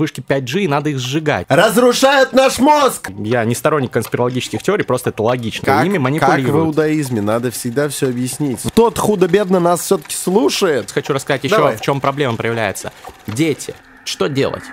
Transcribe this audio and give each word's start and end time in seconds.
вышки 0.00 0.20
5G, 0.26 0.62
и 0.62 0.68
надо 0.68 0.90
их 0.90 0.98
сжигать. 0.98 1.46
Разрушают 1.48 2.32
наш 2.32 2.58
мозг! 2.58 3.10
Я 3.18 3.44
не 3.44 3.54
сторонник 3.54 3.92
конспирологических 3.92 4.62
теорий, 4.62 4.82
просто 4.84 5.10
это 5.10 5.22
логично. 5.22 5.66
Как, 5.66 5.84
Ими 5.86 5.92
как 5.94 6.00
в 6.00 6.02
манипулируют. 6.02 6.66
иудаизме, 6.66 7.20
надо 7.20 7.50
всегда 7.50 7.88
все 7.88 8.08
объяснить. 8.08 8.60
Тот 8.74 8.98
худо-бедно 8.98 9.60
нас 9.60 9.80
все-таки 9.82 10.16
слушает. 10.16 10.90
Хочу 10.90 11.12
рассказать 11.12 11.44
еще, 11.44 11.56
Давай. 11.56 11.76
в 11.76 11.80
чем 11.80 12.00
проблема 12.00 12.36
проявляется. 12.36 12.92
Дети. 13.26 13.74
Что 14.04 14.26
делать? 14.26 14.64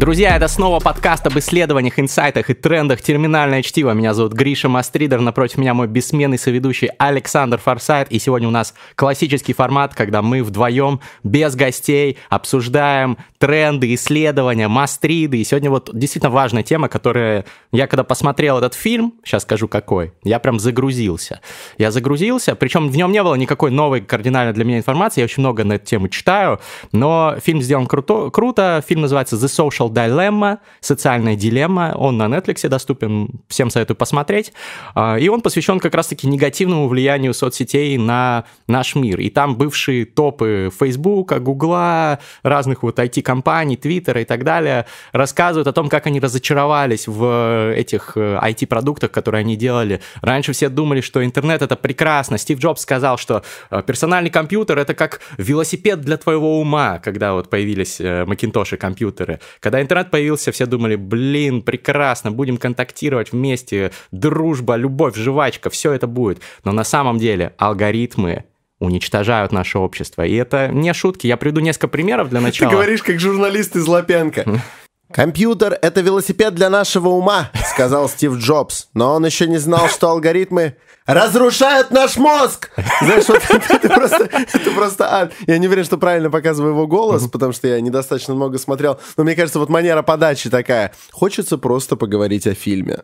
Друзья, 0.00 0.34
это 0.34 0.48
снова 0.48 0.80
подкаст 0.80 1.26
об 1.26 1.38
исследованиях, 1.38 1.98
инсайтах 1.98 2.48
и 2.48 2.54
трендах 2.54 3.02
терминальное 3.02 3.60
чтиво. 3.60 3.90
Меня 3.90 4.14
зовут 4.14 4.32
Гриша 4.32 4.70
Мастридер, 4.70 5.20
напротив 5.20 5.58
меня 5.58 5.74
мой 5.74 5.88
бессменный 5.88 6.38
соведущий 6.38 6.88
Александр 6.96 7.58
Форсайт. 7.58 8.10
И 8.10 8.18
сегодня 8.18 8.48
у 8.48 8.50
нас 8.50 8.72
классический 8.94 9.52
формат, 9.52 9.94
когда 9.94 10.22
мы 10.22 10.42
вдвоем, 10.42 11.00
без 11.22 11.54
гостей, 11.54 12.16
обсуждаем 12.30 13.18
тренды, 13.36 13.92
исследования, 13.92 14.68
мастриды. 14.68 15.36
И 15.36 15.44
сегодня 15.44 15.68
вот 15.68 15.90
действительно 15.92 16.30
важная 16.30 16.62
тема, 16.62 16.88
которая... 16.88 17.44
Я 17.70 17.86
когда 17.86 18.02
посмотрел 18.02 18.56
этот 18.56 18.72
фильм, 18.72 19.14
сейчас 19.22 19.42
скажу 19.42 19.68
какой, 19.68 20.14
я 20.24 20.38
прям 20.38 20.58
загрузился. 20.58 21.40
Я 21.76 21.90
загрузился, 21.90 22.54
причем 22.54 22.88
в 22.88 22.96
нем 22.96 23.12
не 23.12 23.22
было 23.22 23.34
никакой 23.34 23.70
новой 23.70 24.00
кардинально 24.00 24.54
для 24.54 24.64
меня 24.64 24.78
информации, 24.78 25.20
я 25.20 25.26
очень 25.26 25.42
много 25.42 25.62
на 25.62 25.74
эту 25.74 25.84
тему 25.84 26.08
читаю, 26.08 26.58
но 26.90 27.36
фильм 27.40 27.60
сделан 27.60 27.86
круто, 27.86 28.30
круто. 28.30 28.82
фильм 28.88 29.02
называется 29.02 29.36
The 29.36 29.46
Social 29.46 29.89
Dilemma, 29.92 30.58
социальная 30.80 31.36
дилемма, 31.36 31.94
он 31.96 32.16
на 32.16 32.24
Netflix 32.24 32.68
доступен, 32.68 33.40
всем 33.48 33.70
советую 33.70 33.96
посмотреть, 33.96 34.52
А, 34.94 35.16
и 35.16 35.28
он 35.28 35.40
посвящен 35.40 35.80
как 35.80 35.94
раз-таки 35.94 36.26
негативному 36.26 36.88
влиянию 36.88 37.34
соцсетей 37.34 37.96
на 37.98 38.44
наш 38.66 38.94
мир, 38.94 39.20
и 39.20 39.30
там 39.30 39.56
бывшие 39.56 40.04
топы 40.04 40.70
Фейсбука, 40.78 41.38
Гугла, 41.38 42.18
разных 42.42 42.82
вот 42.82 42.98
IT-компаний, 42.98 43.76
Твиттера 43.76 44.22
и 44.22 44.24
так 44.24 44.44
далее 44.44 44.86
рассказывают 45.12 45.68
о 45.68 45.72
том, 45.72 45.88
как 45.88 46.06
они 46.06 46.20
разочаровались 46.20 47.06
в 47.08 47.72
этих 47.74 48.12
э, 48.16 48.38
IT-продуктах, 48.42 49.10
которые 49.10 49.40
они 49.40 49.56
делали. 49.56 50.00
Раньше 50.22 50.52
все 50.52 50.68
думали, 50.68 51.00
что 51.00 51.24
интернет 51.24 51.62
это 51.62 51.76
прекрасно. 51.76 52.38
Стив 52.38 52.58
Джобс 52.58 52.82
сказал, 52.82 53.18
что 53.18 53.42
э, 53.70 53.82
персональный 53.86 54.30
компьютер 54.30 54.78
это 54.78 54.94
как 54.94 55.20
велосипед 55.38 56.00
для 56.00 56.16
твоего 56.16 56.60
ума, 56.60 56.98
когда 56.98 57.32
вот 57.32 57.50
появились 57.50 58.00
э, 58.00 58.24
Macintosh 58.24 58.74
и 58.74 58.76
компьютеры. 58.76 59.40
Когда 59.60 59.79
интернет 59.82 60.10
появился, 60.10 60.52
все 60.52 60.66
думали, 60.66 60.96
блин, 60.96 61.62
прекрасно, 61.62 62.30
будем 62.30 62.56
контактировать 62.56 63.32
вместе, 63.32 63.92
дружба, 64.10 64.76
любовь, 64.76 65.16
жвачка, 65.16 65.70
все 65.70 65.92
это 65.92 66.06
будет. 66.06 66.40
Но 66.64 66.72
на 66.72 66.84
самом 66.84 67.18
деле 67.18 67.54
алгоритмы 67.58 68.44
уничтожают 68.78 69.52
наше 69.52 69.78
общество. 69.78 70.22
И 70.26 70.34
это 70.34 70.68
не 70.68 70.92
шутки. 70.94 71.26
Я 71.26 71.36
приведу 71.36 71.60
несколько 71.60 71.88
примеров 71.88 72.30
для 72.30 72.38
Ты 72.38 72.44
начала. 72.44 72.70
говоришь, 72.70 73.02
как 73.02 73.20
журналист 73.20 73.76
из 73.76 73.86
Лапенко. 73.86 74.44
Компьютер— 75.12 75.78
это 75.82 76.00
велосипед 76.00 76.54
для 76.54 76.70
нашего 76.70 77.08
ума, 77.08 77.50
сказал 77.66 78.08
Стив 78.08 78.34
Джобс. 78.36 78.88
Но 78.94 79.14
он 79.14 79.26
еще 79.26 79.46
не 79.48 79.58
знал, 79.58 79.88
что 79.88 80.08
алгоритмы 80.10 80.76
разрушают 81.06 81.90
наш 81.90 82.16
мозг. 82.16 82.70
Знаешь, 83.02 83.26
вот 83.28 83.42
это, 83.48 83.66
это 83.74 83.88
просто, 83.88 84.24
это 84.32 84.70
просто 84.70 85.12
ад. 85.12 85.32
Я 85.46 85.58
не 85.58 85.66
уверен, 85.66 85.84
что 85.84 85.98
правильно 85.98 86.30
показываю 86.30 86.72
его 86.74 86.86
голос, 86.86 87.26
потому 87.28 87.52
что 87.52 87.66
я 87.66 87.80
недостаточно 87.80 88.34
много 88.34 88.58
смотрел. 88.58 89.00
Но 89.16 89.24
мне 89.24 89.34
кажется, 89.34 89.58
вот 89.58 89.68
манера 89.68 90.02
подачи 90.02 90.48
такая. 90.48 90.92
Хочется 91.10 91.58
просто 91.58 91.96
поговорить 91.96 92.46
о 92.46 92.54
фильме. 92.54 93.00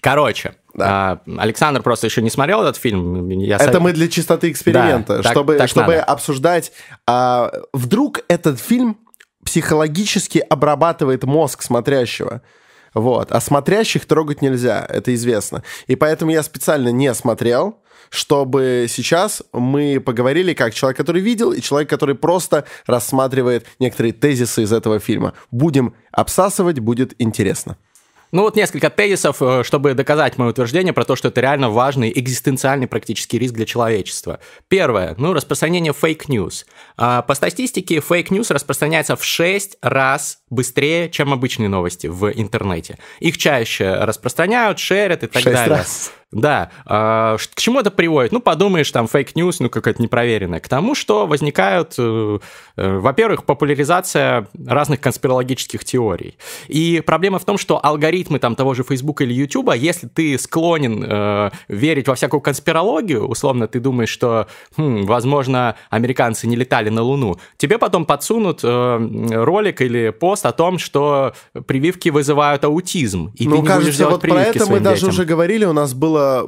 Короче, 0.00 0.54
а, 0.78 1.20
Александр 1.38 1.80
просто 1.82 2.08
еще 2.08 2.20
не 2.20 2.28
смотрел 2.28 2.60
этот 2.60 2.76
фильм. 2.76 3.26
Я 3.30 3.56
Это 3.56 3.72
сов- 3.74 3.80
мы 3.82 3.92
для 3.92 4.06
чистоты 4.08 4.50
эксперимента, 4.50 5.16
Да, 5.16 5.22
так- 5.22 5.32
чтобы, 5.32 5.56
так 5.56 5.68
чтобы 5.70 5.92
надо. 5.94 6.04
обсуждать, 6.04 6.72
а, 7.06 7.50
вдруг 7.72 8.20
этот 8.28 8.60
фильм 8.60 8.98
психологически 9.44 10.38
обрабатывает 10.38 11.24
мозг 11.24 11.62
смотрящего. 11.62 12.42
Вот. 12.94 13.32
А 13.32 13.40
смотрящих 13.40 14.06
трогать 14.06 14.40
нельзя, 14.42 14.86
это 14.88 15.14
известно. 15.14 15.62
И 15.86 15.96
поэтому 15.96 16.30
я 16.30 16.42
специально 16.42 16.90
не 16.90 17.12
смотрел, 17.14 17.78
чтобы 18.10 18.86
сейчас 18.88 19.42
мы 19.52 20.00
поговорили 20.00 20.54
как 20.54 20.74
человек, 20.74 20.96
который 20.96 21.20
видел, 21.20 21.52
и 21.52 21.60
человек, 21.60 21.90
который 21.90 22.14
просто 22.14 22.64
рассматривает 22.86 23.66
некоторые 23.80 24.12
тезисы 24.12 24.62
из 24.62 24.72
этого 24.72 25.00
фильма. 25.00 25.34
Будем 25.50 25.94
обсасывать, 26.12 26.78
будет 26.78 27.14
интересно. 27.18 27.76
Ну 28.34 28.42
вот 28.42 28.56
несколько 28.56 28.90
тезисов, 28.90 29.40
э, 29.42 29.62
чтобы 29.62 29.94
доказать 29.94 30.38
мое 30.38 30.50
утверждение 30.50 30.92
про 30.92 31.04
то, 31.04 31.14
что 31.14 31.28
это 31.28 31.40
реально 31.40 31.70
важный 31.70 32.12
экзистенциальный 32.12 32.88
практический 32.88 33.38
риск 33.38 33.54
для 33.54 33.64
человечества. 33.64 34.40
Первое, 34.66 35.14
ну, 35.18 35.32
распространение 35.34 35.92
fake 35.92 36.25
news. 36.25 36.66
А, 36.96 37.22
По 37.22 37.34
статистике, 37.34 38.00
fake 38.00 38.25
news 38.25 38.50
распространяется 38.50 39.14
в 39.14 39.22
6 39.22 39.76
раз 39.82 40.38
быстрее, 40.54 41.10
чем 41.10 41.32
обычные 41.32 41.68
новости 41.68 42.06
в 42.06 42.30
интернете. 42.30 42.98
Их 43.20 43.38
чаще 43.38 43.94
распространяют, 43.94 44.78
шерят 44.78 45.22
и 45.22 45.26
так 45.26 45.42
Шесть 45.42 45.56
далее. 45.56 45.76
раз. 45.76 46.12
Да. 46.34 46.70
А, 46.84 47.36
К 47.36 47.60
чему 47.60 47.80
это 47.80 47.90
приводит? 47.92 48.32
Ну, 48.32 48.40
подумаешь, 48.40 48.90
там 48.90 49.06
fake 49.06 49.30
news, 49.30 49.60
ну, 49.60 49.70
какая-то 49.70 50.02
непроверенная. 50.02 50.58
К 50.58 50.68
тому, 50.68 50.96
что 50.96 51.26
возникают, 51.28 51.94
э, 51.96 52.38
э, 52.76 52.98
во-первых, 52.98 53.44
популяризация 53.44 54.48
разных 54.66 55.00
конспирологических 55.00 55.84
теорий. 55.84 56.36
И 56.66 57.02
проблема 57.06 57.38
в 57.38 57.44
том, 57.44 57.56
что 57.56 57.78
алгоритмы 57.84 58.40
там 58.40 58.56
того 58.56 58.74
же 58.74 58.82
Facebook 58.82 59.20
или 59.20 59.32
YouTube, 59.32 59.74
если 59.76 60.08
ты 60.08 60.36
склонен 60.38 61.04
э, 61.06 61.50
верить 61.68 62.08
во 62.08 62.16
всякую 62.16 62.40
конспирологию, 62.40 63.26
условно, 63.26 63.68
ты 63.68 63.78
думаешь, 63.78 64.08
что, 64.10 64.48
хм, 64.76 65.04
возможно, 65.04 65.76
американцы 65.90 66.48
не 66.48 66.56
летали 66.56 66.88
на 66.88 67.02
Луну, 67.02 67.38
тебе 67.58 67.78
потом 67.78 68.06
подсунут 68.06 68.60
э, 68.64 69.40
ролик 69.44 69.80
или 69.80 70.10
пост 70.10 70.43
о 70.44 70.52
том, 70.52 70.78
что 70.78 71.34
прививки 71.66 72.08
вызывают 72.08 72.64
аутизм, 72.64 73.32
и 73.34 73.44
ты 73.44 73.50
ну, 73.50 73.56
не 73.56 73.60
будешь 73.62 73.72
кажется, 73.72 73.98
делать 73.98 74.12
вот 74.12 74.20
про 74.20 74.30
прививки 74.30 74.56
это 74.56 74.66
мы 74.66 74.80
даже 74.80 74.96
детям. 74.96 75.10
уже 75.10 75.24
говорили. 75.24 75.64
У 75.64 75.72
нас 75.72 75.94
было 75.94 76.46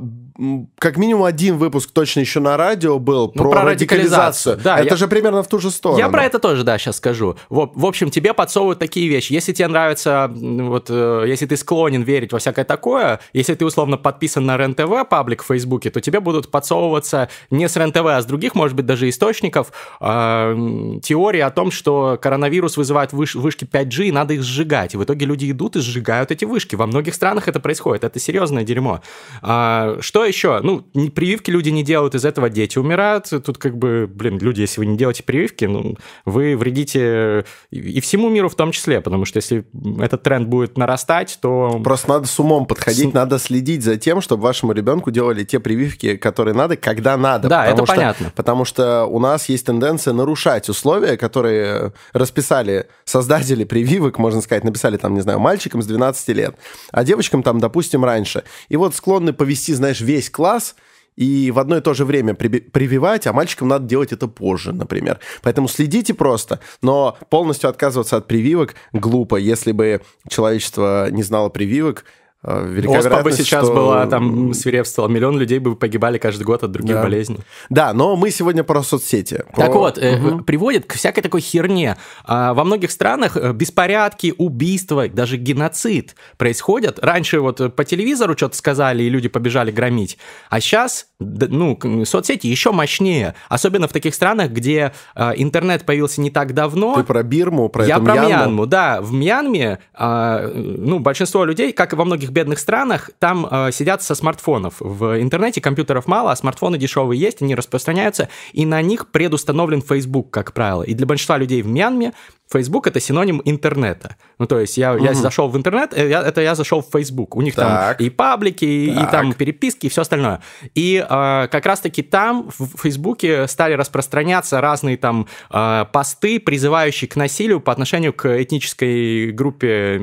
как 0.78 0.96
минимум 0.96 1.24
один 1.24 1.56
выпуск 1.56 1.90
точно 1.92 2.20
еще 2.20 2.40
на 2.40 2.56
радио 2.56 2.98
был 2.98 3.32
Ну, 3.34 3.42
про, 3.42 3.50
про 3.50 3.62
радикализацию. 3.62 4.54
радикализацию. 4.54 4.56
Да, 4.64 4.78
это 4.80 4.90
я- 4.90 4.96
же 4.96 5.08
примерно 5.08 5.42
в 5.42 5.48
ту 5.48 5.58
же 5.58 5.70
сторону. 5.70 5.98
Я 5.98 6.08
про 6.08 6.24
это 6.24 6.38
тоже, 6.38 6.62
да, 6.62 6.76
сейчас 6.78 6.96
скажу. 6.96 7.36
В, 7.48 7.70
в 7.74 7.86
общем, 7.86 8.10
тебе 8.10 8.34
подсовывают 8.34 8.78
такие 8.78 9.08
вещи. 9.08 9.32
Если 9.32 9.52
тебе 9.52 9.68
нравится, 9.68 10.30
вот, 10.34 10.86
э, 10.90 11.24
если 11.26 11.46
ты 11.46 11.56
склонен 11.56 12.02
верить 12.02 12.32
во 12.32 12.38
всякое 12.38 12.64
такое, 12.64 13.20
если 13.32 13.54
ты, 13.54 13.64
условно, 13.64 13.96
подписан 13.96 14.44
на 14.44 14.56
РЕН-ТВ 14.56 15.08
паблик 15.08 15.42
в 15.42 15.46
Фейсбуке, 15.46 15.90
то 15.90 16.00
тебе 16.00 16.20
будут 16.20 16.50
подсовываться 16.50 17.28
не 17.50 17.68
с 17.68 17.76
РЕН-ТВ, 17.76 18.04
а 18.06 18.20
с 18.20 18.26
других, 18.26 18.54
может 18.54 18.76
быть, 18.76 18.86
даже 18.86 19.08
источников 19.08 19.72
э, 20.00 20.54
теории 21.02 21.40
о 21.40 21.50
том, 21.50 21.70
что 21.70 22.18
коронавирус 22.20 22.76
вызывает 22.76 23.12
выш- 23.12 23.38
вышки 23.38 23.64
5G, 23.64 24.08
и 24.08 24.12
надо 24.12 24.34
их 24.34 24.42
сжигать. 24.42 24.94
И 24.94 24.96
в 24.96 25.04
итоге 25.04 25.26
люди 25.26 25.50
идут 25.50 25.76
и 25.76 25.80
сжигают 25.80 26.30
эти 26.30 26.44
вышки. 26.44 26.74
Во 26.76 26.86
многих 26.86 27.14
странах 27.14 27.48
это 27.48 27.60
происходит. 27.60 28.04
Это 28.04 28.18
серьезное 28.18 28.64
дерьмо. 28.64 29.00
А, 29.42 29.96
что 30.00 30.25
еще? 30.26 30.60
Ну, 30.62 30.82
прививки 31.10 31.50
люди 31.50 31.70
не 31.70 31.82
делают, 31.82 32.14
из 32.14 32.24
этого 32.24 32.50
дети 32.50 32.78
умирают. 32.78 33.26
Тут 33.44 33.58
как 33.58 33.76
бы, 33.76 34.06
блин, 34.12 34.38
люди, 34.38 34.60
если 34.60 34.80
вы 34.80 34.86
не 34.86 34.96
делаете 34.96 35.22
прививки, 35.22 35.64
ну, 35.64 35.96
вы 36.24 36.56
вредите 36.56 37.44
и 37.70 38.00
всему 38.00 38.28
миру 38.28 38.48
в 38.48 38.54
том 38.54 38.72
числе, 38.72 39.00
потому 39.00 39.24
что 39.24 39.38
если 39.38 39.64
этот 40.00 40.22
тренд 40.22 40.48
будет 40.48 40.78
нарастать, 40.78 41.38
то... 41.40 41.80
Просто 41.84 42.08
надо 42.08 42.26
с 42.26 42.38
умом 42.38 42.66
подходить, 42.66 43.10
С- 43.10 43.14
надо 43.14 43.38
следить 43.38 43.82
за 43.82 43.96
тем, 43.96 44.20
чтобы 44.20 44.42
вашему 44.42 44.72
ребенку 44.72 45.10
делали 45.10 45.44
те 45.44 45.60
прививки, 45.60 46.16
которые 46.16 46.54
надо, 46.54 46.76
когда 46.76 47.16
надо. 47.16 47.48
Да, 47.48 47.66
это 47.66 47.84
что- 47.84 47.94
понятно. 47.94 48.32
Потому 48.34 48.64
что 48.64 49.04
у 49.06 49.18
нас 49.18 49.48
есть 49.48 49.66
тенденция 49.66 50.12
нарушать 50.14 50.68
условия, 50.68 51.16
которые 51.16 51.92
расписали 52.12 52.86
создатели 53.04 53.64
прививок, 53.64 54.18
можно 54.18 54.40
сказать, 54.40 54.64
написали 54.64 54.96
там, 54.96 55.14
не 55.14 55.20
знаю, 55.20 55.38
мальчикам 55.38 55.82
с 55.82 55.86
12 55.86 56.28
лет, 56.30 56.56
а 56.90 57.04
девочкам 57.04 57.42
там, 57.42 57.58
допустим, 57.60 58.04
раньше. 58.04 58.44
И 58.68 58.76
вот 58.76 58.94
склонны 58.94 59.32
повести, 59.32 59.72
знаешь, 59.74 60.00
весь 60.00 60.15
класс 60.22 60.74
и 61.16 61.50
в 61.50 61.58
одно 61.58 61.78
и 61.78 61.80
то 61.80 61.94
же 61.94 62.04
время 62.04 62.34
прививать, 62.34 63.26
а 63.26 63.32
мальчикам 63.32 63.68
надо 63.68 63.86
делать 63.86 64.12
это 64.12 64.28
позже, 64.28 64.72
например. 64.72 65.18
Поэтому 65.42 65.68
следите 65.68 66.14
просто, 66.14 66.60
но 66.82 67.16
полностью 67.30 67.70
отказываться 67.70 68.16
от 68.16 68.26
прививок 68.26 68.74
глупо. 68.92 69.36
Если 69.36 69.72
бы 69.72 70.02
человечество 70.28 71.10
не 71.10 71.22
знало 71.22 71.48
прививок, 71.48 72.04
Оспа 72.42 72.60
бы 72.62 72.70
вероятность, 72.70 73.38
сейчас 73.38 73.64
что- 73.64 73.74
была, 73.74 74.06
там 74.06 74.54
свирепствовала, 74.54 75.10
миллион 75.10 75.38
людей 75.38 75.58
бы 75.58 75.74
погибали 75.74 76.18
каждый 76.18 76.44
год 76.44 76.62
от 76.62 76.70
других 76.70 76.94
Да. 76.96 77.02
болезней. 77.02 77.38
Да, 77.70 77.92
но 77.92 78.14
мы 78.14 78.30
сегодня 78.30 78.62
про 78.62 78.82
соцсети. 78.82 79.42
Так 79.56 79.72
Про- 79.72 79.78
вот, 79.78 79.98
э, 79.98 80.38
приводит 80.46 80.86
к 80.86 80.92
всякой 80.94 81.22
такой 81.22 81.40
херне. 81.40 81.96
А, 82.24 82.54
Во 82.54 82.62
многих 82.64 82.90
странах 82.92 83.36
э, 83.36 83.52
беспорядки, 83.52 84.34
убийства, 84.38 85.08
даже 85.08 85.36
геноцид 85.38 86.14
происходят. 86.36 86.98
Раньше 87.00 87.40
вот 87.40 87.60
э, 87.60 87.68
по 87.68 87.84
телевизору 87.84 88.36
что-то 88.36 88.56
сказали, 88.56 89.02
и 89.02 89.08
люди 89.08 89.28
побежали 89.28 89.70
громить. 89.72 90.18
А 90.50 90.60
сейчас 90.60 91.06
ну, 91.18 92.04
соцсети 92.04 92.46
еще 92.46 92.72
мощнее, 92.72 93.34
особенно 93.48 93.88
в 93.88 93.92
таких 93.92 94.14
странах, 94.14 94.50
где 94.50 94.92
э, 95.14 95.32
интернет 95.36 95.86
появился 95.86 96.20
не 96.20 96.30
так 96.30 96.52
давно. 96.52 96.96
Ты 96.96 97.04
про 97.04 97.22
Бирму, 97.22 97.68
про 97.68 97.86
Я 97.86 97.96
эту 97.96 98.04
про 98.04 98.12
Мьянму? 98.12 98.28
Мьянму, 98.28 98.66
да. 98.66 99.00
В 99.00 99.12
Мьянме, 99.12 99.78
э, 99.98 100.52
ну, 100.54 100.98
большинство 100.98 101.44
людей, 101.44 101.72
как 101.72 101.94
и 101.94 101.96
во 101.96 102.04
многих 102.04 102.30
бедных 102.30 102.58
странах, 102.58 103.10
там 103.18 103.46
э, 103.50 103.72
сидят 103.72 104.02
со 104.02 104.14
смартфонов. 104.14 104.74
В 104.80 105.20
интернете 105.20 105.60
компьютеров 105.60 106.06
мало, 106.06 106.32
а 106.32 106.36
смартфоны 106.36 106.76
дешевые 106.76 107.18
есть, 107.18 107.40
они 107.40 107.54
распространяются, 107.54 108.28
и 108.52 108.66
на 108.66 108.82
них 108.82 109.08
предустановлен 109.08 109.80
Facebook, 109.80 110.30
как 110.30 110.52
правило. 110.52 110.82
И 110.82 110.92
для 110.92 111.06
большинства 111.06 111.38
людей 111.38 111.62
в 111.62 111.66
Мьянме 111.66 112.12
Facebook 112.52 112.86
это 112.86 113.00
синоним 113.00 113.42
интернета. 113.44 114.16
Ну, 114.38 114.46
то 114.46 114.60
есть 114.60 114.76
я, 114.76 114.94
угу. 114.94 115.04
я 115.04 115.14
зашел 115.14 115.48
в 115.48 115.56
интернет, 115.56 115.92
э, 115.96 116.08
я, 116.08 116.22
это 116.22 116.40
я 116.40 116.54
зашел 116.54 116.82
в 116.82 116.90
Facebook. 116.92 117.36
У 117.36 117.42
них 117.42 117.54
так. 117.54 117.96
там 117.96 118.06
и 118.06 118.10
паблики, 118.10 118.64
и, 118.64 118.90
и 118.90 119.06
там 119.10 119.32
переписки, 119.32 119.86
и 119.86 119.88
все 119.88 120.02
остальное. 120.02 120.40
И 120.74 121.04
э, 121.08 121.48
как 121.48 121.66
раз-таки 121.66 122.02
там 122.02 122.50
в 122.56 122.82
Фейсбуке 122.82 123.46
стали 123.48 123.74
распространяться 123.74 124.60
разные 124.60 124.96
там 124.96 125.26
э, 125.50 125.84
посты, 125.92 126.40
призывающие 126.40 127.08
к 127.08 127.16
насилию 127.16 127.60
по 127.60 127.72
отношению 127.72 128.12
к 128.12 128.42
этнической 128.42 129.32
группе, 129.32 129.98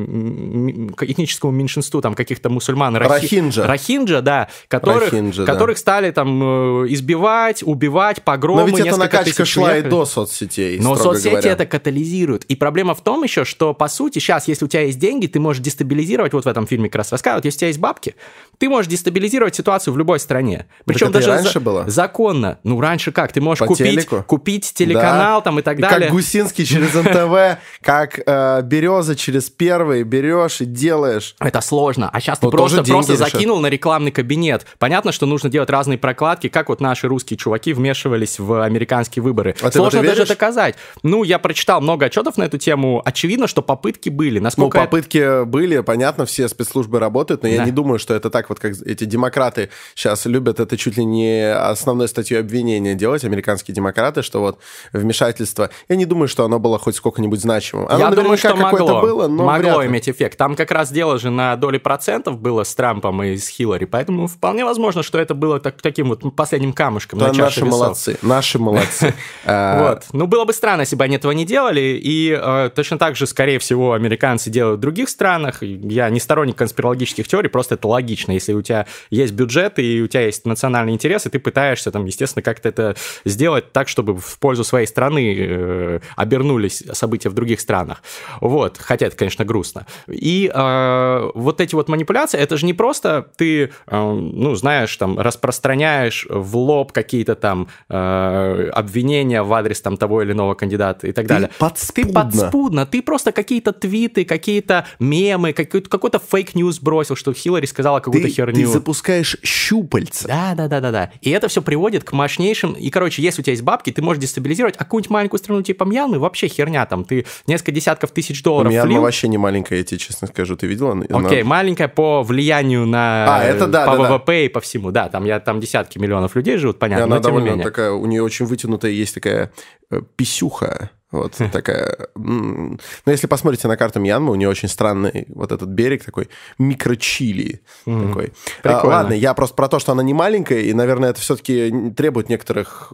к 0.96 1.04
этническому 1.04 1.52
меньшинству 1.52 2.02
там 2.02 2.14
каких-то 2.14 2.50
мусульман. 2.50 2.96
Рахинджа. 2.98 3.66
Рахинджа, 3.66 4.22
да. 4.22 4.50
Которых, 4.68 5.12
Рахинджа, 5.12 5.46
которых 5.46 5.78
да. 5.78 5.82
стали 5.82 6.12
там 6.12 6.84
э, 6.84 6.88
избивать, 6.90 7.64
убивать, 7.64 8.24
погромы. 8.24 8.62
Но 8.62 8.68
ведь 8.68 8.86
эта 8.86 8.98
накачка 8.98 9.46
шла 9.46 9.78
и 9.78 9.82
до 9.82 10.06
соцсетей, 10.06 10.80
Но 10.80 10.96
соцсети 10.96 11.30
говоря. 11.30 11.52
это 11.52 11.66
дестабилизирует. 12.04 12.44
И 12.46 12.56
проблема 12.56 12.94
в 12.94 13.02
том 13.02 13.24
еще, 13.24 13.46
что, 13.46 13.74
по 13.74 13.88
сути, 13.88 14.20
сейчас, 14.20 14.48
если 14.48 14.66
у 14.66 14.68
тебя 14.68 14.84
есть 14.84 15.00
деньги, 15.00 15.28
ты 15.28 15.40
можешь 15.40 15.62
дестабилизировать, 15.62 16.34
вот 16.34 16.46
в 16.46 16.48
этом 16.48 16.68
фильме 16.68 16.90
как 16.90 17.00
раз 17.00 17.12
рассказывают, 17.12 17.46
если 17.46 17.58
у 17.58 17.60
тебя 17.60 17.68
есть 17.68 17.80
бабки, 17.80 18.16
ты 18.58 18.70
можешь 18.70 18.90
дестабилизировать 18.90 19.56
ситуацию 19.56 19.94
в 19.94 19.98
любой 19.98 20.20
стране. 20.20 20.68
Причем 20.94 21.07
так 21.07 21.22
даже 21.22 21.30
раньше 21.30 21.54
за- 21.54 21.60
было? 21.60 21.84
законно. 21.90 22.60
Ну, 22.63 22.80
раньше 22.81 23.12
как? 23.12 23.31
Ты 23.31 23.42
можешь 23.42 23.60
По 23.60 23.66
купить, 23.68 23.86
телеку? 23.88 24.24
купить 24.28 24.74
телеканал 24.74 25.40
Да. 25.40 25.42
там 25.45 25.60
и 25.60 25.62
так 25.62 25.78
И 25.80 25.81
далее. 25.81 26.01
как 26.07 26.12
Гусинский 26.12 26.66
через 26.66 26.94
НТВ, 26.94 27.60
как 27.81 28.19
э, 28.25 28.62
Береза 28.63 29.16
через 29.16 29.50
первый 29.50 30.04
берешь 30.04 30.62
и 30.62 30.66
делаешь. 30.66 31.36
Это 31.40 31.62
сложно. 31.62 32.10
А 32.12 32.19
сейчас 32.19 32.40
ты 32.40 32.45
Ну, 32.48 32.51
просто, 32.51 32.84
просто 32.84 33.16
закинул 33.16 33.60
на 33.60 33.68
рекламный 33.68 34.12
кабинет. 34.12 34.66
Понятно, 34.80 35.12
что 35.12 35.25
нужно 35.25 35.50
делать 35.50 35.69
разные 35.69 35.98
прокладки, 35.98 36.48
как 36.50 36.69
вот 36.69 36.81
наши 36.81 37.07
русские 37.07 37.38
чуваки 37.38 37.74
вмешивались 37.74 38.39
в 38.39 38.62
американские 38.63 39.24
выборы. 39.24 39.56
А 39.62 39.72
Сложно 39.72 39.98
это 40.00 40.07
даже 40.07 40.16
веришь? 40.22 40.28
доказать. 40.30 40.75
Ну, 41.04 41.24
я 41.24 41.39
прочитал 41.39 41.81
много 41.81 42.06
отчетов 42.06 42.38
на 42.38 42.44
эту 42.44 42.57
тему. 42.57 43.01
Очевидно, 43.06 43.48
что 43.48 43.62
попытки 43.62 44.10
были. 44.10 44.39
Ну, 44.39 44.44
Насколько 44.44 44.78
это- 44.80 44.88
попытки 44.88 45.44
были, 45.46 45.80
понятно, 45.81 46.25
все 46.25 46.48
спецслужбы 46.48 47.00
работают, 47.00 47.44
но 47.44 47.50
я 47.50 47.57
Да. 47.60 47.66
не 47.66 47.72
думаю, 47.72 48.00
что 48.00 48.13
это 48.13 48.30
так 48.30 48.50
вот, 48.50 48.60
как 48.60 48.74
эти 48.86 49.04
демократы 49.06 49.69
сейчас 49.96 50.25
любят 50.25 50.60
это 50.60 50.78
чуть 50.84 50.98
ли 50.98 51.06
не 51.06 51.54
основной 51.54 52.08
статьей 52.08 52.40
обвинения 52.40 52.94
делать, 52.94 53.24
американские 53.24 53.74
демократы, 53.74 54.22
что 54.22 54.42
вот 54.42 54.60
вмешательство. 54.92 55.70
Я 55.88 55.96
не 55.96 56.06
думаю, 56.06 56.28
что 56.28 56.44
оно 56.44 56.60
было 56.60 56.78
хоть 56.78 56.96
сколько-нибудь 56.96 57.40
значимым. 57.40 57.88
Оно 57.88 58.00
Я 58.00 58.12
думаю, 58.12 58.38
что 58.38 58.56
могло, 58.56 59.02
было, 59.02 59.28
но 59.28 59.46
могло 59.46 59.86
иметь 59.86 60.10
эффект. 60.10 60.38
Там 60.38 60.56
как 60.56 60.72
раз 60.72 60.92
дело 60.92 61.18
же 61.20 61.30
на 61.30 61.56
доли 61.56 61.78
процентов 61.78 62.40
было 62.40 62.64
с 62.64 62.76
Трампом 62.76 63.24
и 63.24 63.38
с 63.38 63.48
Хиллари, 63.48 63.86
поэтому 63.86 64.28
вполне 64.28 64.66
возможно, 64.66 65.04
что 65.04 65.20
это 65.20 65.34
было 65.34 65.60
так- 65.60 65.82
таким 65.82 66.10
вот 66.10 66.24
последним 66.36 66.74
камушком 66.74 67.20
Да, 67.20 67.28
на 67.28 67.34
чаше 67.34 67.42
наши 67.44 67.60
весов. 67.62 67.72
молодцы, 67.80 68.18
наши 68.22 68.60
молодцы. 68.60 69.14
Вот. 69.46 70.04
Ну, 70.12 70.28
было 70.28 70.46
бы 70.46 70.54
странно, 70.54 70.82
если 70.82 70.96
бы 70.96 71.04
они 71.04 71.16
этого 71.16 71.32
не 71.32 71.46
делали. 71.46 72.00
И 72.02 72.38
э, 72.40 72.70
точно 72.76 72.98
так 72.98 73.16
же, 73.16 73.28
скорее 73.28 73.60
всего, 73.60 73.94
американцы 73.94 74.50
делают 74.50 74.80
в 74.80 74.82
других 74.82 75.10
странах. 75.10 75.62
Я 75.62 76.10
не 76.10 76.20
сторонник 76.20 76.56
конспирологических 76.58 77.28
теорий, 77.28 77.50
просто 77.50 77.76
это 77.76 77.88
логично. 77.88 78.32
Если 78.32 78.54
у 78.54 78.62
тебя 78.62 78.86
есть 79.10 79.34
бюджет 79.34 79.80
и 79.80 80.02
у 80.02 80.08
тебя 80.08 80.26
есть 80.26 80.46
национальный 80.46 80.73
интерес, 80.81 81.25
и 81.25 81.30
ты 81.30 81.40
пытаешься, 81.40 81.92
там, 81.92 82.06
естественно, 82.06 82.44
как-то 82.44 82.70
это 82.70 82.96
сделать 83.25 83.72
так, 83.72 83.88
чтобы 83.88 84.16
в 84.18 84.40
пользу 84.40 84.64
своей 84.64 84.88
страны 84.88 85.36
э, 85.38 86.00
обернулись 86.16 86.84
события 86.94 87.30
в 87.30 87.34
других 87.34 87.60
странах. 87.60 88.04
Вот. 88.42 88.78
Хотя 88.78 89.08
это, 89.08 89.16
конечно, 89.16 89.46
грустно. 89.46 89.86
И 90.08 90.52
э, 90.54 91.31
вот 91.36 91.62
эти 91.62 91.75
вот 91.75 91.90
манипуляции, 91.90 92.40
это 92.40 92.58
же 92.58 92.66
не 92.66 92.74
просто 92.74 93.28
ты, 93.36 93.64
э, 93.64 93.70
ну, 93.88 94.56
знаешь, 94.56 94.96
там, 94.98 95.20
распространяешь 95.20 96.28
в 96.30 96.58
лоб 96.58 96.92
какие-то 96.92 97.36
там 97.36 97.68
э, 97.90 98.70
обвинения 98.74 99.44
в 99.44 99.54
адрес 99.54 99.81
там 99.81 99.98
того 99.98 100.22
или 100.22 100.31
иного 100.31 100.54
кандидата 100.54 101.08
и 101.08 101.12
так 101.12 101.28
далее. 101.28 101.50
Ты 101.50 101.56
подспудно. 101.60 102.14
подспудно, 102.14 102.86
ты 102.86 103.02
просто 103.02 103.31
какие-то 103.31 103.74
твиты, 103.74 104.25
какие-то 104.25 104.86
мемы, 105.00 105.54
какой-то, 105.54 105.90
какой-то 105.90 106.20
fake 106.20 106.50
news 106.50 106.80
бросил, 106.80 107.16
что 107.16 107.34
Хиллари 107.34 107.66
сказала 107.66 108.00
какую-то 108.00 108.28
Ты, 108.28 108.34
херню. 108.34 108.56
ты 108.56 108.66
запускаешь 108.68 109.38
щупальца. 109.44 110.28
Да, 110.28 110.54
да, 110.56 110.62
да, 110.68 110.80
да, 110.80 110.92
да. 110.92 111.12
И 111.21 111.30
это 111.30 111.48
все 111.48 111.62
приводит 111.62 112.04
к 112.04 112.12
мощнейшим. 112.13 112.74
И, 112.74 112.89
короче, 112.89 113.21
если 113.21 113.42
у 113.42 113.44
тебя 113.44 113.51
есть 113.54 113.63
бабки, 113.63 113.92
ты 113.92 114.01
можешь 114.01 114.21
дестабилизировать 114.21 114.75
а 114.75 114.80
какую-нибудь 114.80 115.10
маленькую 115.12 115.39
страну 115.39 115.62
типа 115.62 115.83
Мьянмы, 115.83 116.19
вообще 116.19 116.48
херня 116.48 116.86
там. 116.86 117.04
Ты 117.06 117.25
несколько 117.48 117.71
десятков 117.71 118.12
тысяч 118.12 118.42
долларов 118.44 118.71
Мьянма 118.71 118.88
влил. 118.89 119.01
вообще 119.01 119.27
не 119.27 119.38
маленькая, 119.38 119.77
я 119.80 119.83
тебе 119.83 119.98
честно 120.00 120.27
скажу. 120.27 120.56
Ты 120.56 120.68
видела? 120.68 120.92
Она- 120.92 121.27
Окей, 121.27 121.44
маленькая 121.44 121.88
по 121.88 122.24
влиянию 122.24 122.86
на 122.86 123.38
А, 123.38 123.44
это 123.44 123.68
да, 123.68 123.86
по 123.86 123.98
да, 123.98 124.04
да. 124.04 124.18
ВВП 124.18 124.45
и 124.45 124.50
по 124.50 124.60
всему. 124.62 124.92
Да, 124.92 125.10
там 125.10 125.25
я 125.25 125.39
там 125.39 125.60
десятки 125.60 125.98
миллионов 125.98 126.36
людей 126.36 126.57
живут, 126.57 126.77
И 126.77 126.80
понятно, 126.80 127.06
она 127.06 127.15
но 127.18 127.21
тем 127.21 127.31
не 127.31 127.38
довольно 127.38 127.50
менее. 127.56 127.63
такая, 127.65 127.92
у 127.92 128.06
нее 128.06 128.24
очень 128.24 128.45
вытянутая 128.45 128.92
есть 128.92 129.13
такая 129.15 129.51
э, 129.92 130.01
писюха. 130.15 130.89
Вот 131.13 131.36
такая. 131.51 131.95
м. 132.15 132.80
Но 133.06 133.12
если 133.12 133.27
посмотрите 133.27 133.68
на 133.68 133.77
карту 133.77 134.00
Мьянмы, 134.00 134.31
у 134.31 134.36
нее 134.36 134.50
очень 134.50 134.68
странный 134.68 135.25
вот 135.30 135.51
этот 135.51 135.69
берег 135.69 136.04
такой 136.04 136.27
микрочили. 136.57 137.62
Такой. 137.86 138.33
А, 138.60 138.62
Прикольно. 138.63 138.88
ладно, 138.95 139.13
я 139.13 139.36
просто 139.36 139.56
про 139.56 139.68
то, 139.68 139.77
что 139.77 139.92
она 139.92 140.01
не 140.01 140.15
маленькая, 140.15 140.62
и, 140.62 140.74
наверное, 140.74 141.12
это 141.12 141.21
все-таки 141.21 141.92
требует 141.95 142.30
некоторых 142.30 142.92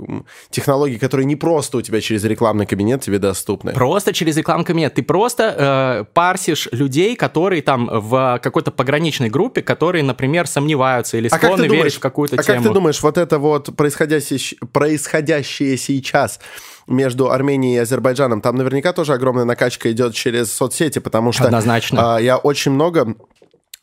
технологий, 0.50 0.98
которые 0.98 1.26
не 1.26 1.38
просто 1.38 1.78
у 1.78 1.82
тебя 1.82 2.02
через 2.02 2.26
рекламный 2.26 2.66
кабинет 2.66 3.02
тебе 3.02 3.20
доступны. 3.20 3.72
Просто 3.72 4.12
через 4.12 4.36
рекламный 4.36 4.66
кабинет. 4.66 4.96
Ты 4.96 5.04
просто 5.04 6.04
э, 6.04 6.14
парсишь 6.14 6.68
людей, 6.74 7.16
которые 7.16 7.62
там 7.62 7.90
в 7.90 8.40
какой-то 8.44 8.72
пограничной 8.72 9.30
группе, 9.30 9.62
которые, 9.62 10.04
например, 10.04 10.46
сомневаются 10.46 11.16
или 11.18 11.30
А 11.32 11.38
склонны 11.38 11.64
думаешь, 11.68 11.72
верить 11.84 11.96
в 11.96 12.00
какую-то 12.00 12.36
а 12.36 12.44
тему. 12.44 12.58
как 12.58 12.68
ты 12.68 12.74
думаешь, 12.74 13.02
вот 13.02 13.18
это 13.18 13.40
вот 13.40 13.74
происходящее, 13.78 14.58
происходящее 14.74 15.78
сейчас 15.78 16.42
между 16.90 17.32
Арменией 17.32 17.76
и 17.76 17.80
Азербайджаном, 17.80 18.42
там 18.42 18.56
наверняка 18.56 18.94
тоже 18.94 19.14
огромная 19.14 19.46
накачка 19.46 19.92
идет 19.92 20.14
через 20.14 20.52
соцсети, 20.52 21.00
потому 21.00 21.32
что 21.32 21.46
Однозначно. 21.46 22.16
а, 22.16 22.20
я 22.20 22.38
очень 22.38 22.72
много 22.72 23.16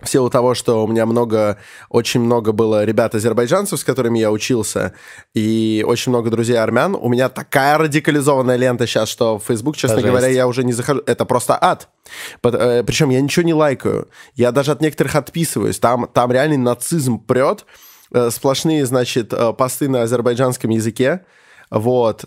в 0.02 0.08
силу 0.08 0.28
того, 0.28 0.54
что 0.54 0.84
у 0.84 0.88
меня 0.88 1.06
много, 1.06 1.58
очень 1.88 2.20
много 2.20 2.52
было 2.52 2.84
ребят-азербайджанцев, 2.84 3.80
с 3.80 3.84
которыми 3.84 4.18
я 4.18 4.30
учился, 4.30 4.92
и 5.32 5.82
очень 5.86 6.10
много 6.10 6.28
друзей 6.28 6.58
армян, 6.58 6.94
у 6.94 7.08
меня 7.08 7.30
такая 7.30 7.78
радикализованная 7.78 8.56
лента 8.56 8.86
сейчас, 8.86 9.08
что 9.08 9.38
в 9.38 9.44
Facebook, 9.44 9.76
честно 9.76 9.94
Это 9.96 10.08
говоря, 10.08 10.26
жесть. 10.26 10.36
я 10.36 10.46
уже 10.46 10.64
не 10.64 10.74
захожу. 10.74 11.00
Это 11.06 11.24
просто 11.24 11.56
ад. 11.58 11.88
Причем 12.42 13.08
я 13.08 13.22
ничего 13.22 13.44
не 13.46 13.54
лайкаю. 13.54 14.08
Я 14.34 14.52
даже 14.52 14.72
от 14.72 14.82
некоторых 14.82 15.16
отписываюсь. 15.16 15.78
Там, 15.78 16.08
там 16.12 16.30
реальный 16.30 16.58
нацизм 16.58 17.18
прет. 17.18 17.64
Э, 18.12 18.30
Сплошные, 18.30 18.84
значит, 18.84 19.32
э, 19.32 19.52
посты 19.54 19.88
на 19.88 20.02
азербайджанском 20.02 20.70
языке. 20.70 21.22
Вот. 21.70 22.24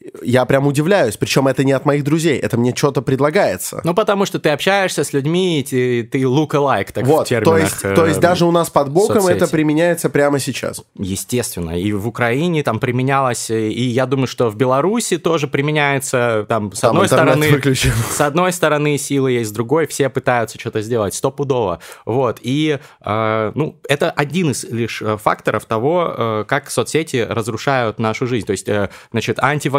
Э, 0.00 0.08
Я 0.22 0.44
прям 0.44 0.66
удивляюсь. 0.66 1.16
Причем 1.16 1.48
это 1.48 1.64
не 1.64 1.72
от 1.72 1.84
моих 1.84 2.04
друзей. 2.04 2.38
Это 2.38 2.56
мне 2.58 2.74
что-то 2.74 3.02
предлагается. 3.02 3.80
Ну, 3.84 3.94
потому 3.94 4.26
что 4.26 4.38
ты 4.38 4.50
общаешься 4.50 5.04
с 5.04 5.12
людьми, 5.12 5.60
и 5.60 5.62
ты, 5.62 6.02
ты 6.04 6.18
look-alike, 6.22 6.92
так 6.92 7.04
в 7.04 7.08
Вот, 7.08 7.28
терминах. 7.28 7.54
то 7.54 7.56
есть, 7.58 7.96
то 7.96 8.06
есть 8.06 8.18
э, 8.18 8.22
даже 8.22 8.44
у 8.46 8.50
нас 8.50 8.70
под 8.70 8.90
боком 8.90 9.20
соцсети. 9.20 9.36
это 9.36 9.48
применяется 9.48 10.10
прямо 10.10 10.38
сейчас. 10.38 10.82
Естественно, 10.96 11.78
и 11.78 11.92
в 11.92 12.06
Украине 12.08 12.62
там 12.62 12.78
применялось, 12.80 13.50
и 13.50 13.82
я 13.82 14.06
думаю, 14.06 14.26
что 14.26 14.50
в 14.50 14.56
Беларуси 14.56 15.18
тоже 15.18 15.48
применяется, 15.48 16.46
там, 16.48 16.72
с 16.72 16.80
Там 16.80 16.90
одной 16.90 17.06
стороны, 17.08 17.50
выключен. 17.50 17.92
с 18.10 18.20
одной 18.20 18.52
стороны 18.52 18.98
силы 18.98 19.32
есть, 19.32 19.50
с 19.50 19.52
другой 19.52 19.86
все 19.86 20.08
пытаются 20.08 20.58
что-то 20.58 20.80
сделать, 20.82 21.14
стопудово, 21.14 21.80
вот, 22.04 22.38
и, 22.42 22.78
э, 23.04 23.52
ну, 23.54 23.78
это 23.88 24.10
один 24.10 24.50
из 24.50 24.64
лишь 24.64 25.02
э, 25.02 25.16
факторов 25.16 25.64
того, 25.64 26.14
э, 26.16 26.44
как 26.46 26.70
соцсети 26.70 27.26
разрушают 27.28 27.98
нашу 27.98 28.26
жизнь, 28.26 28.46
то 28.46 28.52
есть, 28.52 28.68
э, 28.68 28.90
значит, 29.10 29.38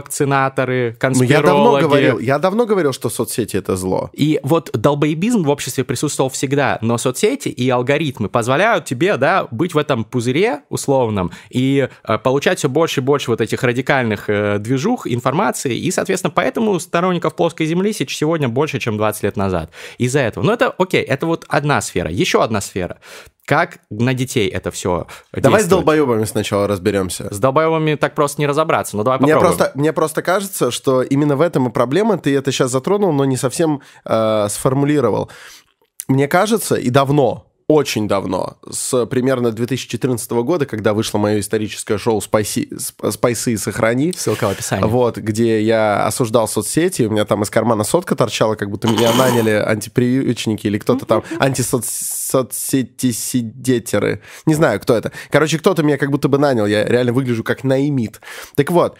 антивакцинаторы, 0.09 0.97
Ну, 1.01 1.23
я 1.23 1.41
давно 1.41 1.71
конспирологи, 1.71 1.83
говорил, 1.83 2.19
я 2.19 2.39
давно 2.39 2.65
говорил, 2.65 2.93
что 2.93 3.09
соцсети 3.09 3.57
это 3.57 3.75
зло. 3.75 4.09
и 4.13 4.39
вот 4.43 4.71
долбоебизм 4.73 5.43
в 5.43 5.49
обществе 5.49 5.83
присутствовал 5.83 6.29
всегда, 6.29 6.77
но 6.81 6.97
соцсети 6.97 7.49
и 7.49 7.69
алгоритмы 7.69 8.29
позволяют 8.29 8.85
тебе, 8.85 9.17
да, 9.17 9.47
быть 9.51 9.73
в 9.73 9.77
этом 9.77 10.03
пузыре 10.03 10.61
условном 10.69 11.31
и 11.49 11.87
э, 12.03 12.17
получать 12.17 12.59
все 12.59 12.69
больше 12.69 13.01
и 13.01 13.03
больше 13.03 13.31
вот 13.31 13.41
этих 13.41 13.63
радикальных 13.63 14.29
э, 14.29 14.57
движух, 14.59 15.07
информации, 15.07 15.77
и, 15.77 15.91
соответственно, 15.91 16.31
поэтому 16.35 16.79
сторонников 16.79 17.35
плоской 17.35 17.65
земли 17.65 17.93
сейчас 17.93 18.17
сегодня 18.17 18.49
больше, 18.49 18.79
чем 18.79 18.97
20 18.97 19.23
лет 19.23 19.37
назад. 19.37 19.71
Из-за 19.97 20.19
этого. 20.19 20.43
Но 20.43 20.53
это, 20.53 20.73
окей, 20.77 21.01
это 21.01 21.25
вот 21.25 21.45
одна 21.47 21.81
сфера. 21.81 22.09
Еще 22.11 22.43
одна 22.43 22.59
сфера. 22.61 22.97
Как 23.49 23.79
на 23.89 24.13
детей 24.13 24.47
это 24.47 24.69
все 24.69 25.07
Давай 25.33 25.63
с 25.63 25.65
долбоебами 25.65 26.23
сначала 26.25 26.67
разберемся. 26.67 27.33
С 27.33 27.39
долбоебами 27.39 27.95
так 27.95 28.13
просто 28.13 28.39
не 28.39 28.45
разобраться, 28.45 28.95
но 28.95 29.01
давай 29.01 29.17
Мне 29.17 29.33
попробуем. 29.33 29.57
просто, 29.57 29.71
мне 29.79 29.91
просто 29.91 30.21
кажется, 30.21 30.69
что 30.69 31.01
именно 31.01 31.35
в 31.35 31.41
этом 31.41 31.67
и 31.67 31.71
проблема. 31.71 32.19
Ты 32.19 32.37
это 32.37 32.51
сейчас 32.51 32.69
затронул, 32.69 33.11
но 33.11 33.25
не 33.25 33.37
совсем 33.37 33.81
э, 34.05 34.47
сформулировал. 34.49 35.31
Мне 36.07 36.27
кажется, 36.27 36.75
и 36.75 36.91
давно, 36.91 37.48
очень 37.69 38.07
давно, 38.07 38.57
с 38.67 39.05
примерно 39.05 39.51
2014 39.51 40.31
года, 40.31 40.65
когда 40.65 40.95
вышло 40.95 41.19
мое 41.19 41.39
историческое 41.39 41.99
шоу 41.99 42.19
«Спайси, 42.19 42.67
«Спайсы 43.11 43.53
и 43.53 43.57
сохрани». 43.57 44.11
Ссылка 44.11 44.47
в 44.47 44.49
описании. 44.49 44.85
Вот, 44.85 45.17
где 45.17 45.61
я 45.61 46.03
осуждал 46.03 46.47
соцсети, 46.47 47.03
у 47.03 47.11
меня 47.11 47.25
там 47.25 47.43
из 47.43 47.51
кармана 47.51 47.83
сотка 47.83 48.15
торчала, 48.15 48.55
как 48.55 48.71
будто 48.71 48.87
меня 48.87 49.13
наняли 49.13 49.51
антипривычники 49.51 50.65
или 50.65 50.79
кто-то 50.79 51.05
там, 51.05 51.23
антисоцсети-сидетеры. 51.39 54.21
Не 54.47 54.55
знаю, 54.55 54.79
кто 54.79 54.97
это. 54.97 55.11
Короче, 55.29 55.59
кто-то 55.59 55.83
меня 55.83 55.99
как 55.99 56.09
будто 56.09 56.27
бы 56.27 56.39
нанял, 56.39 56.65
я 56.65 56.85
реально 56.85 57.13
выгляжу 57.13 57.43
как 57.43 57.63
наимит. 57.63 58.19
Так 58.55 58.71
вот, 58.71 58.97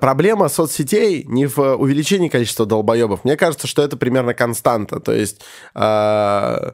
Проблема 0.00 0.50
соцсетей 0.50 1.24
не 1.24 1.46
в 1.46 1.76
увеличении 1.76 2.28
количества 2.28 2.66
долбоебов. 2.66 3.24
Мне 3.24 3.38
кажется, 3.38 3.66
что 3.66 3.82
это 3.82 3.96
примерно 3.96 4.34
константа. 4.34 5.00
То 5.00 5.14
есть 5.14 5.40
э, 5.74 6.72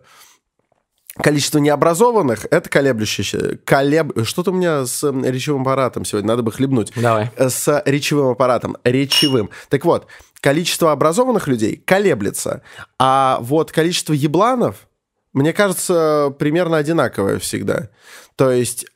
количество 1.17 1.59
необразованных— 1.59 2.47
это 2.51 2.69
колеблющееся. 2.69 3.59
Колеб... 3.65 4.13
Что-то 4.25 4.51
у 4.51 4.55
меня 4.55 4.87
с 4.87 5.03
речевым 5.03 5.63
аппаратом 5.63 6.05
сегодня, 6.05 6.29
надо 6.29 6.43
бы 6.43 6.53
хлебнуть. 6.53 6.93
Давай. 6.97 7.31
С 7.37 7.83
речевым 7.85 8.29
аппаратом, 8.29 8.77
речевым. 8.85 9.51
Так 9.69 9.85
вот, 9.85 10.07
количество 10.41 10.93
образованных 10.93 11.49
людей 11.49 11.83
колеблется, 11.85 12.63
а 12.99 13.39
вот 13.41 13.73
количество 13.73 14.13
ебланов, 14.13 14.89
мне 15.33 15.53
кажется, 15.53 16.35
примерно 16.39 16.77
одинаковое 16.77 17.39
всегда. 17.39 17.89
То 18.37 18.51
есть 18.51 18.87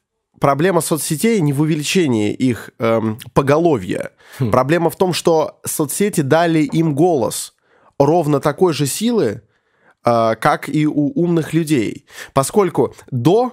проблема 0.40 0.80
соцсетей 0.80 1.40
не 1.40 1.52
в 1.52 1.60
увеличении 1.60 2.32
их 2.32 2.70
эм, 2.78 3.18
поголовья. 3.32 4.10
Хм. 4.38 4.50
Проблема 4.50 4.90
в 4.90 4.96
том, 4.96 5.12
что 5.12 5.60
соцсети 5.64 6.20
дали 6.20 6.60
им 6.60 6.94
голос 6.94 7.54
ровно 7.98 8.40
такой 8.40 8.72
же 8.72 8.86
силы, 8.86 9.26
э, 9.26 9.40
как 10.10 10.68
и 10.68 10.86
у 10.86 11.12
умных 11.14 11.52
людей. 11.52 12.06
Поскольку 12.32 12.94
до, 13.10 13.52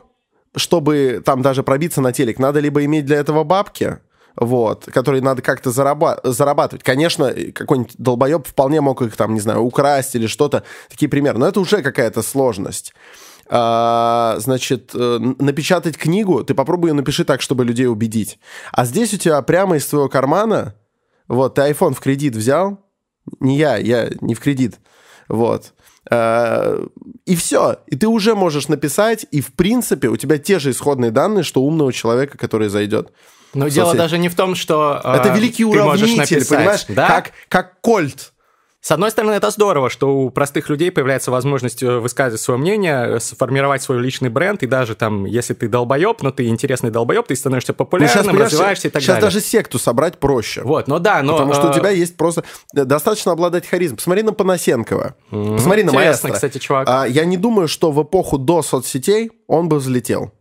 чтобы 0.55 1.21
там 1.25 1.41
даже 1.41 1.63
пробиться 1.63 2.01
на 2.01 2.13
телек, 2.13 2.39
надо 2.39 2.59
либо 2.59 2.83
иметь 2.85 3.05
для 3.05 3.17
этого 3.17 3.43
бабки, 3.43 3.97
вот, 4.35 4.85
которые 4.85 5.21
надо 5.21 5.41
как-то 5.41 5.69
зараба- 5.69 6.19
зарабатывать. 6.23 6.83
Конечно, 6.83 7.33
какой-нибудь 7.53 7.95
долбоеб 7.97 8.47
вполне 8.47 8.81
мог 8.81 9.01
их 9.01 9.15
там, 9.15 9.33
не 9.33 9.39
знаю, 9.39 9.61
украсть 9.61 10.15
или 10.15 10.27
что-то, 10.27 10.63
такие 10.89 11.09
примеры, 11.09 11.37
но 11.37 11.47
это 11.47 11.59
уже 11.59 11.81
какая-то 11.81 12.21
сложность 12.21 12.93
а, 13.47 14.35
значит, 14.39 14.91
э, 14.95 15.19
напечатать 15.39 15.97
книгу, 15.97 16.43
ты 16.43 16.55
попробуй 16.55 16.89
ее 16.89 16.93
напиши 16.95 17.23
так, 17.23 17.41
чтобы 17.41 17.63
людей 17.63 17.87
убедить. 17.87 18.39
А 18.71 18.85
здесь 18.85 19.13
у 19.13 19.17
тебя 19.17 19.39
прямо 19.43 19.77
из 19.77 19.85
твоего 19.85 20.09
кармана, 20.09 20.73
вот, 21.27 21.55
ты 21.55 21.61
iPhone 21.61 21.93
в 21.93 21.99
кредит 21.99 22.35
взял, 22.35 22.79
не 23.39 23.57
я, 23.57 23.77
я 23.77 24.09
не 24.21 24.33
в 24.33 24.39
кредит, 24.39 24.79
вот, 25.27 25.74
и 26.11 27.35
все. 27.35 27.77
И 27.87 27.95
ты 27.95 28.07
уже 28.07 28.35
можешь 28.35 28.67
написать, 28.67 29.25
и 29.31 29.41
в 29.41 29.53
принципе 29.53 30.09
у 30.09 30.17
тебя 30.17 30.37
те 30.37 30.59
же 30.59 30.71
исходные 30.71 31.11
данные, 31.11 31.43
что 31.43 31.61
умного 31.61 31.91
человека, 31.91 32.37
который 32.37 32.69
зайдет. 32.69 33.11
Но 33.55 33.69
дело 33.69 33.95
даже 33.95 34.17
не 34.17 34.29
в 34.29 34.35
том, 34.35 34.53
что 34.53 35.01
Это 35.03 35.29
э, 35.29 35.35
великий 35.35 35.65
уравнитель, 35.65 36.45
понимаешь? 36.45 36.85
Да? 36.89 37.07
Как, 37.07 37.31
как 37.47 37.81
кольт. 37.81 38.33
С 38.85 38.91
одной 38.91 39.09
стороны, 39.09 39.31
это 39.31 39.49
здорово, 39.49 39.89
что 39.89 40.15
у 40.15 40.29
простых 40.29 40.69
людей 40.69 40.91
появляется 40.91 41.31
возможность 41.31 41.81
э, 41.81 41.97
высказывать 41.97 42.39
свое 42.39 42.59
мнение, 42.59 43.19
сформировать 43.19 43.81
свой 43.81 43.99
личный 43.99 44.29
бренд, 44.29 44.61
и 44.61 44.67
даже 44.67 44.93
там, 44.93 45.25
если 45.25 45.55
ты 45.55 45.67
долбоеб, 45.67 46.21
но 46.21 46.29
ты 46.29 46.45
интересный 46.45 46.91
долбоеб, 46.91 47.25
ты 47.25 47.35
становишься 47.35 47.73
популярным, 47.73 48.27
ну, 48.27 48.31
сейчас, 48.33 48.41
развиваешься 48.43 48.87
и 48.89 48.91
так 48.91 49.01
сейчас 49.01 49.15
далее. 49.15 49.31
Сейчас 49.31 49.33
даже 49.33 49.43
секту 49.43 49.79
собрать 49.79 50.19
проще. 50.19 50.61
Вот, 50.61 50.87
ну 50.87 50.99
да, 50.99 51.23
но... 51.23 51.33
Потому 51.33 51.55
что 51.55 51.69
у 51.69 51.71
э, 51.71 51.73
тебя 51.73 51.89
есть 51.89 52.15
просто... 52.15 52.43
Э, 52.75 52.85
достаточно 52.85 53.31
обладать 53.31 53.65
харизмой. 53.65 53.97
Посмотри 53.97 54.21
на 54.21 54.33
Панасенкова. 54.33 55.15
Mm-hmm. 55.31 55.55
Посмотри 55.55 55.81
на 55.81 55.89
Интересно, 55.89 56.29
кстати, 56.29 56.59
чувак. 56.59 56.87
А, 56.87 57.05
я 57.07 57.25
не 57.25 57.37
думаю, 57.37 57.67
что 57.67 57.91
в 57.91 58.03
эпоху 58.03 58.37
до 58.37 58.61
соцсетей 58.61 59.31
он 59.47 59.67
бы 59.67 59.77
взлетел. 59.77 60.31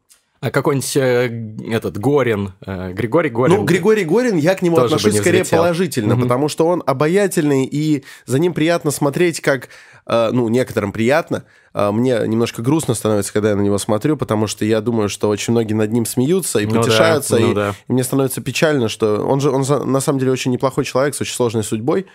А 0.44 0.50
какой-нибудь 0.50 0.96
э, 0.98 1.72
этот 1.72 1.96
Горин, 1.96 2.52
э, 2.66 2.92
Григорий 2.92 3.30
Горин. 3.30 3.56
Ну, 3.56 3.64
Григорий 3.64 4.04
Горин, 4.04 4.36
я 4.36 4.54
к 4.54 4.60
нему 4.60 4.76
отношусь 4.76 5.16
скорее 5.16 5.42
положительно, 5.42 6.12
mm-hmm. 6.12 6.20
потому 6.20 6.48
что 6.48 6.66
он 6.66 6.82
обаятельный, 6.84 7.64
и 7.64 8.04
за 8.26 8.38
ним 8.38 8.52
приятно 8.52 8.90
смотреть, 8.90 9.40
как, 9.40 9.70
э, 10.04 10.30
ну, 10.32 10.50
некоторым 10.50 10.92
приятно. 10.92 11.44
Мне 11.72 12.20
немножко 12.26 12.60
грустно 12.62 12.94
становится, 12.94 13.32
когда 13.32 13.50
я 13.50 13.56
на 13.56 13.62
него 13.62 13.78
смотрю, 13.78 14.18
потому 14.18 14.46
что 14.46 14.66
я 14.66 14.80
думаю, 14.82 15.08
что 15.08 15.30
очень 15.30 15.52
многие 15.52 15.72
над 15.72 15.90
ним 15.90 16.04
смеются 16.04 16.60
и 16.60 16.66
ну 16.66 16.74
потешаются, 16.74 17.36
да, 17.36 17.40
ну 17.40 17.50
и, 17.50 17.54
да. 17.54 17.74
и 17.88 17.92
мне 17.92 18.04
становится 18.04 18.40
печально, 18.40 18.88
что 18.88 19.26
он 19.26 19.40
же, 19.40 19.50
он 19.50 19.64
на 19.90 20.00
самом 20.00 20.18
деле 20.20 20.30
очень 20.30 20.52
неплохой 20.52 20.84
человек 20.84 21.16
с 21.16 21.20
очень 21.22 21.34
сложной 21.34 21.64
судьбой. 21.64 22.06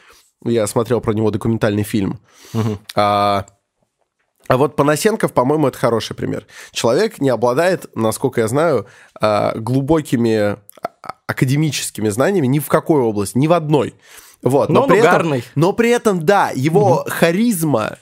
Я 0.45 0.65
смотрел 0.67 1.01
про 1.01 1.13
него 1.13 1.29
документальный 1.31 1.83
фильм. 1.83 2.19
Mm-hmm. 2.53 2.77
А, 2.95 3.47
а 4.49 4.57
вот 4.57 4.75
Панасенков, 4.75 5.31
по-моему, 5.31 5.67
это 5.67 5.77
хороший 5.77 6.15
пример. 6.15 6.47
Человек 6.71 7.21
не 7.21 7.29
обладает, 7.29 7.85
насколько 7.93 8.41
я 8.41 8.47
знаю, 8.47 8.87
а, 9.21 9.53
глубокими 9.55 10.33
а, 10.33 10.57
академическими 11.27 12.09
знаниями 12.09 12.47
ни 12.47 12.57
в 12.57 12.67
какой 12.67 12.99
области, 12.99 13.37
ни 13.37 13.45
в 13.45 13.53
одной. 13.53 13.93
Вот, 14.41 14.69
но, 14.69 14.81
но, 14.81 14.87
при 14.87 14.97
этом, 14.97 15.33
но 15.53 15.73
при 15.73 15.91
этом, 15.91 16.25
да, 16.25 16.51
его 16.55 17.01
угу. 17.01 17.09
харизма 17.09 17.99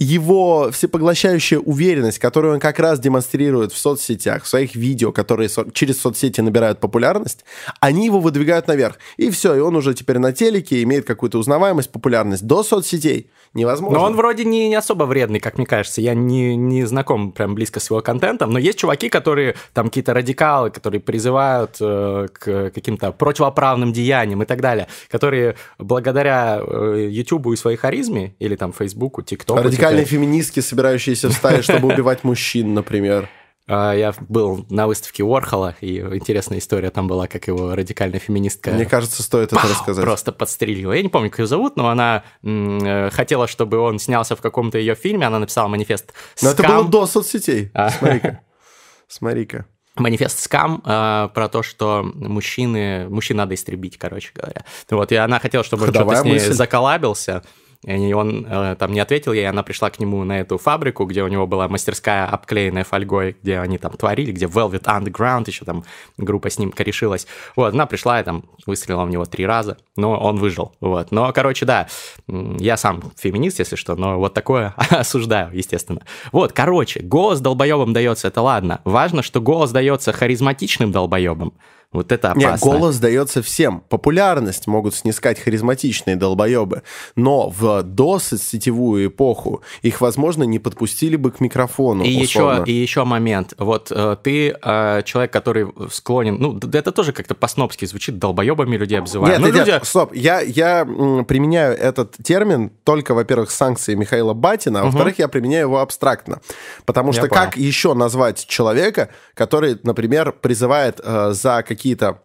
его 0.00 0.70
всепоглощающая 0.70 1.58
уверенность, 1.58 2.20
которую 2.20 2.54
он 2.54 2.60
как 2.60 2.78
раз 2.78 3.00
демонстрирует 3.00 3.72
в 3.72 3.78
соцсетях, 3.78 4.44
в 4.44 4.48
своих 4.48 4.76
видео, 4.76 5.10
которые 5.10 5.48
со- 5.48 5.68
через 5.72 6.00
соцсети 6.00 6.40
набирают 6.40 6.78
популярность, 6.78 7.44
они 7.80 8.06
его 8.06 8.20
выдвигают 8.20 8.68
наверх. 8.68 8.98
И 9.16 9.28
все, 9.30 9.56
и 9.56 9.60
он 9.60 9.74
уже 9.74 9.94
теперь 9.94 10.18
на 10.18 10.32
телеке 10.32 10.84
имеет 10.84 11.04
какую-то 11.04 11.38
узнаваемость, 11.38 11.90
популярность. 11.90 12.46
До 12.46 12.62
соцсетей 12.62 13.28
невозможно. 13.54 13.98
Но 13.98 14.04
он 14.04 14.14
вроде 14.14 14.44
не, 14.44 14.68
не 14.68 14.76
особо 14.76 15.02
вредный, 15.04 15.40
как 15.40 15.58
мне 15.58 15.66
кажется. 15.66 16.00
Я 16.00 16.14
не, 16.14 16.54
не 16.54 16.84
знаком 16.84 17.32
прям 17.32 17.56
близко 17.56 17.80
с 17.80 17.90
его 17.90 18.00
контентом, 18.00 18.52
но 18.52 18.60
есть 18.60 18.78
чуваки, 18.78 19.08
которые 19.08 19.56
там 19.74 19.86
какие-то 19.86 20.14
радикалы, 20.14 20.70
которые 20.70 21.00
призывают 21.00 21.76
э, 21.80 22.28
к 22.32 22.70
каким-то 22.70 23.10
противоправным 23.10 23.92
деяниям 23.92 24.44
и 24.44 24.46
так 24.46 24.60
далее, 24.60 24.86
которые 25.10 25.56
благодаря 25.78 26.60
э, 26.64 27.08
YouTube 27.10 27.48
и 27.48 27.56
своей 27.56 27.76
харизме, 27.76 28.36
или 28.38 28.54
там 28.54 28.72
Фейсбуку, 28.72 29.22
ТикТоку... 29.22 29.60
Радикальные 29.88 30.06
феминистки, 30.06 30.60
собирающиеся 30.60 31.28
в 31.28 31.32
стае, 31.32 31.62
чтобы 31.62 31.88
убивать 31.92 32.24
мужчин, 32.24 32.74
например. 32.74 33.28
А, 33.70 33.92
я 33.92 34.14
был 34.28 34.64
на 34.70 34.86
выставке 34.86 35.22
Уорхола, 35.22 35.76
и 35.82 35.98
интересная 35.98 36.58
история 36.58 36.90
там 36.90 37.06
была, 37.06 37.26
как 37.26 37.48
его 37.48 37.74
радикальная 37.74 38.18
феминистка... 38.18 38.70
Мне 38.70 38.86
кажется, 38.86 39.22
стоит 39.22 39.52
это 39.52 39.62
рассказать. 39.62 40.02
Просто 40.02 40.32
подстрелила. 40.32 40.94
Я 40.94 41.02
не 41.02 41.10
помню, 41.10 41.28
как 41.30 41.40
ее 41.40 41.46
зовут, 41.46 41.76
но 41.76 41.90
она 41.90 42.24
э, 42.42 43.10
хотела, 43.10 43.46
чтобы 43.46 43.78
он 43.78 43.98
снялся 43.98 44.36
в 44.36 44.40
каком-то 44.40 44.78
ее 44.78 44.94
фильме, 44.94 45.26
она 45.26 45.38
написала 45.38 45.68
манифест 45.68 46.14
Но 46.40 46.50
это 46.50 46.62
было 46.62 46.88
до 46.88 47.06
соцсетей. 47.06 47.70
А. 47.74 47.90
Смотри-ка. 47.90 48.40
Смотри-ка. 49.08 49.66
Манифест 49.96 50.38
скам 50.38 50.82
э, 50.84 51.28
про 51.34 51.48
то, 51.48 51.62
что 51.62 52.02
мужчины, 52.14 53.06
мужчин 53.10 53.36
надо 53.36 53.54
истребить, 53.54 53.98
короче 53.98 54.30
говоря. 54.34 54.64
Вот, 54.88 55.12
и 55.12 55.16
она 55.16 55.40
хотела, 55.40 55.62
чтобы 55.62 55.84
он 55.84 55.92
что-то 55.92 56.16
с 56.16 56.24
ней 56.24 56.34
мысль. 56.34 56.52
заколабился. 56.52 57.42
И 57.84 58.12
он 58.12 58.44
э, 58.44 58.74
там 58.76 58.92
не 58.92 58.98
ответил 58.98 59.32
ей, 59.32 59.48
она 59.48 59.62
пришла 59.62 59.88
к 59.90 60.00
нему 60.00 60.24
на 60.24 60.40
эту 60.40 60.58
фабрику, 60.58 61.04
где 61.04 61.22
у 61.22 61.28
него 61.28 61.46
была 61.46 61.68
мастерская, 61.68 62.26
обклеенная 62.26 62.82
фольгой, 62.82 63.36
где 63.40 63.60
они 63.60 63.78
там 63.78 63.92
творили, 63.92 64.32
где 64.32 64.46
Velvet 64.46 64.82
Underground, 64.82 65.44
еще 65.46 65.64
там 65.64 65.84
группа 66.16 66.50
с 66.50 66.58
ним 66.58 66.72
корешилась. 66.72 67.28
Вот, 67.54 67.74
она 67.74 67.86
пришла 67.86 68.20
и 68.20 68.24
там 68.24 68.44
выстрелила 68.66 69.04
в 69.04 69.10
него 69.10 69.26
три 69.26 69.46
раза, 69.46 69.76
но 69.96 70.18
он 70.18 70.38
выжил. 70.38 70.74
Вот. 70.80 71.12
Но, 71.12 71.32
короче, 71.32 71.66
да, 71.66 71.86
я 72.26 72.76
сам 72.76 73.12
феминист, 73.16 73.60
если 73.60 73.76
что, 73.76 73.94
но 73.94 74.18
вот 74.18 74.34
такое 74.34 74.74
осуждаю, 74.90 75.54
естественно. 75.56 76.00
Вот, 76.32 76.52
короче, 76.52 77.00
голос 77.00 77.38
долбоебам 77.40 77.92
дается, 77.92 78.26
это 78.26 78.42
ладно. 78.42 78.80
Важно, 78.84 79.22
что 79.22 79.40
голос 79.40 79.70
дается 79.70 80.12
харизматичным 80.12 80.90
долбоебам. 80.90 81.52
Вот 81.90 82.12
это 82.12 82.32
опасно. 82.32 82.50
Нет, 82.50 82.60
голос 82.60 82.98
дается 82.98 83.40
всем. 83.40 83.82
Популярность 83.88 84.66
могут 84.66 84.94
снискать 84.94 85.40
харизматичные 85.40 86.16
долбоебы. 86.16 86.82
Но 87.16 87.48
в 87.48 87.82
досетевую 87.82 89.08
эпоху 89.08 89.62
их, 89.80 90.02
возможно, 90.02 90.42
не 90.44 90.58
подпустили 90.58 91.16
бы 91.16 91.30
к 91.30 91.40
микрофону. 91.40 92.04
И, 92.04 92.10
еще, 92.10 92.62
и 92.66 92.72
еще 92.72 93.04
момент. 93.04 93.54
Вот 93.56 93.90
э, 93.90 94.16
ты 94.22 94.50
э, 94.50 95.02
человек, 95.04 95.32
который 95.32 95.68
склонен... 95.90 96.36
Ну, 96.38 96.58
это 96.58 96.92
тоже 96.92 97.12
как-то 97.12 97.34
по-снопски 97.34 97.86
звучит, 97.86 98.18
долбоебами 98.18 98.76
людей 98.76 98.98
обзывают. 98.98 99.38
Нет, 99.38 99.50
ну, 99.50 99.58
люди... 99.58 99.80
стоп. 99.82 100.14
Я, 100.14 100.42
я 100.42 100.84
применяю 100.84 101.74
этот 101.74 102.16
термин 102.22 102.70
только, 102.84 103.14
во-первых, 103.14 103.50
санкции 103.50 103.94
Михаила 103.94 104.34
Батина, 104.34 104.80
а 104.80 104.82
угу. 104.82 104.90
во-вторых, 104.90 105.18
я 105.18 105.28
применяю 105.28 105.68
его 105.68 105.80
абстрактно. 105.80 106.42
Потому 106.84 107.12
что 107.12 107.22
понял. 107.22 107.32
как 107.32 107.56
еще 107.56 107.94
назвать 107.94 108.46
человека, 108.46 109.08
который, 109.32 109.78
например, 109.84 110.32
призывает 110.32 111.00
э, 111.02 111.30
за 111.32 111.62
какие 111.66 111.77
какие-то 111.78 112.18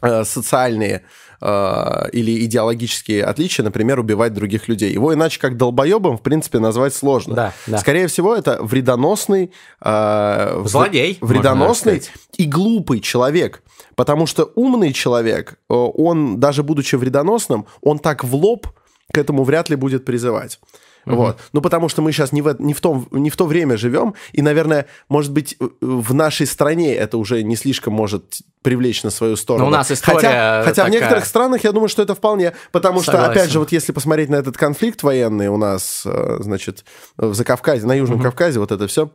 э, 0.00 0.24
социальные 0.24 1.02
э, 1.40 2.10
или 2.12 2.44
идеологические 2.44 3.24
отличия, 3.24 3.64
например, 3.64 3.98
убивать 3.98 4.32
других 4.32 4.68
людей. 4.68 4.92
Его 4.92 5.12
иначе 5.12 5.40
как 5.40 5.56
долбоебом, 5.56 6.16
в 6.16 6.22
принципе, 6.22 6.60
назвать 6.60 6.94
сложно. 6.94 7.34
Да, 7.34 7.52
да. 7.66 7.78
Скорее 7.78 8.06
всего, 8.06 8.34
это 8.34 8.62
вредоносный... 8.62 9.50
Э, 9.80 10.62
Злодей. 10.64 11.18
Вредоносный 11.20 12.02
и 12.36 12.44
глупый 12.44 13.00
человек. 13.00 13.62
Потому 13.96 14.26
что 14.26 14.52
умный 14.54 14.92
человек, 14.92 15.58
э, 15.68 15.74
он, 15.74 16.38
даже 16.38 16.62
будучи 16.62 16.94
вредоносным, 16.94 17.66
он 17.82 17.98
так 17.98 18.22
в 18.22 18.34
лоб 18.34 18.68
к 19.12 19.18
этому 19.18 19.42
вряд 19.42 19.70
ли 19.70 19.76
будет 19.76 20.04
призывать. 20.04 20.60
Угу. 21.08 21.16
Вот. 21.16 21.40
Ну, 21.52 21.60
потому 21.60 21.88
что 21.88 22.02
мы 22.02 22.12
сейчас 22.12 22.32
не 22.32 22.42
в, 22.42 22.56
не, 22.58 22.74
в 22.74 22.80
том, 22.80 23.08
не 23.10 23.30
в 23.30 23.36
то 23.36 23.46
время 23.46 23.76
живем, 23.76 24.14
и, 24.32 24.42
наверное, 24.42 24.86
может 25.08 25.32
быть, 25.32 25.56
в 25.80 26.14
нашей 26.14 26.46
стране 26.46 26.94
это 26.94 27.18
уже 27.18 27.42
не 27.42 27.56
слишком 27.56 27.94
может 27.94 28.38
привлечь 28.62 29.02
на 29.02 29.10
свою 29.10 29.36
сторону. 29.36 29.64
Но 29.64 29.70
у 29.70 29.72
нас 29.74 29.90
история 29.90 30.16
Хотя, 30.16 30.62
хотя 30.64 30.74
такая... 30.74 30.90
в 30.90 30.94
некоторых 30.94 31.24
странах, 31.24 31.64
я 31.64 31.72
думаю, 31.72 31.88
что 31.88 32.02
это 32.02 32.14
вполне, 32.14 32.52
потому 32.72 33.00
Согласен. 33.00 33.24
что, 33.24 33.32
опять 33.32 33.50
же, 33.50 33.58
вот 33.58 33.72
если 33.72 33.92
посмотреть 33.92 34.28
на 34.28 34.36
этот 34.36 34.56
конфликт 34.56 35.02
военный 35.02 35.48
у 35.48 35.56
нас, 35.56 36.02
э, 36.04 36.38
значит, 36.40 36.84
в 37.16 37.34
Закавказье, 37.34 37.86
на 37.86 37.94
Южном 37.94 38.18
угу. 38.18 38.24
Кавказе, 38.24 38.60
вот 38.60 38.72
это 38.72 38.86
все, 38.86 39.10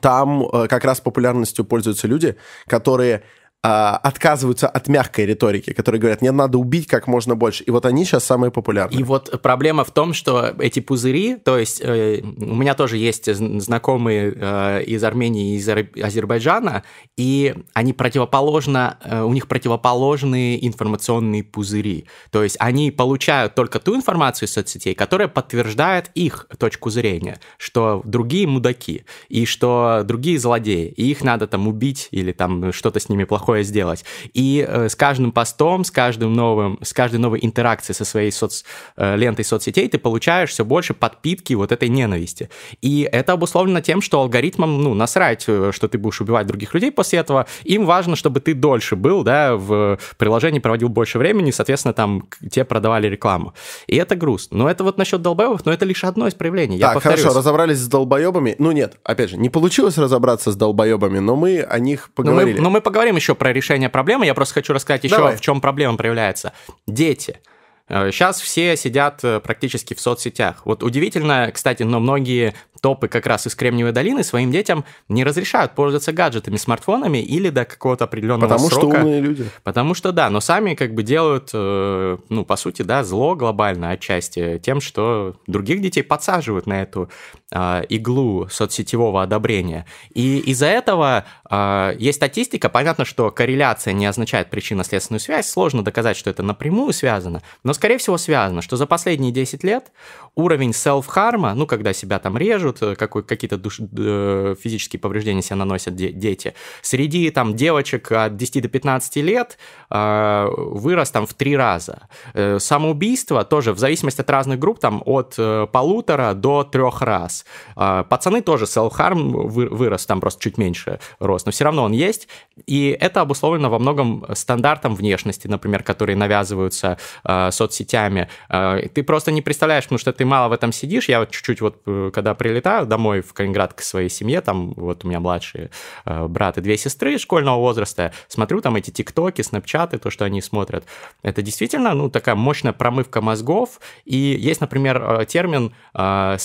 там 0.00 0.46
э, 0.46 0.66
как 0.68 0.84
раз 0.84 1.00
популярностью 1.00 1.64
пользуются 1.64 2.08
люди, 2.08 2.36
которые 2.66 3.22
отказываются 3.66 4.68
от 4.68 4.88
мягкой 4.88 5.26
риторики, 5.26 5.72
которые 5.72 6.00
говорят, 6.00 6.22
не 6.22 6.30
надо 6.30 6.58
убить 6.58 6.86
как 6.86 7.06
можно 7.06 7.34
больше. 7.34 7.64
И 7.64 7.70
вот 7.70 7.84
они 7.84 8.04
сейчас 8.04 8.24
самые 8.24 8.50
популярные. 8.50 9.00
И 9.00 9.02
вот 9.02 9.42
проблема 9.42 9.84
в 9.84 9.90
том, 9.90 10.14
что 10.14 10.54
эти 10.58 10.80
пузыри, 10.80 11.36
то 11.36 11.58
есть 11.58 11.80
э, 11.82 12.20
у 12.22 12.54
меня 12.54 12.74
тоже 12.74 12.96
есть 12.96 13.32
знакомые 13.34 14.32
э, 14.36 14.84
из 14.84 15.02
Армении 15.02 15.54
и 15.54 15.56
из 15.56 15.68
Азербайджана, 15.68 16.84
и 17.16 17.54
они 17.74 17.92
противоположно, 17.92 18.98
э, 19.02 19.22
у 19.22 19.32
них 19.32 19.48
противоположные 19.48 20.64
информационные 20.66 21.42
пузыри. 21.42 22.06
То 22.30 22.44
есть 22.44 22.56
они 22.60 22.90
получают 22.90 23.54
только 23.54 23.80
ту 23.80 23.96
информацию 23.96 24.48
из 24.48 24.52
соцсетей, 24.52 24.94
которая 24.94 25.28
подтверждает 25.28 26.10
их 26.14 26.46
точку 26.58 26.90
зрения, 26.90 27.40
что 27.58 28.02
другие 28.04 28.46
мудаки, 28.46 29.04
и 29.28 29.44
что 29.44 30.02
другие 30.04 30.38
злодеи, 30.38 30.86
и 30.88 31.10
их 31.10 31.24
надо 31.24 31.46
там 31.46 31.66
убить 31.66 32.08
или 32.12 32.32
там 32.32 32.72
что-то 32.72 33.00
с 33.00 33.08
ними 33.08 33.24
плохое 33.24 33.55
такое 33.56 33.62
сделать. 33.62 34.04
И 34.34 34.64
э, 34.66 34.88
с 34.88 34.94
каждым 34.94 35.32
постом, 35.32 35.84
с 35.84 35.90
каждым 35.90 36.34
новым, 36.34 36.78
с 36.82 36.92
каждой 36.92 37.18
новой 37.18 37.38
интеракцией 37.42 37.96
со 37.96 38.04
своей 38.04 38.30
соц, 38.30 38.64
э, 38.96 39.16
лентой 39.16 39.44
соцсетей 39.44 39.88
ты 39.88 39.98
получаешь 39.98 40.50
все 40.50 40.64
больше 40.64 40.94
подпитки 40.94 41.54
вот 41.54 41.72
этой 41.72 41.88
ненависти. 41.88 42.48
И 42.82 43.08
это 43.10 43.32
обусловлено 43.32 43.80
тем, 43.80 44.02
что 44.02 44.20
алгоритмам, 44.20 44.82
ну, 44.82 44.94
насрать, 44.94 45.44
э, 45.48 45.70
что 45.72 45.88
ты 45.88 45.98
будешь 45.98 46.20
убивать 46.20 46.46
других 46.46 46.74
людей 46.74 46.90
после 46.90 47.20
этого. 47.20 47.46
Им 47.64 47.86
важно, 47.86 48.16
чтобы 48.16 48.40
ты 48.40 48.54
дольше 48.54 48.96
был, 48.96 49.22
да, 49.22 49.56
в 49.56 49.98
приложении 50.18 50.60
проводил 50.60 50.88
больше 50.88 51.18
времени, 51.18 51.52
соответственно, 51.52 51.94
там 51.94 52.28
тебе 52.50 52.64
продавали 52.64 53.08
рекламу. 53.08 53.54
И 53.86 53.96
это 53.96 54.16
грустно. 54.16 54.58
Но 54.58 54.70
это 54.70 54.84
вот 54.84 54.98
насчет 54.98 55.22
долбоебов, 55.22 55.64
но 55.64 55.72
это 55.72 55.84
лишь 55.84 56.04
одно 56.04 56.26
из 56.26 56.34
проявлений. 56.34 56.78
Так, 56.78 57.02
хорошо, 57.02 57.28
разобрались 57.34 57.78
с 57.78 57.88
долбоебами. 57.88 58.56
Ну 58.58 58.72
нет, 58.72 58.98
опять 59.04 59.30
же, 59.30 59.36
не 59.36 59.48
получилось 59.48 59.98
разобраться 59.98 60.50
с 60.50 60.56
долбоебами, 60.56 61.20
но 61.20 61.36
мы 61.36 61.60
о 61.60 61.78
них 61.78 62.10
поговорили. 62.14 62.58
Но 62.58 62.62
мы, 62.62 62.64
но 62.64 62.70
мы 62.70 62.80
поговорим 62.80 63.16
еще 63.16 63.34
про 63.36 63.52
решение 63.52 63.88
проблемы. 63.88 64.26
Я 64.26 64.34
просто 64.34 64.54
хочу 64.54 64.72
рассказать 64.72 65.04
еще, 65.04 65.16
Давай. 65.16 65.36
в 65.36 65.40
чем 65.40 65.60
проблема 65.60 65.96
проявляется. 65.96 66.52
Дети. 66.86 67.40
Сейчас 67.88 68.40
э, 68.40 68.44
все 68.44 68.76
сидят 68.76 69.20
э, 69.22 69.40
практически 69.40 69.94
в 69.94 70.00
соцсетях. 70.00 70.62
Вот 70.64 70.82
удивительно, 70.82 71.50
кстати, 71.52 71.84
но 71.84 72.00
многие 72.00 72.54
топы 72.80 73.08
как 73.08 73.26
раз 73.26 73.46
из 73.46 73.54
Кремниевой 73.54 73.92
долины 73.92 74.22
своим 74.22 74.50
детям 74.50 74.84
не 75.08 75.24
разрешают 75.24 75.72
пользоваться 75.74 76.12
гаджетами, 76.12 76.56
смартфонами 76.56 77.18
или 77.18 77.50
до 77.50 77.64
какого-то 77.64 78.04
определенного 78.04 78.48
Потому 78.48 78.68
срока. 78.68 78.86
Потому 78.86 78.98
что 78.98 79.06
умные 79.06 79.20
люди. 79.20 79.50
Потому 79.62 79.94
что, 79.94 80.12
да, 80.12 80.30
но 80.30 80.40
сами 80.40 80.74
как 80.74 80.94
бы 80.94 81.02
делают, 81.02 81.50
э, 81.52 82.18
ну, 82.28 82.44
по 82.44 82.56
сути, 82.56 82.82
да, 82.82 83.04
зло 83.04 83.34
глобально 83.34 83.90
отчасти 83.90 84.60
тем, 84.62 84.80
что 84.80 85.36
других 85.46 85.80
детей 85.80 86.02
подсаживают 86.02 86.66
на 86.66 86.82
эту 86.82 87.08
э, 87.52 87.84
иглу 87.88 88.48
соцсетевого 88.50 89.22
одобрения. 89.22 89.86
И 90.14 90.38
из-за 90.38 90.66
этого 90.66 91.24
э, 91.48 91.96
есть 91.98 92.16
статистика, 92.16 92.68
понятно, 92.68 93.04
что 93.04 93.30
корреляция 93.30 93.94
не 93.94 94.06
означает 94.06 94.50
причинно-следственную 94.50 95.20
связь, 95.20 95.48
сложно 95.48 95.84
доказать, 95.84 96.16
что 96.16 96.30
это 96.30 96.42
напрямую 96.42 96.92
связано, 96.92 97.42
но, 97.62 97.72
скорее 97.76 97.98
всего, 97.98 98.18
связано, 98.18 98.62
что 98.62 98.76
за 98.76 98.86
последние 98.86 99.32
10 99.32 99.62
лет 99.62 99.92
уровень 100.34 100.72
селф-харма, 100.72 101.54
ну, 101.54 101.66
когда 101.66 101.92
себя 101.92 102.18
там 102.18 102.36
режут, 102.36 102.82
э, 102.82 102.94
какой, 102.94 103.22
какие-то 103.22 103.56
душ, 103.56 103.80
э, 103.80 104.54
физические 104.60 105.00
повреждения 105.00 105.42
себе 105.42 105.56
наносят 105.56 105.94
де, 105.94 106.10
дети. 106.10 106.54
Среди 106.82 107.30
там 107.30 107.54
девочек 107.54 108.12
от 108.12 108.36
10 108.36 108.62
до 108.62 108.68
15 108.68 109.16
лет 109.16 109.58
э, 109.90 110.48
вырос 110.50 111.10
там 111.10 111.26
в 111.26 111.34
три 111.34 111.56
раза. 111.56 112.08
Э, 112.34 112.58
самоубийство 112.58 113.44
тоже 113.44 113.72
в 113.72 113.78
зависимости 113.78 114.20
от 114.20 114.30
разных 114.30 114.58
групп 114.58 114.78
там 114.78 115.02
от 115.06 115.34
э, 115.38 115.66
полутора 115.72 116.34
до 116.34 116.64
трех 116.64 117.00
раз. 117.00 117.46
Э, 117.76 118.04
пацаны 118.08 118.42
тоже 118.42 118.66
self-harm 118.66 119.48
вы, 119.48 119.68
вырос, 119.68 120.04
там 120.06 120.20
просто 120.20 120.42
чуть 120.42 120.58
меньше 120.58 121.00
рост, 121.18 121.46
но 121.46 121.52
все 121.52 121.64
равно 121.64 121.84
он 121.84 121.92
есть. 121.92 122.28
И 122.66 122.96
это 123.00 123.22
обусловлено 123.22 123.70
во 123.70 123.78
многом 123.78 124.26
стандартом 124.34 124.94
внешности, 124.94 125.46
например, 125.46 125.82
которые 125.82 126.16
навязываются 126.16 126.98
э, 127.24 127.50
соцсетями. 127.66 128.28
Э, 128.48 128.80
ты 128.92 129.02
просто 129.02 129.32
не 129.32 129.42
представляешь, 129.42 129.84
потому 129.84 129.98
что 129.98 130.12
ты 130.12 130.24
мало 130.24 130.48
в 130.48 130.52
этом 130.52 130.72
сидишь. 130.72 131.08
Я 131.08 131.20
вот 131.20 131.30
чуть-чуть 131.30 131.60
вот, 131.60 131.82
э, 131.86 132.10
когда 132.12 132.34
прилетаю 132.34 132.86
домой 132.86 133.20
в 133.20 133.32
Калининград 133.32 133.74
к 133.74 133.82
своей 133.82 134.08
семье, 134.08 134.40
там 134.40 134.72
вот 134.74 135.04
у 135.04 135.08
меня 135.08 135.20
младшие 135.20 135.70
э, 136.04 136.26
брат 136.26 136.58
и 136.58 136.60
две 136.60 136.76
сестры 136.76 137.18
школьного 137.18 137.58
возраста, 137.58 138.12
смотрю 138.28 138.60
там 138.60 138.76
эти 138.76 138.90
тиктоки, 138.90 139.42
снапчаты, 139.42 139.98
то, 139.98 140.10
что 140.10 140.24
они 140.24 140.40
смотрят. 140.40 140.84
Это 141.22 141.42
действительно, 141.42 141.94
ну, 141.94 142.10
такая 142.10 142.34
мощная 142.34 142.72
промывка 142.72 143.20
мозгов, 143.20 143.80
и 144.04 144.16
есть, 144.16 144.60
например, 144.60 145.20
э, 145.20 145.26
термин 145.26 145.74
э, 145.94 146.36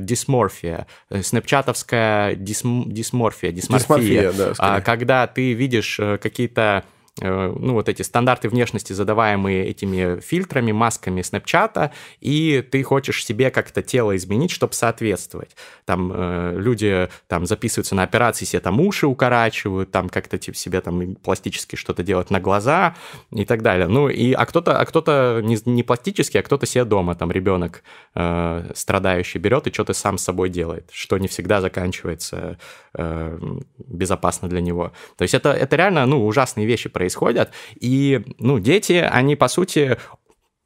дисморфия, 0.00 0.86
снапчатовская 1.10 2.34
дисм, 2.34 2.90
дисморфия, 2.90 3.52
дисморфия, 3.52 4.30
дисморфия 4.30 4.54
да, 4.58 4.80
когда 4.80 5.26
ты 5.26 5.52
видишь 5.52 6.00
какие-то 6.20 6.84
ну, 7.20 7.74
вот 7.74 7.88
эти 7.88 8.02
стандарты 8.02 8.48
внешности, 8.48 8.92
задаваемые 8.92 9.66
этими 9.66 10.20
фильтрами, 10.20 10.72
масками 10.72 11.22
Снапчата, 11.22 11.92
и 12.20 12.60
ты 12.68 12.82
хочешь 12.82 13.24
себе 13.24 13.52
как-то 13.52 13.82
тело 13.82 14.16
изменить, 14.16 14.50
чтобы 14.50 14.74
соответствовать. 14.74 15.54
Там 15.84 16.12
э, 16.12 16.54
люди 16.56 17.08
там 17.28 17.46
записываются 17.46 17.94
на 17.94 18.02
операции, 18.02 18.44
себе 18.44 18.60
там 18.60 18.80
уши 18.80 19.06
укорачивают, 19.06 19.92
там 19.92 20.08
как-то 20.08 20.38
типа, 20.38 20.56
себе 20.56 20.80
там 20.80 21.14
пластически 21.14 21.76
что-то 21.76 22.02
делать 22.02 22.30
на 22.30 22.40
глаза 22.40 22.96
и 23.30 23.44
так 23.44 23.62
далее. 23.62 23.86
Ну, 23.86 24.08
и, 24.08 24.32
а 24.32 24.44
кто-то, 24.44 24.78
а 24.80 24.84
кто-то 24.84 25.40
не, 25.40 25.56
не 25.66 25.84
пластический, 25.84 26.40
а 26.40 26.42
кто-то 26.42 26.66
себе 26.66 26.84
дома, 26.84 27.14
там 27.14 27.30
ребенок 27.30 27.84
э, 28.16 28.72
страдающий 28.74 29.38
берет 29.38 29.68
и 29.68 29.72
что-то 29.72 29.92
сам 29.92 30.18
с 30.18 30.24
собой 30.24 30.48
делает, 30.48 30.90
что 30.92 31.16
не 31.18 31.28
всегда 31.28 31.60
заканчивается 31.60 32.58
э, 32.94 33.38
безопасно 33.78 34.48
для 34.48 34.60
него. 34.60 34.92
То 35.16 35.22
есть 35.22 35.34
это, 35.34 35.52
это 35.52 35.76
реально, 35.76 36.06
ну, 36.06 36.26
ужасные 36.26 36.66
вещи 36.66 36.88
происходят 36.88 37.03
происходят. 37.04 37.50
И, 37.78 38.22
ну, 38.38 38.58
дети, 38.58 39.06
они, 39.12 39.36
по 39.36 39.48
сути, 39.48 39.98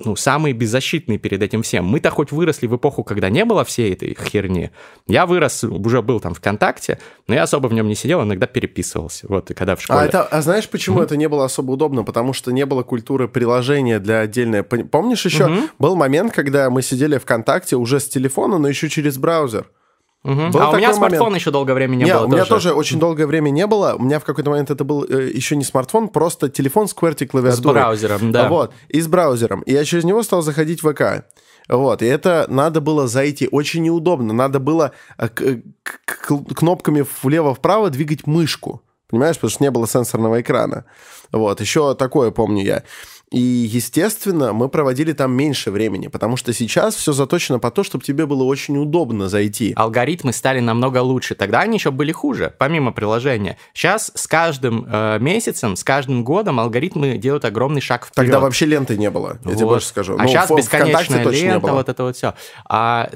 ну, 0.05 0.14
самые 0.14 0.53
беззащитные 0.53 1.18
перед 1.18 1.42
этим 1.42 1.62
всем. 1.62 1.85
Мы-то 1.85 2.11
хоть 2.11 2.31
выросли 2.31 2.68
в 2.68 2.77
эпоху, 2.77 3.03
когда 3.03 3.29
не 3.29 3.44
было 3.44 3.64
всей 3.64 3.92
этой 3.92 4.16
херни. 4.31 4.70
Я 5.09 5.27
вырос, 5.27 5.64
уже 5.64 6.01
был 6.03 6.20
там 6.20 6.35
ВКонтакте, 6.35 7.01
но 7.27 7.35
я 7.35 7.42
особо 7.42 7.66
в 7.66 7.72
нем 7.72 7.88
не 7.88 7.96
сидел, 7.96 8.22
иногда 8.22 8.46
переписывался. 8.46 9.27
Вот, 9.29 9.51
и 9.51 9.55
когда 9.55 9.74
в 9.74 9.83
школе... 9.83 10.01
А, 10.01 10.05
это, 10.05 10.22
а 10.22 10.42
знаешь, 10.42 10.68
почему 10.68 11.01
mm-hmm. 11.01 11.05
это 11.05 11.16
не 11.16 11.29
было 11.29 11.44
особо 11.44 11.72
удобно? 11.72 12.05
Потому 12.05 12.33
что 12.33 12.53
не 12.53 12.64
было 12.64 12.85
культуры 12.85 13.27
приложения 13.27 13.98
для 13.98 14.20
отдельной... 14.20 14.62
Помнишь 14.62 15.24
еще, 15.24 15.44
mm-hmm. 15.44 15.70
был 15.81 15.96
момент, 15.96 16.33
когда 16.33 16.70
мы 16.70 16.83
сидели 16.83 17.18
ВКонтакте 17.18 17.74
уже 17.74 17.98
с 17.98 18.09
телефона, 18.09 18.59
но 18.59 18.68
еще 18.68 18.88
через 18.88 19.18
браузер. 19.18 19.66
Угу. 20.24 20.59
А 20.59 20.70
у 20.70 20.76
меня 20.76 20.92
смартфона 20.92 21.24
момент. 21.24 21.40
еще 21.40 21.50
долгое 21.50 21.74
время 21.74 21.94
не, 21.94 22.04
не 22.04 22.12
было. 22.12 22.24
У 22.24 22.28
меня 22.28 22.44
тоже. 22.44 22.50
тоже 22.50 22.72
очень 22.72 22.98
долгое 22.98 23.26
время 23.26 23.50
не 23.50 23.66
было. 23.66 23.94
У 23.94 24.02
меня 24.02 24.18
в 24.18 24.24
какой-то 24.24 24.50
момент 24.50 24.70
это 24.70 24.85
был 24.85 25.04
э, 25.04 25.31
еще 25.33 25.54
не 25.54 25.64
смартфон, 25.64 26.09
просто 26.09 26.48
телефон 26.48 26.88
с 26.88 26.94
QWERTY 26.94 27.26
клавиатурой. 27.26 27.54
С 27.54 27.61
браузером, 27.61 28.33
да. 28.33 28.48
Вот, 28.48 28.72
и 28.88 29.00
с 29.00 29.07
браузером. 29.07 29.62
И 29.62 29.72
я 29.72 29.85
через 29.85 30.04
него 30.04 30.22
стал 30.22 30.42
заходить 30.42 30.83
в 30.83 30.92
ВК. 30.92 31.24
Вот, 31.68 32.02
и 32.02 32.07
это 32.07 32.46
надо 32.48 32.81
было 32.81 33.07
зайти 33.07 33.48
очень 33.50 33.83
неудобно. 33.83 34.33
Надо 34.33 34.59
было 34.59 34.92
э, 35.18 35.28
кнопками 36.24 37.07
влево-вправо 37.22 37.90
двигать 37.90 38.26
мышку. 38.26 38.83
Понимаешь, 39.09 39.37
потому 39.37 39.50
что 39.50 39.62
не 39.62 39.70
было 39.70 39.87
сенсорного 39.87 40.40
экрана. 40.40 40.85
Вот, 41.33 41.61
еще 41.61 41.94
такое 41.94 42.31
помню 42.31 42.64
я. 42.64 42.83
И, 43.31 43.41
естественно, 43.41 44.53
мы 44.53 44.69
проводили 44.69 45.12
там 45.12 45.33
меньше 45.33 45.71
времени, 45.71 46.09
потому 46.09 46.37
что 46.37 46.53
сейчас 46.53 46.95
все 46.95 47.12
заточено 47.12 47.59
по 47.59 47.71
то, 47.71 47.85
чтобы 47.85 48.05
тебе 48.05 48.27
было 48.27 48.43
очень 48.45 48.79
удобно 48.79 49.29
зайти. 49.29 49.75
Алгоритмы 49.77 50.33
стали 50.33 50.61
намного 50.61 51.03
лучше. 51.03 51.35
Тогда 51.35 51.61
они 51.61 51.77
еще 51.77 51.91
были 51.91 52.12
хуже, 52.12 52.55
помимо 52.59 52.93
приложения. 52.93 53.59
Сейчас 53.75 54.11
с 54.14 54.27
каждым 54.27 54.87
э, 54.91 55.19
месяцем, 55.21 55.77
с 55.77 55.85
каждым 55.85 56.25
годом 56.25 56.59
алгоритмы 56.59 57.19
делают 57.19 57.45
огромный 57.45 57.83
шаг 57.83 58.07
вперед. 58.07 58.31
Тогда 58.31 58.41
вообще 58.41 58.64
ленты 58.64 58.97
не 58.97 59.11
было, 59.11 59.38
я 59.45 59.51
вот. 59.51 59.57
тебе 59.57 59.67
больше 59.67 59.88
скажу. 59.88 60.17
А 60.19 60.23
ну, 60.23 60.29
сейчас 60.29 60.51
бесконечная 60.51 61.25
лента, 61.25 61.73
вот 61.73 61.88
это 61.88 62.03
вот 62.05 62.17
все. 62.17 62.35
А 62.67 63.11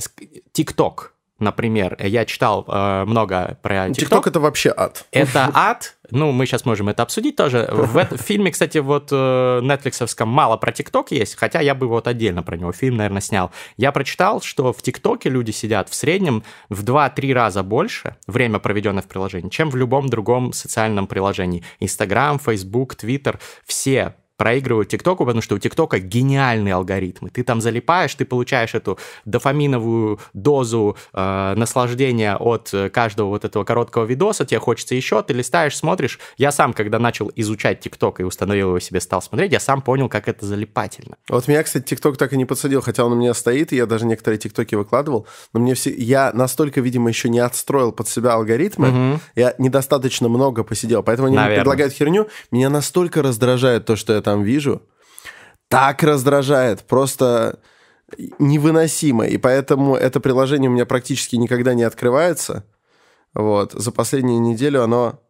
TikTok 0.55 1.12
например, 1.43 1.97
я 2.01 2.25
читал 2.25 2.65
э, 2.67 3.05
много 3.05 3.59
про 3.63 3.89
TikTok. 3.89 4.09
TikTok 4.09 4.29
это 4.29 4.41
вообще 4.41 4.73
ад. 4.75 5.05
Это 5.13 5.51
ад. 5.55 5.97
Ну, 6.11 6.31
мы 6.33 6.47
сейчас 6.47 6.65
можем 6.65 6.89
это 6.89 7.03
обсудить 7.03 7.37
тоже. 7.37 7.69
В 7.73 7.97
этом 7.97 8.19
фильме, 8.19 8.51
кстати, 8.51 8.79
вот 8.79 9.09
э, 9.11 9.61
нетфликсовском 9.63 10.29
мало 10.29 10.57
про 10.57 10.73
ТикТок 10.73 11.11
есть, 11.11 11.37
хотя 11.37 11.61
я 11.61 11.75
бы 11.75 11.87
вот 11.89 12.07
отдельно 12.07 12.43
про 12.43 12.57
него 12.57 12.73
фильм, 12.73 12.97
наверное, 12.97 13.21
снял. 13.21 13.51
Я 13.77 13.93
прочитал, 13.93 14.41
что 14.41 14.73
в 14.73 14.83
ТикТоке 14.83 15.31
люди 15.31 15.51
сидят 15.51 15.89
в 15.89 15.95
среднем 15.95 16.45
в 16.69 16.85
2-3 16.85 17.33
раза 17.33 17.63
больше 17.63 18.17
время, 18.27 18.59
проведенное 18.59 19.03
в 19.03 19.09
приложении, 19.09 19.49
чем 19.49 19.71
в 19.71 19.77
любом 19.77 20.09
другом 20.09 20.53
социальном 20.53 21.07
приложении. 21.07 21.65
Инстаграм, 21.81 22.39
Фейсбук, 22.39 22.95
Твиттер, 22.95 23.39
все 23.65 24.15
проигрывают 24.37 24.89
ТикТоку, 24.89 25.25
потому 25.25 25.43
что 25.43 25.55
у 25.55 25.59
ТикТока 25.59 25.99
гениальные 25.99 26.75
алгоритмы. 26.75 27.31
Ты 27.31 27.45
там 27.45 27.61
залипаешь, 27.61 28.15
ты 28.15 28.25
получаешь 28.25 28.75
эту 28.75 28.99
дофаминовую 29.25 30.21
дозу 30.33 30.97
э, 31.13 31.55
наслаждения 31.57 32.37
от 32.37 32.73
каждого 32.93 33.29
вот 33.29 33.45
этого 33.45 33.65
короткого 33.65 34.05
видоса, 34.05 34.45
тебе 34.45 34.61
хочется 34.61 34.95
еще, 34.95 35.23
ты 35.23 35.35
листаешь, 35.35 35.77
смотришь. 35.77 36.19
Я 36.37 36.53
сам, 36.53 36.73
когда 36.73 36.99
начал 36.99 37.31
изучать 37.37 37.81
ТикТок 37.81 38.21
и 38.21 38.25
установил 38.25 38.69
его 38.69 38.81
себе, 38.81 39.01
стал 39.01 39.23
смотреть, 39.23 39.53
я 39.53 39.61
сам 39.61 39.83
понял, 39.83 40.09
как 40.09 40.29
это 40.29 40.47
залипательно. 40.47 41.17
Вот 41.29 41.49
меня, 41.49 41.63
кстати, 41.63 41.85
ТикТок 41.85 42.17
так 42.17 42.33
и 42.33 42.37
не 42.37 42.45
подсадил, 42.45 42.81
хотя 42.81 43.05
он 43.05 43.13
у 43.13 43.17
меня 43.17 43.35
стоит, 43.35 43.73
и 43.73 43.77
я 43.77 43.87
даже 43.87 44.07
некоторые 44.07 44.39
ТикТоки 44.39 44.75
выкладывал, 44.75 45.27
но 45.53 45.61
мне 45.61 45.75
все... 45.75 45.93
Я 45.95 46.33
настолько, 46.33 46.81
видимо, 46.81 47.09
еще 47.09 47.29
не 47.29 47.41
отстроил 47.41 47.93
под 47.93 48.09
себя 48.09 48.35
алгоритмы, 48.35 48.89
угу. 48.89 49.21
я 49.35 49.55
недостаточно 49.59 50.29
много 50.29 50.65
посидел, 50.65 51.03
поэтому 51.03 51.29
они 51.29 51.37
Наверное. 51.37 51.57
мне 51.57 51.61
предлагают 51.63 51.93
херню. 51.93 52.29
Меня 52.51 52.71
настолько 52.71 53.23
раздражает 53.23 53.85
то, 53.85 53.97
что 53.97 54.15
я 54.15 54.22
там 54.23 54.43
вижу, 54.43 54.83
так 55.69 56.03
раздражает, 56.03 56.83
просто 56.83 57.61
невыносимо. 58.39 59.27
И 59.27 59.37
поэтому 59.39 59.95
это 59.97 60.21
приложение 60.21 60.71
у 60.71 60.73
меня 60.73 60.87
практически 60.87 61.37
никогда 61.37 61.75
не 61.75 61.83
открывается. 61.83 62.65
Вот. 63.35 63.73
За 63.73 63.93
последнюю 63.93 64.41
неделю 64.41 64.83
оно 64.83 65.21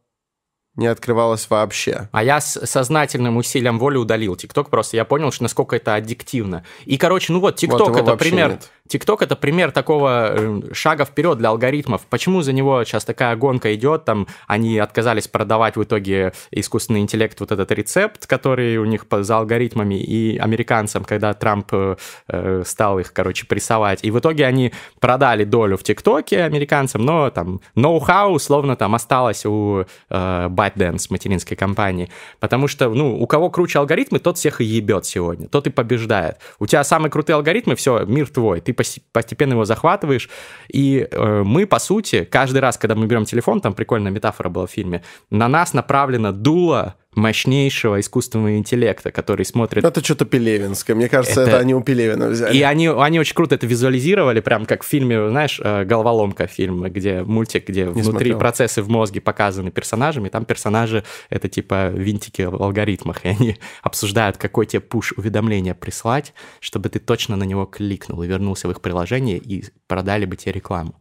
не 0.75 0.87
открывалось 0.87 1.49
вообще. 1.51 2.09
А 2.13 2.25
я 2.25 2.41
с 2.41 2.67
сознательным 2.67 3.37
усилием 3.37 3.79
воли 3.79 3.99
удалил 3.99 4.37
ТикТок, 4.37 4.71
просто 4.71 4.97
я 4.97 5.05
понял, 5.05 5.31
что 5.31 5.43
насколько 5.43 5.77
это 5.77 5.95
аддиктивно. 5.95 6.65
И, 6.87 6.97
короче, 6.97 7.33
ну 7.33 7.41
вот, 7.41 7.57
ТикТок 7.57 7.91
вот 7.91 7.99
это 7.99 8.17
пример. 8.17 8.53
Нет. 8.53 8.71
TikTok 8.93 9.19
это 9.21 9.37
пример 9.37 9.71
такого 9.71 10.35
э, 10.37 10.61
шага 10.73 11.05
вперед 11.05 11.39
для 11.39 11.49
алгоритмов. 11.49 12.03
Почему 12.09 12.43
за 12.43 12.53
него 12.53 12.85
сейчас 12.85 13.05
такая 13.05 13.35
гонка 13.37 13.75
идет? 13.75 14.05
Там 14.05 14.27
они 14.47 14.79
отказались 14.79 15.29
продавать 15.29 15.77
в 15.77 15.83
итоге 15.83 16.33
искусственный 16.51 17.01
интеллект 17.01 17.39
вот 17.41 17.53
этот 17.53 17.71
рецепт, 17.73 18.27
который 18.27 18.77
у 18.77 18.85
них 18.85 19.07
за 19.11 19.39
алгоритмами 19.39 19.95
и 19.95 20.37
американцам, 20.37 21.05
когда 21.05 21.33
Трамп 21.33 21.69
э, 21.73 21.97
э, 22.29 22.63
стал 22.67 22.99
их, 22.99 23.13
короче, 23.13 23.47
прессовать. 23.47 24.01
И 24.03 24.11
в 24.11 24.19
итоге 24.19 24.47
они 24.47 24.73
продали 25.01 25.45
долю 25.45 25.77
в 25.77 25.83
ТикТоке 25.83 26.43
американцам, 26.43 27.05
но 27.05 27.31
там 27.31 27.61
ноу-хау 27.75 28.33
условно 28.33 28.77
там 28.77 28.95
осталось 28.95 29.47
у 29.47 29.85
э, 30.11 30.49
ByteDance, 30.49 31.07
материнской 31.11 31.57
компании. 31.57 32.11
Потому 32.41 32.69
что, 32.69 32.91
ну, 32.91 33.21
у 33.21 33.27
кого 33.27 33.51
круче 33.51 33.79
алгоритмы, 33.79 34.19
тот 34.19 34.39
всех 34.39 34.61
и 34.61 34.65
ебет 34.65 35.07
сегодня, 35.07 35.49
тот 35.49 35.67
и 35.67 35.71
побеждает. 35.71 36.39
У 36.59 36.67
тебя 36.67 36.85
самые 36.85 37.11
крутые 37.11 37.37
алгоритмы, 37.37 37.75
все, 37.75 38.05
мир 38.05 38.29
твой, 38.29 38.61
ты 38.61 38.73
постепенно 39.13 39.53
его 39.53 39.65
захватываешь. 39.65 40.29
И 40.69 41.07
э, 41.11 41.43
мы, 41.45 41.67
по 41.67 41.79
сути, 41.79 42.25
каждый 42.25 42.59
раз, 42.59 42.79
когда 42.79 42.95
мы 42.95 43.07
берем 43.07 43.25
телефон, 43.25 43.61
там 43.61 43.75
прикольная 43.75 44.13
метафора 44.13 44.49
была 44.49 44.67
в 44.67 44.71
фильме, 44.71 45.03
на 45.31 45.49
нас 45.49 45.75
направлено 45.75 46.33
дуло 46.33 46.97
мощнейшего 47.15 48.01
искусственного 48.01 48.57
интеллекта, 48.57 49.11
который 49.11 49.45
смотрит... 49.45 49.85
Это 49.85 50.03
что-то 50.03 50.25
Пелевинское. 50.25 50.97
Мне 50.97 51.09
кажется, 51.09 51.43
это, 51.43 51.51
это 51.51 51.59
они 51.59 51.75
у 51.75 51.83
Пелевина 51.83 52.29
взяли. 52.29 52.57
И 52.57 52.63
они, 52.63 52.89
они 52.89 53.21
очень 53.21 53.35
круто 53.35 53.55
это 53.55 53.67
визуализировали, 53.67 54.41
прям 54.41 54.65
как 54.65 54.83
в 54.83 54.87
фильме, 54.87 55.29
знаешь, 55.29 55.61
э, 55.63 55.85
«Головоломка» 55.85 56.47
фильм, 56.47 56.83
где 56.85 57.23
мультик, 57.23 57.69
где 57.69 57.85
Не 57.85 57.91
внутри 57.91 58.11
смотрел. 58.11 58.39
процессы 58.39 58.83
в 58.83 58.89
мозге 58.89 59.21
показаны 59.21 59.71
персонажами, 59.71 60.31
там 60.31 60.47
персонажи— 60.47 61.05
это 61.31 61.49
типа 61.49 61.91
винтики 61.91 62.43
в 62.43 62.63
алгоритмах, 62.63 63.25
и 63.25 63.29
они 63.29 63.57
обсуждают, 63.83 64.39
какой 64.39 64.65
тебе 64.65 64.81
пуш-уведомление 64.81 65.75
прислать, 65.75 66.33
чтобы 66.61 66.89
ты 66.89 66.99
точно 66.99 67.37
на 67.37 67.45
него 67.45 67.67
кликнул 67.67 68.23
и 68.23 68.27
вернулся 68.27 68.69
в 68.69 68.71
их 68.71 68.81
приложение, 68.81 69.37
и 69.37 69.65
продали 69.87 70.25
бы 70.25 70.37
тебе 70.37 70.53
рекламу. 70.53 70.95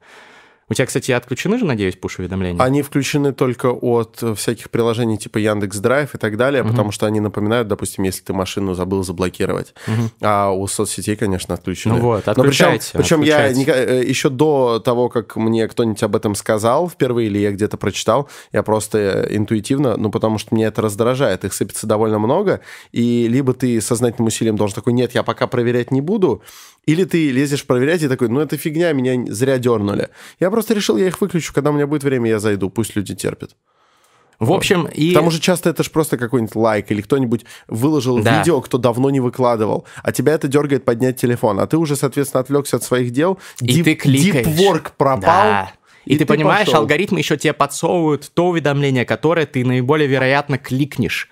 У 0.72 0.74
тебя, 0.74 0.86
кстати, 0.86 1.12
отключены 1.12 1.58
же, 1.58 1.66
надеюсь, 1.66 1.98
пуш-уведомления? 1.98 2.64
Они 2.64 2.82
включены 2.82 3.34
только 3.34 3.74
от 3.74 4.24
всяких 4.38 4.70
приложений 4.70 5.18
типа 5.18 5.38
Яндекс 5.38 5.80
Драйв 5.80 6.16
и 6.16 6.18
так 6.18 6.38
далее, 6.38 6.64
угу. 6.64 6.70
потому 6.70 6.92
что 6.94 7.06
они 7.08 7.20
напоминают, 7.20 7.68
допустим, 7.68 8.06
если 8.06 8.22
ты 8.22 8.32
машину 8.32 8.74
забыл 8.74 9.04
заблокировать. 9.04 9.74
Угу. 9.86 10.12
А 10.22 10.52
у 10.52 10.66
соцсетей, 10.68 11.18
конечно, 11.18 11.56
отключены. 11.56 11.96
Ну 11.96 12.02
вот, 12.02 12.26
отключайте. 12.26 12.92
Но 12.94 13.02
причем, 13.02 13.20
причем 13.20 13.28
я 13.28 13.48
э, 13.50 14.06
еще 14.06 14.30
до 14.30 14.80
того, 14.80 15.10
как 15.10 15.36
мне 15.36 15.68
кто-нибудь 15.68 16.02
об 16.04 16.16
этом 16.16 16.36
сказал 16.36 16.88
впервые, 16.88 17.28
или 17.28 17.40
я 17.40 17.52
где-то 17.52 17.76
прочитал, 17.76 18.30
я 18.54 18.64
просто 18.64 19.28
интуитивно, 19.30 19.98
ну, 19.98 20.10
потому 20.10 20.38
что 20.38 20.56
меня 20.56 20.68
это 20.68 20.82
раздражает, 20.82 21.44
их 21.44 21.54
сыпется 21.54 21.86
довольно 21.86 22.18
много, 22.18 22.62
и 22.94 23.28
либо 23.28 23.54
ты 23.54 23.82
сознательным 23.82 24.28
усилием 24.28 24.56
должен 24.56 24.76
такой, 24.76 24.94
нет, 24.94 25.16
я 25.16 25.24
пока 25.24 25.48
проверять 25.48 25.92
не 25.92 26.00
буду, 26.00 26.42
или 26.86 27.04
ты 27.04 27.30
лезешь 27.30 27.66
проверять 27.66 28.02
и 28.04 28.08
такой, 28.08 28.30
ну 28.30 28.40
это 28.40 28.56
фигня, 28.58 28.94
меня 28.94 29.32
зря 29.32 29.60
дернули. 29.60 30.10
Я 30.40 30.50
просто 30.50 30.61
решил, 30.70 30.98
я 30.98 31.08
их 31.08 31.20
выключу, 31.22 31.54
когда 31.54 31.72
у 31.72 31.74
меня 31.74 31.88
будет 31.88 32.04
время, 32.04 32.30
я 32.30 32.40
зайду, 32.40 32.70
пусть 32.70 32.96
люди 32.96 33.16
терпят. 33.16 33.56
В 34.40 34.54
общем, 34.54 34.88
и... 34.88 35.12
К 35.12 35.14
тому 35.14 35.30
же 35.30 35.40
часто 35.40 35.70
это 35.70 35.84
же 35.84 35.92
просто 35.92 36.18
какой-нибудь 36.18 36.56
лайк 36.56 36.90
или 36.90 37.02
кто-нибудь 37.02 37.46
выложил 37.68 38.24
да. 38.24 38.40
видео, 38.40 38.60
кто 38.60 38.80
давно 38.80 39.12
не 39.12 39.20
выкладывал, 39.20 39.86
а 40.02 40.12
тебя 40.12 40.34
это 40.34 40.48
дергает 40.48 40.84
поднять 40.84 41.22
телефон, 41.22 41.60
а 41.60 41.68
ты 41.68 41.78
уже, 41.78 41.96
соответственно, 41.96 42.42
отвлекся 42.42 42.78
от 42.78 42.84
своих 42.84 43.12
дел, 43.12 43.38
и 43.60 43.82
deep, 43.82 43.84
ты 43.84 43.96
кликаешь. 43.96 44.48
Work 44.48 44.94
пропал, 44.98 45.22
да. 45.22 45.74
И, 46.06 46.14
и 46.14 46.18
ты, 46.18 46.20
ты 46.20 46.26
понимаешь, 46.26 46.66
пошел. 46.66 46.82
алгоритмы 46.82 47.20
еще 47.20 47.38
тебе 47.38 47.54
подсовывают 47.54 48.32
то 48.34 48.48
уведомление, 48.48 49.06
которое 49.06 49.46
ты 49.46 49.64
наиболее 49.64 50.08
вероятно 50.08 50.58
кликнешь. 50.58 51.30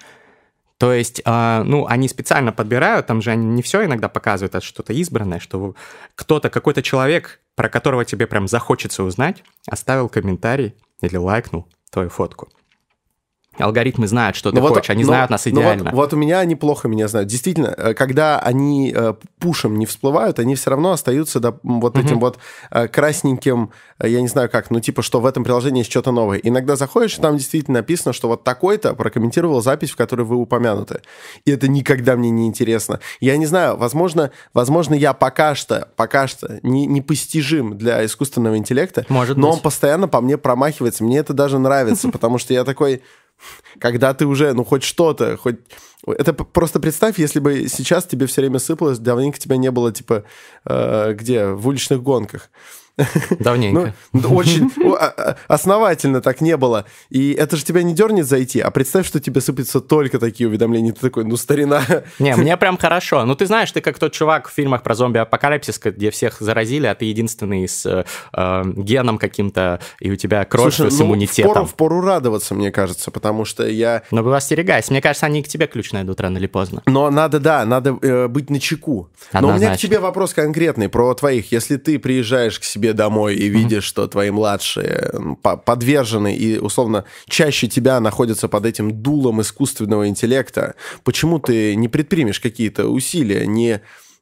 То 0.77 0.93
есть, 0.93 1.21
э, 1.25 1.63
ну, 1.65 1.87
они 1.87 2.07
специально 2.07 2.53
подбирают, 2.53 3.07
там 3.07 3.21
же 3.21 3.31
они 3.31 3.45
не 3.47 3.61
все 3.61 3.83
иногда 3.83 4.07
показывают, 4.07 4.55
а 4.55 4.61
что-то 4.61 4.93
избранное, 4.93 5.39
что 5.39 5.75
кто-то, 6.15 6.49
какой-то 6.49 6.81
человек, 6.81 7.41
про 7.59 7.67
которого 7.67 8.05
тебе 8.05 8.25
прям 8.25 8.47
захочется 8.47 9.03
узнать, 9.03 9.43
оставил 9.67 10.07
комментарий 10.07 10.75
или 11.01 11.17
лайкнул 11.17 11.67
твою 11.91 12.09
фотку. 12.09 12.47
Алгоритмы 13.59 14.07
знают, 14.07 14.35
что 14.35 14.51
ты 14.51 14.59
вот, 14.59 14.69
хочешь, 14.73 14.89
они 14.89 15.03
но, 15.03 15.09
знают 15.09 15.29
нас 15.29 15.47
идеально. 15.47 15.91
Вот, 15.91 15.93
вот 15.93 16.13
у 16.13 16.17
меня 16.17 16.39
они 16.39 16.55
плохо 16.55 16.87
меня 16.87 17.07
знают. 17.07 17.29
Действительно, 17.29 17.73
э, 17.77 17.93
когда 17.93 18.39
они 18.39 18.93
э, 18.95 19.13
пушем 19.39 19.77
не 19.77 19.85
всплывают, 19.85 20.39
они 20.39 20.55
все 20.55 20.71
равно 20.71 20.91
остаются 20.91 21.39
да, 21.39 21.55
вот 21.63 21.97
угу. 21.97 22.05
этим 22.05 22.19
вот 22.19 22.37
э, 22.71 22.87
красненьким, 22.87 23.71
э, 23.99 24.09
я 24.09 24.21
не 24.21 24.27
знаю 24.27 24.49
как, 24.49 24.71
ну 24.71 24.79
типа, 24.79 25.01
что 25.01 25.19
в 25.19 25.25
этом 25.25 25.43
приложении 25.43 25.79
есть 25.79 25.91
что-то 25.91 26.11
новое. 26.11 26.39
Иногда 26.39 26.75
заходишь, 26.75 27.17
и 27.17 27.21
там 27.21 27.37
действительно 27.37 27.79
написано, 27.79 28.13
что 28.13 28.27
вот 28.27 28.43
такой-то 28.43 28.93
прокомментировал 28.93 29.61
запись, 29.61 29.91
в 29.91 29.95
которой 29.95 30.21
вы 30.23 30.35
упомянуты. 30.35 31.01
И 31.45 31.51
это 31.51 31.67
никогда 31.67 32.15
мне 32.15 32.29
не 32.29 32.47
интересно. 32.47 32.99
Я 33.19 33.37
не 33.37 33.45
знаю, 33.45 33.77
возможно, 33.77 34.31
возможно 34.53 34.93
я 34.93 35.13
пока 35.13 35.55
что, 35.55 35.89
пока 35.95 36.27
что 36.27 36.59
не, 36.63 36.85
непостижим 36.85 37.77
для 37.77 38.05
искусственного 38.05 38.57
интеллекта, 38.57 39.05
Может 39.09 39.37
но 39.37 39.47
быть. 39.47 39.57
он 39.57 39.61
постоянно 39.61 40.07
по 40.07 40.21
мне 40.21 40.37
промахивается. 40.37 41.03
Мне 41.03 41.17
это 41.17 41.33
даже 41.33 41.59
нравится, 41.59 42.09
потому 42.11 42.37
что 42.37 42.53
я 42.53 42.63
такой 42.63 43.01
когда 43.79 44.13
ты 44.13 44.25
уже, 44.25 44.53
ну, 44.53 44.63
хоть 44.63 44.83
что-то, 44.83 45.37
хоть... 45.37 45.57
Это 46.05 46.33
просто 46.33 46.79
представь, 46.79 47.19
если 47.19 47.39
бы 47.39 47.67
сейчас 47.67 48.05
тебе 48.05 48.25
все 48.25 48.41
время 48.41 48.59
сыпалось, 48.59 48.99
давненько 48.99 49.37
тебя 49.37 49.57
не 49.57 49.69
было, 49.69 49.91
типа, 49.91 50.23
э, 50.65 51.13
где? 51.13 51.47
В 51.47 51.67
уличных 51.67 52.01
гонках. 52.01 52.49
Давненько. 53.39 53.93
Ну, 54.13 54.35
очень 54.35 54.71
а, 54.97 55.13
а, 55.15 55.35
основательно 55.47 56.21
так 56.21 56.41
не 56.41 56.57
было. 56.57 56.85
И 57.09 57.31
это 57.31 57.55
же 57.55 57.63
тебя 57.63 57.83
не 57.83 57.93
дернет 57.93 58.25
зайти, 58.25 58.59
а 58.59 58.71
представь, 58.71 59.07
что 59.07 59.19
тебе 59.19 59.41
сыпятся 59.41 59.81
только 59.81 60.19
такие 60.19 60.47
уведомления. 60.47 60.93
Ты 60.93 61.01
такой, 61.01 61.25
ну, 61.25 61.37
старина. 61.37 61.83
Не, 62.19 62.35
мне 62.37 62.57
прям 62.57 62.77
хорошо. 62.77 63.25
Ну, 63.25 63.35
ты 63.35 63.45
знаешь, 63.45 63.71
ты 63.71 63.81
как 63.81 63.99
тот 63.99 64.13
чувак 64.13 64.49
в 64.49 64.53
фильмах 64.53 64.83
про 64.83 64.95
зомби-апокалипсис, 64.95 65.79
где 65.79 66.11
всех 66.11 66.37
заразили, 66.39 66.87
а 66.87 66.95
ты 66.95 67.05
единственный 67.05 67.67
с 67.67 67.85
э, 67.85 68.03
э 68.33 68.63
геном 68.75 69.17
каким-то, 69.17 69.79
и 69.99 70.11
у 70.11 70.15
тебя 70.15 70.43
кровь 70.45 70.75
Слушай, 70.75 70.91
с 70.91 70.99
ну, 70.99 71.05
иммунитетом. 71.05 71.51
Впору, 71.51 71.65
впору 71.65 72.01
радоваться, 72.01 72.55
мне 72.55 72.71
кажется, 72.71 73.11
потому 73.11 73.45
что 73.45 73.67
я... 73.67 74.03
Но 74.11 74.23
вы 74.23 74.35
остерегайся. 74.35 74.91
Мне 74.91 75.01
кажется, 75.01 75.25
они 75.25 75.43
к 75.43 75.47
тебе 75.47 75.67
ключ 75.67 75.91
найдут 75.91 76.19
рано 76.21 76.37
или 76.37 76.47
поздно. 76.47 76.81
Но 76.85 77.09
надо, 77.09 77.39
да, 77.39 77.65
надо 77.65 77.97
э, 78.01 78.27
быть 78.27 78.49
начеку. 78.49 79.09
Но 79.33 79.49
у 79.49 79.53
меня 79.53 79.75
к 79.75 79.77
тебе 79.77 79.99
вопрос 79.99 80.33
конкретный 80.33 80.89
про 80.89 81.13
твоих. 81.13 81.51
Если 81.51 81.77
ты 81.77 81.99
приезжаешь 81.99 82.59
к 82.59 82.63
себе 82.63 82.88
себе 82.89 82.93
домой 82.93 83.35
и 83.35 83.49
видишь, 83.49 83.83
mm-hmm. 83.83 83.87
что 83.87 84.07
твои 84.07 84.31
младшие 84.31 85.11
подвержены 85.43 86.35
и, 86.35 86.57
условно, 86.57 87.05
чаще 87.27 87.67
тебя 87.67 87.99
находятся 87.99 88.47
под 88.47 88.65
этим 88.65 88.91
дулом 89.01 89.41
искусственного 89.41 90.07
интеллекта, 90.07 90.75
почему 91.03 91.39
ты 91.39 91.75
не 91.75 91.87
предпримешь 91.87 92.39
какие-то 92.39 92.87
усилия, 92.87 93.45
не 93.45 93.81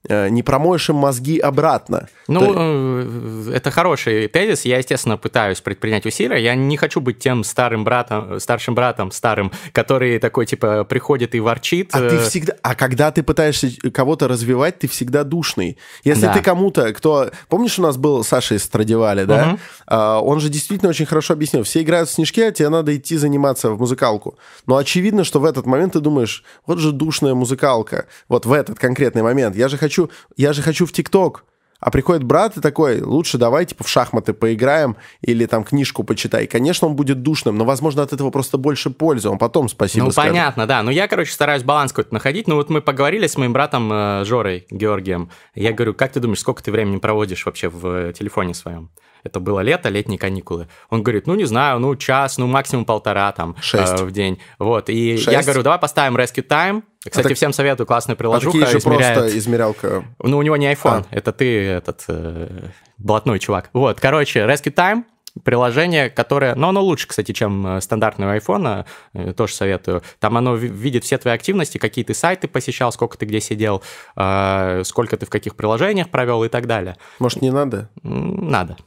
не 0.09 0.43
промоешь 0.43 0.89
им 0.89 0.95
мозги 0.95 1.39
обратно. 1.39 2.07
Ну, 2.27 2.39
То... 2.39 2.53
Э, 2.57 3.51
это 3.55 3.71
хороший 3.71 4.27
тезис. 4.27 4.65
Я, 4.65 4.77
естественно, 4.77 5.17
пытаюсь 5.17 5.59
предпринять 5.61 6.05
усилия. 6.05 6.41
Я 6.41 6.55
не 6.55 6.77
хочу 6.77 7.01
быть 7.01 7.19
тем 7.19 7.43
старым 7.43 7.83
братом, 7.83 8.39
старшим 8.39 8.75
братом, 8.75 9.11
старым, 9.11 9.51
который 9.73 10.19
такой, 10.19 10.45
типа, 10.45 10.83
приходит 10.83 11.35
и 11.35 11.39
ворчит. 11.39 11.89
А 11.93 11.99
ты 11.99 12.15
э. 12.15 12.23
всегда... 12.23 12.53
А 12.61 12.75
когда 12.75 13.11
ты 13.11 13.23
пытаешься 13.23 13.69
кого-то 13.91 14.27
развивать, 14.27 14.79
ты 14.79 14.87
всегда 14.87 15.23
душный. 15.23 15.77
Если 16.03 16.25
да. 16.25 16.33
ты 16.33 16.41
кому-то, 16.41 16.93
кто... 16.93 17.29
Помнишь, 17.49 17.79
у 17.79 17.81
нас 17.81 17.97
был 17.97 18.23
Саша 18.23 18.55
из 18.55 18.63
Страдивали, 18.63 19.25
да? 19.25 19.49
Угу. 19.49 19.59
А, 19.87 20.21
он 20.21 20.39
же 20.39 20.49
действительно 20.49 20.89
очень 20.89 21.05
хорошо 21.05 21.33
объяснил. 21.33 21.63
Все 21.63 21.81
играют 21.81 22.09
в 22.09 22.13
снежки, 22.13 22.41
а 22.41 22.51
тебе 22.51 22.69
надо 22.69 22.95
идти 22.95 23.17
заниматься 23.17 23.71
в 23.71 23.79
музыкалку. 23.79 24.37
Но 24.65 24.77
очевидно, 24.77 25.23
что 25.23 25.39
в 25.39 25.45
этот 25.45 25.65
момент 25.65 25.93
ты 25.93 25.99
думаешь, 25.99 26.43
вот 26.65 26.79
же 26.79 26.91
душная 26.91 27.33
музыкалка. 27.33 28.05
Вот 28.29 28.45
в 28.45 28.53
этот 28.53 28.79
конкретный 28.79 29.23
момент. 29.23 29.55
Я 29.55 29.67
же 29.67 29.77
хочу 29.77 29.86
хочу, 29.87 30.09
я 30.35 30.53
же 30.53 30.61
хочу 30.61 30.85
в 30.85 30.91
ТикТок. 30.91 31.43
А 31.79 31.91
приходит 31.91 32.23
брат 32.23 32.57
и 32.57 32.61
такой, 32.61 33.01
лучше 33.01 33.37
давай, 33.37 33.65
типа, 33.65 33.83
в 33.83 33.87
шахматы 33.87 34.33
поиграем 34.33 34.95
или 35.21 35.45
там 35.45 35.63
книжку 35.63 36.03
почитай. 36.03 36.47
Конечно, 36.47 36.87
он 36.87 36.95
будет 36.95 37.21
душным, 37.21 37.55
но, 37.55 37.65
возможно, 37.65 38.01
от 38.01 38.13
этого 38.13 38.31
просто 38.31 38.57
больше 38.57 38.89
пользы. 38.89 39.29
Он 39.29 39.37
потом 39.37 39.69
спасибо 39.69 40.05
Ну, 40.05 40.11
скажет. 40.11 40.31
понятно, 40.31 40.65
да. 40.65 40.81
Но 40.81 40.89
я, 40.89 41.07
короче, 41.07 41.31
стараюсь 41.31 41.61
баланс 41.61 41.91
какой-то 41.91 42.15
находить. 42.15 42.47
Ну, 42.47 42.55
вот 42.55 42.71
мы 42.71 42.81
поговорили 42.81 43.27
с 43.27 43.37
моим 43.37 43.53
братом 43.53 43.93
э, 43.93 44.23
Жорой 44.25 44.65
Георгием. 44.71 45.29
Я 45.53 45.71
говорю, 45.71 45.93
как 45.93 46.11
ты 46.11 46.19
думаешь, 46.19 46.39
сколько 46.39 46.63
ты 46.63 46.71
времени 46.71 46.97
проводишь 46.97 47.45
вообще 47.45 47.69
в 47.69 47.85
э, 47.85 48.13
телефоне 48.13 48.55
своем? 48.55 48.89
Это 49.27 49.39
было 49.41 49.59
лето, 49.59 49.89
летние 49.89 50.17
каникулы. 50.17 50.67
Он 50.89 51.03
говорит, 51.03 51.27
ну, 51.27 51.35
не 51.35 51.43
знаю, 51.45 51.79
ну, 51.79 51.95
час, 51.97 52.37
ну, 52.37 52.47
максимум 52.47 52.85
полтора 52.85 53.31
там 53.33 53.55
Шесть. 53.61 53.99
э, 54.01 54.05
в 54.05 54.11
день. 54.11 54.39
Вот, 54.57 54.89
и 54.89 55.11
я 55.15 55.17
Шесть? 55.17 55.43
говорю, 55.45 55.63
давай 55.63 55.79
поставим 55.79 56.15
Rescue 56.17 56.47
Time. 56.47 56.83
Кстати, 57.05 57.27
так- 57.27 57.37
всем 57.37 57.51
советую, 57.53 57.85
классная 57.87 58.15
А 58.15 58.17
приложуха, 58.17 58.57
такие 58.57 58.71
же 58.71 58.77
измеряет- 58.79 59.17
просто 59.19 59.37
измерялка. 59.37 60.03
ну, 60.23 60.37
у 60.37 60.41
него 60.41 60.55
не 60.57 60.71
iPhone, 60.71 61.05
А. 61.11 61.15
это 61.15 61.31
ты, 61.33 61.61
этот, 61.65 62.05
э, 62.07 62.69
блатной 62.97 63.39
чувак. 63.39 63.69
Вот, 63.73 63.99
короче, 63.99 64.39
Rescue 64.45 64.73
Time, 64.73 65.03
приложение, 65.43 66.09
которое... 66.09 66.55
Ну, 66.55 66.69
оно 66.69 66.81
лучше, 66.81 67.07
кстати, 67.07 67.31
чем 67.31 67.65
э, 67.67 67.81
стандартного 67.81 68.33
айфона, 68.33 68.85
э, 69.13 69.33
тоже 69.33 69.53
советую. 69.53 70.01
Там 70.19 70.35
оно 70.35 70.55
ви- 70.55 70.67
видит 70.67 71.03
все 71.03 71.17
твои 71.19 71.33
активности, 71.35 71.77
какие 71.77 72.03
ты 72.03 72.13
сайты 72.15 72.47
посещал, 72.47 72.91
сколько 72.91 73.17
ты 73.19 73.25
где 73.27 73.39
сидел, 73.39 73.83
э, 74.15 74.81
сколько 74.83 75.15
ты 75.15 75.25
в 75.25 75.29
каких 75.29 75.55
приложениях 75.55 76.09
провел 76.09 76.43
и 76.43 76.49
так 76.49 76.65
далее. 76.65 76.95
Может, 77.19 77.41
не 77.43 77.51
надо? 77.51 77.89
Надо. 78.01 78.77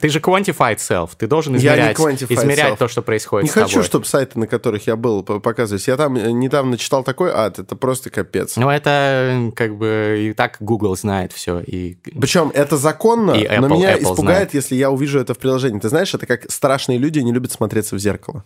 Ты 0.00 0.08
же 0.10 0.20
quantified 0.20 0.76
self, 0.76 1.10
ты 1.18 1.26
должен 1.26 1.56
измерять, 1.56 1.98
измерять 1.98 2.74
self. 2.74 2.76
то, 2.78 2.88
что 2.88 3.02
происходит 3.02 3.44
Не 3.44 3.50
с 3.50 3.54
хочу, 3.54 3.68
тобой. 3.74 3.84
чтобы 3.84 4.04
сайты, 4.06 4.38
на 4.38 4.46
которых 4.46 4.86
я 4.86 4.94
был, 4.96 5.22
показывались. 5.22 5.88
Я 5.88 5.96
там 5.96 6.16
э, 6.16 6.30
недавно 6.30 6.78
читал 6.78 7.02
такой 7.02 7.30
ад, 7.32 7.58
это 7.58 7.74
просто 7.74 8.08
капец. 8.10 8.56
Ну, 8.56 8.68
это 8.70 9.50
как 9.56 9.76
бы 9.76 10.16
и 10.30 10.32
так 10.34 10.58
Google 10.60 10.96
знает 10.96 11.32
все. 11.32 11.60
И... 11.60 11.94
Причем 12.20 12.50
это 12.54 12.76
законно, 12.76 13.32
И 13.32 13.48
но 13.48 13.66
Apple- 13.66 13.70
меня 13.76 13.96
Apple 13.96 14.02
испугает, 14.02 14.16
знает. 14.50 14.54
если 14.54 14.76
я 14.76 14.90
увижу 14.90 15.18
это 15.18 15.34
в 15.34 15.38
приложении. 15.38 15.80
Ты 15.80 15.88
знаешь, 15.88 16.14
это 16.14 16.26
как 16.26 16.50
страшные 16.50 16.98
люди 16.98 17.18
не 17.18 17.32
любят 17.32 17.50
смотреться 17.50 17.96
в 17.96 17.98
зеркало. 17.98 18.44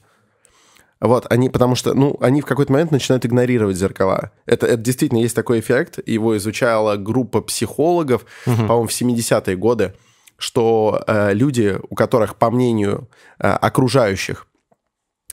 Вот, 1.00 1.26
они, 1.30 1.48
потому 1.50 1.74
что, 1.74 1.94
ну, 1.94 2.16
они 2.20 2.40
в 2.42 2.46
какой-то 2.46 2.72
момент 2.72 2.92
начинают 2.92 3.26
игнорировать 3.26 3.76
зеркала. 3.76 4.30
Это, 4.46 4.66
это 4.66 4.76
действительно 4.76 5.18
есть 5.18 5.34
такой 5.34 5.58
эффект. 5.58 5.98
Его 6.06 6.36
изучала 6.36 6.94
группа 6.96 7.40
психологов, 7.40 8.24
по-моему, 8.44 8.86
в 8.86 8.92
70-е 8.92 9.56
годы, 9.56 9.94
что 10.42 11.04
э, 11.06 11.34
люди, 11.34 11.78
у 11.88 11.94
которых, 11.94 12.34
по 12.34 12.50
мнению 12.50 13.08
э, 13.38 13.46
окружающих, 13.46 14.48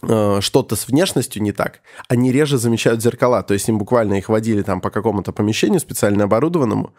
э, 0.03 0.37
что-то 0.39 0.75
с 0.75 0.87
внешностью 0.87 1.41
не 1.41 1.51
так, 1.51 1.81
они 2.07 2.31
реже 2.31 2.59
замечают 2.59 3.01
зеркала. 3.01 3.41
То 3.41 3.55
есть 3.55 3.67
им 3.69 3.79
буквально 3.79 4.19
их 4.19 4.29
водили 4.29 4.61
там 4.61 4.81
по 4.81 4.91
какому-то 4.91 5.31
помещению 5.31 5.79
специально 5.79 6.25
оборудованному, 6.25 6.93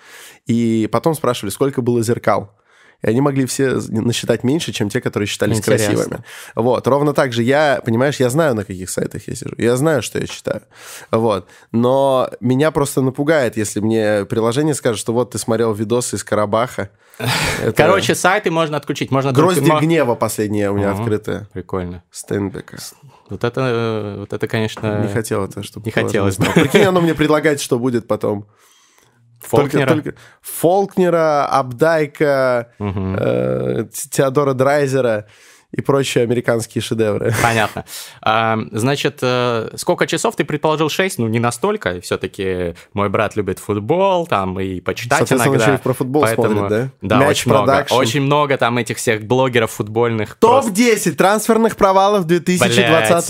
и 0.46 0.88
потом 0.90 1.14
спрашивали, 1.14 1.53
сколько 1.53 1.83
было 1.83 2.03
зеркал. 2.03 2.51
И 3.03 3.09
они 3.09 3.21
могли 3.21 3.47
все 3.47 3.81
насчитать 3.89 4.45
меньше, 4.45 4.73
чем 4.73 4.89
те, 4.91 5.01
которые 5.01 5.27
считались 5.27 5.59
Интересно. 5.59 5.95
красивыми. 5.95 6.25
Вот. 6.55 6.87
Ровно 6.87 7.15
так 7.15 7.33
же 7.33 7.43
я, 7.43 7.81
понимаешь, 7.85 8.17
я 8.21 8.29
знаю, 8.29 8.55
на 8.55 8.65
каких 8.65 8.91
сайтах 8.91 9.27
я 9.27 9.35
сижу. 9.35 9.55
Я 9.57 9.77
знаю, 9.77 10.03
что 10.03 10.19
я 10.19 10.27
читаю. 10.27 10.63
Вот. 11.11 11.47
Но 11.73 12.31
меня 12.41 12.71
просто 12.71 13.01
напугает, 13.01 13.57
если 13.57 13.81
мне 13.81 14.25
приложение 14.27 14.75
скажет, 14.75 15.01
что 15.01 15.13
вот 15.13 15.31
ты 15.31 15.39
смотрел 15.39 15.73
видосы 15.73 16.17
из 16.17 16.25
Карабаха. 16.25 16.91
Это 17.63 17.73
Короче, 17.73 18.15
сайты 18.15 18.51
можно 18.51 18.77
отключить. 18.77 19.11
Можно 19.11 19.33
Грозди 19.33 19.67
только- 19.67 19.85
гнева 19.85 20.15
последняя 20.15 20.71
у 20.71 20.75
меня 20.77 20.91
Ага. 20.91 21.01
открытая. 21.01 21.49
Прикольно. 21.53 22.03
Стенбека. 22.11 22.79
Вот 23.29 23.45
это, 23.45 23.61
э, 23.61 24.17
вот 24.21 24.33
это, 24.33 24.49
конечно, 24.49 25.03
Не 25.03 25.09
хотел 25.13 25.45
это, 25.45 25.63
чтобы... 25.63 25.87
не 25.87 25.93
хотелось 25.93 26.37
бы. 26.37 26.47
бы. 26.47 26.53
Прикинь, 26.53 26.83
оно 26.83 27.01
мне 27.01 27.15
предлагает, 27.15 27.61
что 27.61 27.79
будет 27.79 28.09
потом. 28.09 28.47
Фолкнера. 29.40 29.87
Только, 29.88 30.03
только 30.11 30.18
Фолкнера, 30.42 31.46
Абдайка, 31.46 32.68
э, 32.79 33.85
Теодора 34.11 34.55
Драйзера 34.55 35.26
и 35.72 35.83
прочие 35.83 36.24
американские 36.24 36.83
шедевры. 36.83 37.33
Понятно. 37.44 37.85
А, 38.22 38.59
значит, 38.72 39.20
э, 39.22 39.70
сколько 39.76 40.05
часов 40.09 40.35
ты 40.35 40.44
предположил 40.44 40.88
6? 40.88 41.18
Ну, 41.18 41.29
не 41.29 41.38
настолько. 41.38 42.00
Все-таки 42.00 42.74
мой 42.92 43.09
брат 43.09 43.37
любит 43.37 43.61
футбол, 43.61 44.26
там, 44.26 44.59
и 44.59 44.81
почитать 44.81 45.31
иногда. 45.31 45.62
еще 45.66 45.74
и 45.74 45.79
про 45.79 45.92
футбол 45.94 46.26
смотрит, 46.26 46.68
да? 46.68 46.88
Да, 47.03 47.18
Мяч 47.20 47.29
очень 47.29 47.50
много. 47.53 47.66
продакшн. 47.66 47.94
Очень 47.94 48.22
много 48.22 48.57
там 48.59 48.79
этих 48.79 48.96
всех 48.96 49.22
блогеров 49.22 49.70
футбольных. 49.70 50.38
просто- 50.38 50.70
Топ-10 50.72 51.12
трансферных 51.12 51.76
провалов 51.76 52.24
2020 52.26 52.76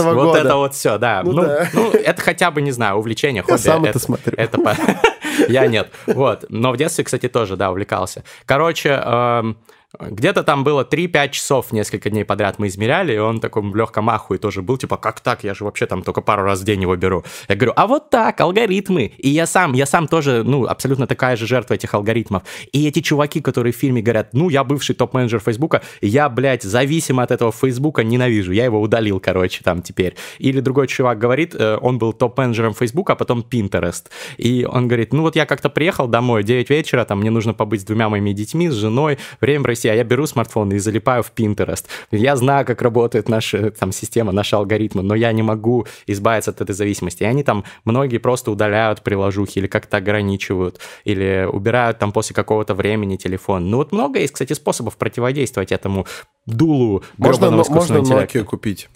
Блядь, 0.07 0.15
года. 0.15 0.27
Вот 0.29 0.37
это 0.39 0.57
вот 0.57 0.75
все, 0.75 0.97
да. 0.97 1.21
Ну 1.23 1.33
Ну, 1.33 1.43
да. 1.43 1.69
ну, 1.75 1.91
это 1.91 2.23
хотя 2.23 2.51
бы, 2.51 2.63
не 2.63 2.73
знаю, 2.73 2.97
увлечение, 2.97 3.43
хобби. 3.43 3.59
сам 3.59 3.83
это 3.83 3.91
это 3.91 3.99
смотрю. 3.99 4.33
Это 4.39 4.59
Я 5.49 5.67
нет. 5.67 5.91
Вот. 6.07 6.45
Но 6.49 6.73
в 6.73 6.77
детстве, 6.77 7.05
кстати, 7.05 7.29
тоже, 7.29 7.57
да, 7.57 7.71
увлекался. 7.71 8.25
Короче, 8.47 8.91
эм, 8.91 9.57
где-то 9.99 10.45
там 10.45 10.63
было 10.63 10.85
3-5 10.85 11.31
часов 11.31 11.73
несколько 11.73 12.11
дней 12.11 12.25
подряд 12.25 12.59
мы 12.59 12.69
измеряли, 12.69 13.15
и 13.15 13.19
он 13.19 13.41
таком 13.41 13.75
легком 13.75 14.09
ахуе 14.09 14.39
тоже 14.39 14.63
был, 14.63 14.77
типа, 14.77 14.97
как 14.97 15.21
так, 15.21 15.43
я 15.43 15.53
же 15.53 15.65
вообще 15.65 15.87
там 15.87 16.03
только 16.03 16.21
пару 16.21 16.45
раз 16.45 16.61
в 16.61 16.65
день 16.65 16.83
его 16.83 16.95
беру. 16.95 17.25
Я 17.49 17.57
говорю, 17.57 17.73
а 17.75 17.87
вот 17.89 18.09
так, 18.09 18.41
алгоритмы. 18.41 19.13
И 19.19 19.29
я 19.29 19.47
сам, 19.47 19.73
я 19.73 19.87
сам 19.87 20.07
тоже, 20.07 20.45
ну, 20.45 20.67
абсолютно 20.67 21.09
такая 21.09 21.37
же 21.37 21.47
жертва 21.47 21.75
этих 21.75 21.93
алгоритмов. 21.95 22.45
И 22.73 22.87
эти 22.87 23.01
чуваки, 23.01 23.41
которые 23.41 23.73
в 23.73 23.77
фильме 23.77 24.01
говорят, 24.01 24.29
ну, 24.33 24.49
я 24.49 24.63
бывший 24.63 24.95
топ-менеджер 24.95 25.41
Фейсбука, 25.41 25.83
я, 26.01 26.29
блядь, 26.29 26.63
зависим 26.63 27.19
от 27.19 27.33
этого 27.33 27.51
Фейсбука, 27.51 28.05
ненавижу, 28.05 28.53
я 28.53 28.65
его 28.65 28.81
удалил, 28.81 29.19
короче, 29.19 29.63
там 29.65 29.83
теперь. 29.83 30.15
Или 30.39 30.61
другой 30.61 30.87
чувак 30.87 31.19
говорит, 31.19 31.55
э, 31.57 31.79
он 31.81 31.99
был 31.99 32.13
топ-менеджером 32.13 32.75
Фейсбука, 32.75 33.15
а 33.15 33.17
потом 33.17 33.45
Pinterest. 33.49 34.05
И 34.37 34.65
он 34.71 34.87
говорит, 34.87 35.13
ну, 35.13 35.23
вот 35.23 35.35
я 35.35 35.47
как-то 35.47 35.69
приехал 35.69 36.07
домой, 36.07 36.45
9 36.45 36.71
вечера, 36.71 37.05
там, 37.05 37.21
мне 37.21 37.31
нужно 37.31 37.55
побыть 37.55 37.81
с 37.81 37.85
двумя 37.85 38.09
моими 38.09 38.33
детьми, 38.33 38.69
с 38.69 38.75
женой, 38.75 39.19
время 39.41 39.65
России, 39.81 39.89
а 39.91 39.95
я 39.95 40.05
беру 40.05 40.27
смартфон 40.27 40.73
и 40.73 40.79
залипаю 40.79 41.23
в 41.23 41.33
Pinterest. 41.35 41.87
Я 42.11 42.37
знаю, 42.37 42.67
как 42.67 42.83
работает 42.83 43.29
наша 43.29 43.71
там 43.71 43.93
система, 43.93 44.33
наши 44.33 44.57
алгоритмы, 44.57 45.03
но 45.03 45.15
я 45.15 45.33
не 45.33 45.43
могу 45.43 45.87
избавиться 46.07 46.51
от 46.51 46.61
этой 46.61 46.75
зависимости. 46.75 47.23
И 47.23 47.27
они 47.27 47.43
там, 47.43 47.65
многие 47.85 48.19
просто 48.19 48.51
удаляют 48.51 49.03
приложухи 49.03 49.59
или 49.59 49.67
как-то 49.67 49.97
ограничивают, 49.97 50.81
или 51.05 51.49
убирают 51.51 51.99
там 51.99 52.13
после 52.13 52.35
какого-то 52.35 52.75
времени 52.75 53.17
телефон. 53.17 53.71
Ну 53.71 53.79
вот 53.79 53.93
много 53.93 54.19
есть, 54.19 54.35
кстати, 54.35 54.53
способов 54.53 54.97
противодействовать 54.97 55.73
этому 55.73 56.07
дулу 56.47 57.03
Можно, 57.17 57.51
можно. 57.51 57.97
Nokia 58.01 58.45
купить. 58.45 58.89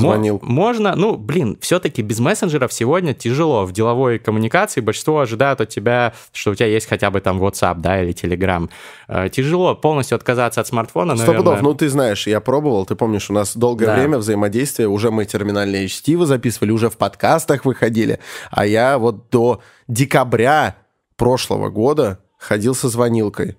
Звонил. 0.00 0.38
Можно, 0.42 0.94
ну, 0.96 1.16
блин, 1.16 1.56
все-таки 1.60 2.02
без 2.02 2.18
мессенджеров 2.18 2.72
сегодня 2.72 3.14
тяжело. 3.14 3.64
В 3.64 3.72
деловой 3.72 4.18
коммуникации 4.18 4.80
большинство 4.80 5.20
ожидают 5.20 5.60
от 5.60 5.68
тебя, 5.68 6.12
что 6.32 6.50
у 6.50 6.54
тебя 6.54 6.66
есть 6.66 6.88
хотя 6.88 7.10
бы 7.10 7.20
там 7.20 7.42
WhatsApp, 7.42 7.76
да, 7.78 8.02
или 8.02 8.12
Telegram. 8.12 8.68
Э, 9.08 9.28
тяжело 9.28 9.74
полностью 9.74 10.16
отказаться 10.16 10.60
от 10.60 10.66
смартфона, 10.66 11.16
Сто 11.16 11.26
наверное. 11.26 11.38
пудов. 11.44 11.62
Ну, 11.62 11.74
ты 11.74 11.88
знаешь, 11.88 12.26
я 12.26 12.40
пробовал, 12.40 12.86
ты 12.86 12.94
помнишь, 12.96 13.30
у 13.30 13.32
нас 13.32 13.56
долгое 13.56 13.86
Да. 13.86 13.94
время 13.96 14.18
взаимодействия, 14.18 14.88
уже 14.88 15.10
мы 15.10 15.24
терминальные 15.24 15.88
чтивы 15.88 16.26
записывали, 16.26 16.70
уже 16.72 16.90
в 16.90 16.96
подкастах 16.96 17.64
выходили, 17.64 18.18
а 18.50 18.66
я 18.66 18.98
вот 18.98 19.30
до 19.30 19.60
декабря 19.86 20.76
прошлого 21.16 21.68
года 21.70 22.18
ходил 22.38 22.74
со 22.74 22.88
звонилкой. 22.88 23.56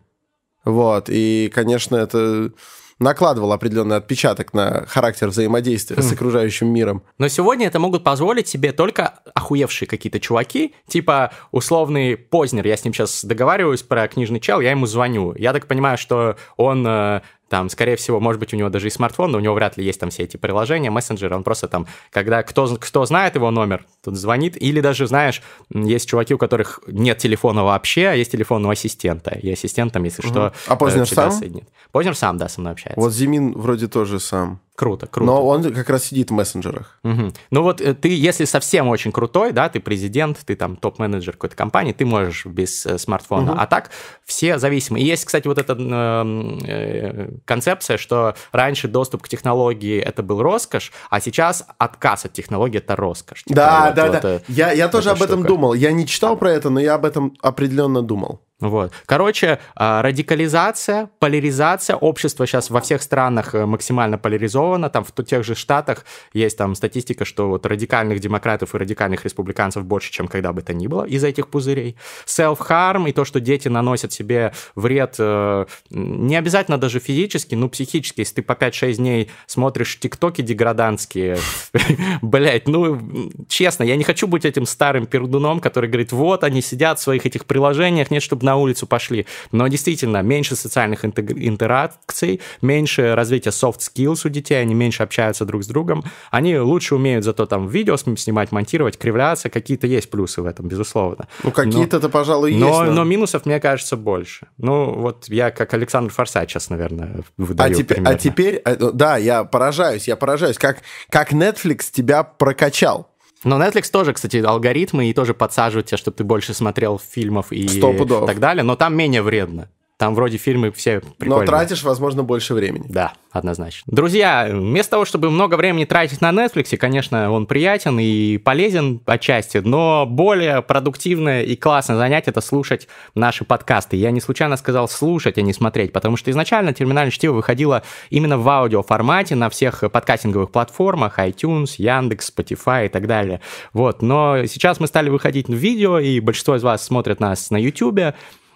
Вот, 0.66 1.06
и, 1.10 1.52
конечно, 1.54 1.96
это 1.96 2.52
накладывал 3.00 3.52
определенный 3.52 3.98
отпечаток 3.98 4.54
на 4.54 4.86
характер 4.88 5.28
взаимодействия 5.28 6.02
с 6.02 6.12
окружающим 6.12 6.68
миром. 6.68 7.04
Но 7.18 7.28
сегодня 7.28 7.68
это 7.68 7.80
могут 7.80 8.04
позволить 8.04 8.48
себе 8.48 8.72
только 8.72 9.20
охуевшие 9.34 9.88
какие-то 9.88 10.20
чуваки, 10.20 10.74
типа 10.88 11.32
условный 11.52 12.18
Познер, 12.18 12.66
я 12.68 12.78
с 12.78 12.84
ним 12.84 12.94
сейчас 12.94 13.24
договариваюсь 13.26 13.84
про 13.84 14.08
книжный 14.08 14.40
чел, 14.40 14.60
я 14.62 14.72
ему 14.72 14.86
звоню. 14.86 15.34
Я 15.38 15.54
так 15.54 15.68
понимаю, 15.68 15.98
что 15.98 16.38
он 16.58 16.86
э, 16.88 17.22
там, 17.50 17.70
скорее 17.70 17.96
всего, 17.96 18.20
может 18.20 18.40
быть, 18.40 18.54
у 18.54 18.58
него 18.58 18.70
даже 18.70 18.88
и 18.88 18.90
смартфон, 18.90 19.32
но 19.32 19.38
у 19.38 19.42
него 19.42 19.54
вряд 19.54 19.78
ли 19.78 19.86
есть 19.86 20.00
там 20.00 20.10
все 20.10 20.24
эти 20.24 20.38
приложения, 20.38 20.90
мессенджеры, 20.90 21.36
он 21.36 21.44
просто 21.44 21.68
там, 21.68 21.88
когда 22.12 22.44
кто, 22.44 22.76
кто 22.78 23.06
знает 23.06 23.36
его 23.36 23.52
номер, 23.52 23.86
тут 24.04 24.16
звонит, 24.16 24.60
или 24.62 24.82
даже, 24.82 25.08
знаешь, 25.08 25.42
есть 25.74 26.10
чуваки, 26.10 26.34
у 26.34 26.38
которых 26.38 26.80
нет 26.88 27.18
телефона 27.18 27.64
вообще, 27.64 28.08
а 28.08 28.14
есть 28.14 28.32
телефон 28.32 28.66
у 28.66 28.70
ассистента, 28.70 29.32
и 29.32 29.52
ассистент 29.52 29.94
там, 29.94 30.04
если 30.04 30.26
что, 30.26 30.54
А 30.68 30.76
Познер 30.76 31.04
э, 31.04 31.06
сам? 31.06 31.32
соединит. 31.32 31.70
Познер 31.92 32.16
сам, 32.16 32.38
да, 32.38 32.50
со 32.50 32.62
мной 32.62 32.74
общается. 32.74 33.00
Вот 33.00 33.14
Зимин 33.14 33.54
вроде 33.54 33.88
тоже 33.88 34.20
сам. 34.20 34.60
Круто, 34.76 35.08
круто. 35.08 35.32
Но 35.32 35.46
он 35.48 35.64
как 35.74 35.90
раз 35.90 36.04
сидит 36.06 36.32
в 36.32 36.34
мессенджерах. 36.34 37.00
Мгм. 37.04 37.34
Ну 37.50 37.62
вот 37.64 37.80
э, 37.80 37.94
ты, 37.94 38.10
если 38.10 38.44
совсем 38.44 38.90
очень 38.90 39.12
крутой, 39.14 39.54
да, 39.54 39.70
ты 39.70 39.80
президент, 39.80 40.38
ты 40.46 40.56
там 40.56 40.76
топ-менеджер 40.76 41.34
какой-то 41.34 41.56
компании, 41.56 41.94
ты 41.94 42.06
можешь 42.06 42.46
без 42.46 42.86
э, 42.86 42.98
смартфона. 42.98 43.56
А 43.58 43.68
так 43.68 43.90
все 44.26 44.60
зависимы. 44.60 45.00
И 45.00 45.06
есть, 45.06 45.24
кстати, 45.26 45.48
вот 45.48 45.58
эта 45.58 45.78
э, 45.78 47.30
концепция, 47.46 47.98
что 47.98 48.36
раньше 48.52 48.88
доступ 48.88 49.24
к 49.24 49.30
технологии 49.30 50.00
это 50.00 50.24
был 50.24 50.42
роскошь, 50.42 50.92
а 51.10 51.20
сейчас 51.20 51.66
отказ 51.78 52.26
от 52.26 52.34
технологии 52.34 52.78
это 52.78 52.96
роскошь. 52.96 53.44
Типа 53.44 53.56
Да, 53.56 53.86
вот- 53.86 53.96
да, 53.96 54.06
вот, 54.12 54.22
да. 54.22 54.30
э, 54.36 54.40
Я, 54.48 54.72
я 54.74 54.88
тоже 54.90 55.10
об 55.12 55.22
этом 55.22 55.40
штука. 55.40 55.48
думал. 55.48 55.74
Я 55.74 55.92
не 55.92 56.06
читал 56.06 56.38
про 56.38 56.52
это, 56.52 56.70
но 56.70 56.80
я 56.80 56.96
об 56.96 57.06
этом 57.06 57.34
определенно 57.42 58.02
думал. 58.02 58.42
Вот. 58.62 58.94
Короче, 59.06 59.60
а, 59.76 60.02
радикализация, 60.02 61.10
поляризация, 61.20 61.98
общество 61.98 62.48
сейчас 62.48 62.70
во 62.70 62.80
всех 62.80 63.02
странах 63.02 63.54
э, 63.54 63.66
максимально 63.66 64.18
поляризовано, 64.18 64.90
там 64.90 65.04
в 65.04 65.12
тех 65.26 65.44
же 65.44 65.56
штатах 65.56 66.06
есть 66.32 66.58
там 66.58 66.74
статистика, 66.74 67.26
что 67.26 67.50
вот 67.50 67.66
радикальных 67.66 68.22
демократов 68.22 68.74
и 68.74 68.78
радикальных 68.78 69.26
республиканцев 69.26 69.84
больше, 69.84 70.10
чем 70.14 70.30
когда 70.30 70.54
бы 70.54 70.62
то 70.62 70.74
ни 70.74 70.88
было 70.88 71.04
из 71.04 71.26
этих 71.26 71.50
пузырей. 71.50 71.98
Self-harm 72.26 73.10
и 73.10 73.12
то, 73.12 73.26
что 73.26 73.42
дети 73.42 73.68
наносят 73.68 74.14
себе 74.14 74.54
вред, 74.74 75.16
э, 75.20 75.66
не 75.90 76.38
обязательно 76.38 76.78
даже 76.78 77.00
физически, 77.00 77.56
но 77.56 77.68
психически, 77.68 78.22
если 78.22 78.36
ты 78.36 78.42
по 78.42 78.54
5-6 78.54 78.94
дней 78.94 79.32
смотришь 79.48 80.00
тиктоки 80.00 80.42
деградантские, 80.42 81.40
блять, 82.22 82.70
ну, 82.70 83.32
честно, 83.50 83.84
я 83.84 83.98
не 83.98 84.06
хочу 84.06 84.28
быть 84.28 84.46
этим 84.46 84.66
старым 84.66 85.08
пердуном, 85.08 85.60
который 85.60 85.90
говорит, 85.90 86.14
вот, 86.14 86.46
они 86.46 86.62
сидят 86.62 87.00
в 87.00 87.02
своих 87.02 87.26
этих 87.26 87.44
приложениях, 87.44 88.12
нет, 88.12 88.24
чтобы 88.24 88.45
на 88.46 88.56
улицу 88.56 88.88
пошли. 88.88 89.26
Но 89.52 89.68
действительно, 89.68 90.22
меньше 90.22 90.56
социальных 90.56 91.04
интеракций, 91.04 92.40
меньше 92.62 93.16
развития 93.16 93.50
soft 93.50 93.80
skills 93.80 94.26
у 94.26 94.30
детей, 94.30 94.62
они 94.62 94.74
меньше 94.74 95.04
общаются 95.04 95.46
друг 95.46 95.64
с 95.64 95.68
другом. 95.68 96.04
Они 96.32 96.58
лучше 96.58 96.96
умеют 96.96 97.26
зато 97.26 97.46
там 97.46 97.68
видео 97.68 97.98
снимать, 97.98 98.52
монтировать, 98.52 98.98
кривляться. 98.98 99.50
Какие-то 99.50 99.88
есть 99.88 100.10
плюсы 100.10 100.42
в 100.42 100.46
этом, 100.46 100.68
безусловно. 100.68 101.28
Ну, 101.44 101.52
какие-то-то, 101.52 102.10
пожалуй, 102.10 102.52
есть. 102.52 102.62
Но, 102.62 102.86
но 102.86 103.04
минусов, 103.04 103.46
мне 103.46 103.60
кажется, 103.60 103.98
больше. 103.98 104.48
Ну, 104.58 104.94
вот 104.94 105.26
я 105.28 105.52
как 105.52 105.74
Александр 105.74 106.14
Форсайт 106.14 106.50
сейчас, 106.50 106.70
наверное, 106.70 107.24
выдаю 107.38 107.72
а 107.72 107.76
теперь, 107.76 108.02
а 108.06 108.16
теперь, 108.16 108.62
э, 108.64 108.92
да, 108.94 109.18
я 109.18 109.44
поражаюсь, 109.44 110.08
я 110.08 110.16
поражаюсь, 110.16 110.58
как, 110.58 110.78
как 111.10 111.34
Netflix 111.34 111.86
тебя 111.92 112.24
прокачал. 112.24 113.15
Но 113.46 113.62
Netflix 113.62 113.92
тоже, 113.92 114.12
кстати, 114.12 114.38
алгоритмы 114.38 115.10
и 115.10 115.14
тоже 115.14 115.36
подсаживают 115.36 115.86
тебя, 115.86 116.00
чтобы 116.00 116.18
ты 116.18 116.24
больше 116.24 116.54
смотрел 116.54 117.00
фильмов 117.00 117.52
и 117.52 117.80
так 117.80 118.40
далее, 118.40 118.64
но 118.64 118.76
там 118.76 118.96
менее 118.98 119.22
вредно. 119.22 119.70
Там 119.98 120.14
вроде 120.14 120.38
фильмы 120.38 120.72
все 120.72 121.00
прикольные. 121.18 121.46
Но 121.46 121.52
тратишь, 121.52 121.84
возможно, 121.84 122.22
больше 122.24 122.54
времени. 122.54 122.86
Да, 122.90 123.14
однозначно. 123.32 123.84
Друзья, 123.88 124.48
вместо 124.52 124.92
того, 124.92 125.06
чтобы 125.06 125.32
много 125.32 125.56
времени 125.56 125.86
тратить 125.86 126.20
на 126.20 126.32
Netflix, 126.32 126.76
конечно, 126.76 127.32
он 127.32 127.46
приятен 127.46 127.98
и 127.98 128.38
полезен 128.38 129.00
отчасти, 129.06 129.60
но 129.60 130.06
более 130.06 130.62
продуктивное 130.62 131.44
и 131.44 131.56
классное 131.56 131.96
занятие— 131.96 132.32
это 132.32 132.42
слушать 132.42 132.90
наши 133.14 133.46
подкасты. 133.46 133.96
Я 133.96 134.12
не 134.12 134.20
случайно 134.20 134.58
сказал 134.58 134.90
слушать, 134.90 135.38
а 135.38 135.42
не 135.42 135.54
смотреть, 135.54 135.94
потому 135.94 136.18
что 136.18 136.30
изначально 136.30 136.74
терминальное 136.74 137.12
чтиво 137.12 137.34
выходило 137.34 137.82
именно 138.10 138.38
в 138.38 138.50
аудиоформате 138.50 139.36
на 139.36 139.50
всех 139.50 139.80
подкастинговых 139.90 140.52
платформах, 140.52 141.20
iTunes, 141.20 141.76
Яндекс, 141.78 142.34
Spotify 142.36 142.88
и 142.88 142.90
так 142.90 143.08
далее. 143.08 143.40
Вот, 143.72 144.02
но 144.02 144.46
сейчас 144.46 144.82
мы 144.82 144.88
стали 144.88 145.10
выходить 145.10 145.48
в 145.48 145.54
видео, 145.54 146.00
и 146.00 146.20
большинство 146.20 146.58
из 146.58 146.64
вас 146.64 146.84
смотрят 146.86 147.22
нас 147.22 147.50
на 147.50 147.58
YouTube, 147.58 148.14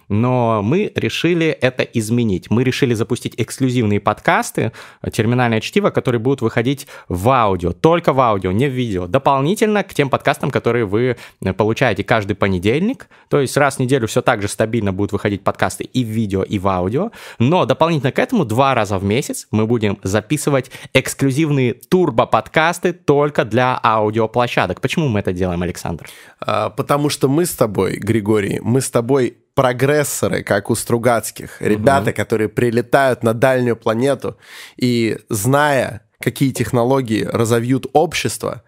но 0.09 0.61
мы 0.61 0.91
решили 0.95 1.47
это 1.47 1.83
изменить. 1.83 2.49
Мы 2.49 2.63
решили 2.63 2.93
запустить 2.93 3.35
эксклюзивные 3.37 3.99
подкасты 3.99 4.71
«Терминальное 5.11 5.61
чтиво», 5.61 5.91
которые 5.91 6.19
будут 6.19 6.41
выходить 6.41 6.87
в 7.07 7.29
аудио, 7.29 7.71
только 7.71 8.11
в 8.11 8.19
аудио, 8.19 8.51
не 8.51 8.67
в 8.67 8.71
видео. 8.71 9.07
Дополнительно 9.07 9.83
к 9.83 9.93
тем 9.93 10.09
подкастам, 10.09 10.51
которые 10.51 10.85
вы 10.85 11.17
получаете 11.55 12.03
каждый 12.03 12.35
понедельник, 12.35 13.07
то 13.29 13.39
есть 13.39 13.55
раз 13.55 13.77
в 13.77 13.79
неделю 13.79 14.07
все 14.07 14.21
так 14.21 14.41
же 14.41 14.47
стабильно 14.47 14.91
будут 14.91 15.11
выходить 15.11 15.43
подкасты 15.43 15.83
и 15.83 16.03
в 16.03 16.07
видео, 16.07 16.43
и 16.43 16.59
в 16.59 16.67
аудио, 16.67 17.11
но 17.37 17.65
дополнительно 17.65 18.11
к 18.11 18.19
этому 18.19 18.45
два 18.45 18.73
раза 18.73 18.97
в 18.97 19.03
месяц 19.03 19.47
мы 19.51 19.67
будем 19.67 19.99
записывать 20.03 20.71
эксклюзивные 20.93 21.73
турбо-подкасты 21.73 22.93
только 22.93 23.45
для 23.45 23.79
аудиоплощадок. 23.83 24.81
Почему 24.81 25.07
мы 25.07 25.19
это 25.19 25.33
делаем, 25.33 25.61
Александр? 25.61 26.07
А, 26.39 26.69
потому 26.69 27.09
что 27.09 27.27
мы 27.27 27.45
с 27.45 27.51
тобой, 27.51 27.97
Григорий, 27.97 28.59
мы 28.61 28.81
с 28.81 28.89
тобой 28.89 29.37
прогрессоры, 29.59 30.41
как 30.41 30.69
у 30.69 30.75
Стругацких, 30.75 31.61
ребята, 31.61 32.11
угу. 32.11 32.15
которые 32.15 32.47
прилетают 32.47 33.23
на 33.23 33.33
дальнюю 33.33 33.75
планету 33.75 34.37
и, 34.77 35.17
зная, 35.27 36.07
какие 36.21 36.51
технологии 36.51 37.25
разовьют 37.25 37.85
общество, 37.91 38.63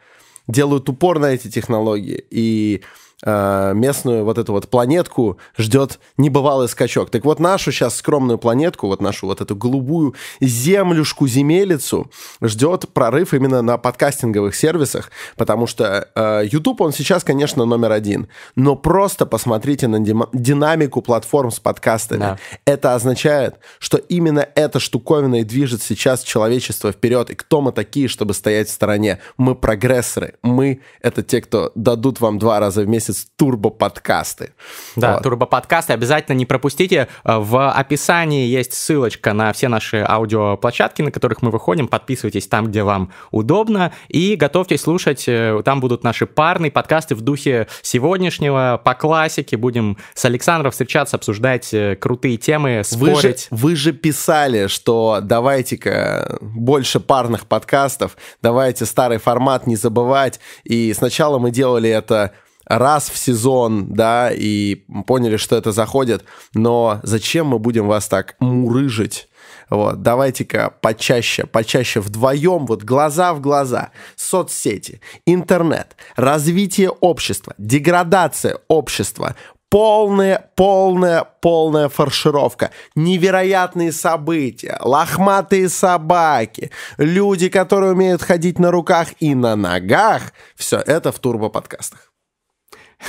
делают 0.50 0.90
упор 0.90 1.20
на 1.20 1.28
эти 1.28 1.50
технологии 1.50 2.22
и 2.30 2.82
местную 3.24 4.26
вот 4.26 4.38
эту 4.38 4.54
вот 4.54 4.70
планетку 4.70 5.38
ждет 5.58 6.00
небывалый 6.18 6.68
скачок. 6.68 7.10
Так 7.10 7.26
вот, 7.26 7.40
нашу 7.40 7.72
сейчас 7.72 7.96
скромную 7.96 8.38
планетку, 8.38 8.88
вот 8.88 9.02
нашу 9.02 9.28
вот 9.28 9.42
эту 9.42 9.56
голубую 9.56 10.16
землюшку, 10.40 11.28
земелицу, 11.28 12.10
ждет 12.42 12.90
прорыв 12.94 13.34
именно 13.34 13.62
на 13.62 13.78
подкастинговых 13.78 14.56
сервисах, 14.56 15.12
потому 15.38 15.68
что 15.68 16.08
э, 16.16 16.44
YouTube, 16.52 16.82
он 16.82 16.94
сейчас, 16.94 17.24
конечно, 17.24 17.66
номер 17.66 17.92
один, 17.92 18.28
но 18.56 18.76
просто 18.76 19.26
посмотрите 19.26 19.88
на 19.88 20.00
динамику 20.34 21.02
платформ 21.02 21.52
с 21.52 21.60
подкастами. 21.60 22.20
Да. 22.20 22.38
Это 22.66 22.96
означает, 22.96 23.56
что 23.80 23.98
именно 23.98 24.48
эта 24.56 24.80
штуковина 24.80 25.42
и 25.42 25.44
движет 25.44 25.82
сейчас 25.82 26.24
человечество 26.24 26.92
вперед. 26.92 27.30
И 27.30 27.36
кто 27.36 27.62
мы 27.62 27.72
такие, 27.72 28.08
чтобы 28.08 28.34
стоять 28.34 28.70
в 28.70 28.72
стороне? 28.72 29.20
Мы 29.38 29.56
прогрессоры. 29.56 30.36
Мы— 30.42 30.82
это 31.02 31.24
те, 31.24 31.42
кто 31.42 31.72
дадут 31.76 32.20
вам 32.20 32.40
два 32.40 32.60
раза 32.60 32.82
в 32.82 32.88
месяц 32.88 33.11
месяц 33.12 33.28
турбо-подкасты. 33.38 34.54
Да, 34.96 35.14
вот. 35.14 35.24
турбо-подкасты 35.24 35.94
обязательно 35.94 36.36
не 36.36 36.46
пропустите. 36.46 37.08
Э, 37.24 37.38
в 37.38 37.70
описании 37.72 38.48
есть 38.48 38.74
ссылочка 38.74 39.34
на 39.34 39.52
все 39.54 39.68
наши 39.68 40.06
аудиоплощадки, 40.08 41.02
на 41.02 41.12
которых 41.12 41.42
мы 41.42 41.52
выходим. 41.52 41.88
Подписывайтесь 41.88 42.48
там, 42.48 42.68
где 42.68 42.84
вам 42.84 43.12
удобно. 43.32 43.94
И 44.08 44.36
готовьтесь 44.36 44.82
слушать. 44.82 45.26
Э, 45.28 45.62
там 45.64 45.80
будут 45.80 46.04
наши 46.04 46.26
парные 46.26 46.72
подкасты 46.72 47.16
в 47.16 47.22
духе 47.22 47.68
сегодняшнего, 47.82 48.82
по 48.84 48.94
классике. 48.94 49.58
Будем 49.58 49.98
с 50.14 50.26
Александром 50.26 50.72
встречаться, 50.72 51.18
обсуждать 51.18 51.74
э, 51.74 51.96
крутые 51.96 52.38
темы, 52.38 52.84
спорить. 52.84 53.48
Вы 53.52 53.58
же, 53.58 53.64
вы 53.64 53.76
же 53.76 53.94
писали, 53.94 54.68
что 54.68 55.20
давайте-ка 55.22 56.38
больше 56.42 57.00
парных 57.00 57.48
подкастов, 57.48 58.18
давайте 58.42 58.86
старый 58.86 59.18
формат 59.18 59.68
не 59.68 59.76
забывать. 59.76 60.40
И 60.64 60.94
сначала 60.94 61.40
мы 61.40 61.52
делали 61.52 61.90
это 61.90 62.34
раз 62.66 63.10
в 63.10 63.18
сезон, 63.18 63.94
да, 63.94 64.32
и 64.32 64.84
поняли, 65.06 65.38
что 65.38 65.56
это 65.56 65.72
заходит, 65.72 66.24
но 66.54 67.00
зачем 67.04 67.48
мы 67.48 67.60
будем 67.60 67.88
вас 67.88 68.08
так 68.08 68.36
мурыжить? 68.40 69.28
Вот, 69.70 70.02
давайте-ка 70.02 70.74
почаще, 70.82 71.46
почаще 71.46 72.02
вдвоем, 72.02 72.66
вот 72.66 72.84
глаза 72.84 73.34
в 73.34 73.40
глаза, 73.40 73.92
соцсети, 74.18 75.00
интернет, 75.26 75.96
развитие 76.18 76.90
общества, 76.90 77.54
деградация 77.58 78.60
общества, 78.68 79.36
полная, 79.70 80.52
полная, 80.56 81.24
полная 81.24 81.88
фаршировка, 81.88 82.72
невероятные 82.96 83.94
события, 83.94 84.78
лохматые 84.82 85.70
собаки, 85.70 86.72
люди, 86.98 87.48
которые 87.48 87.94
умеют 87.94 88.22
ходить 88.22 88.60
на 88.60 88.72
руках 88.72 89.08
и 89.22 89.34
на 89.34 89.56
ногах, 89.56 90.34
все 90.56 90.78
это 90.80 91.14
в 91.14 91.20
турбо-подкастах. 91.20 92.11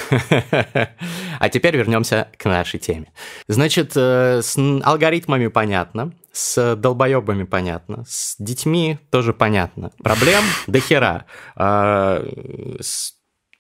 А 1.38 1.48
теперь 1.48 1.76
вернемся 1.76 2.28
к 2.37 2.44
нашей 2.44 2.78
теме. 2.78 3.12
Значит, 3.48 3.92
э, 3.96 4.40
с 4.42 4.57
алгоритмами 4.57 5.48
понятно, 5.48 6.12
с 6.33 6.76
долбоебами 6.76 7.44
понятно, 7.44 8.05
с 8.09 8.37
детьми 8.38 8.98
тоже 9.11 9.33
понятно. 9.33 9.90
Проблем 10.02 10.42
до 10.66 10.81
хера. 10.81 11.26
А, 11.57 12.24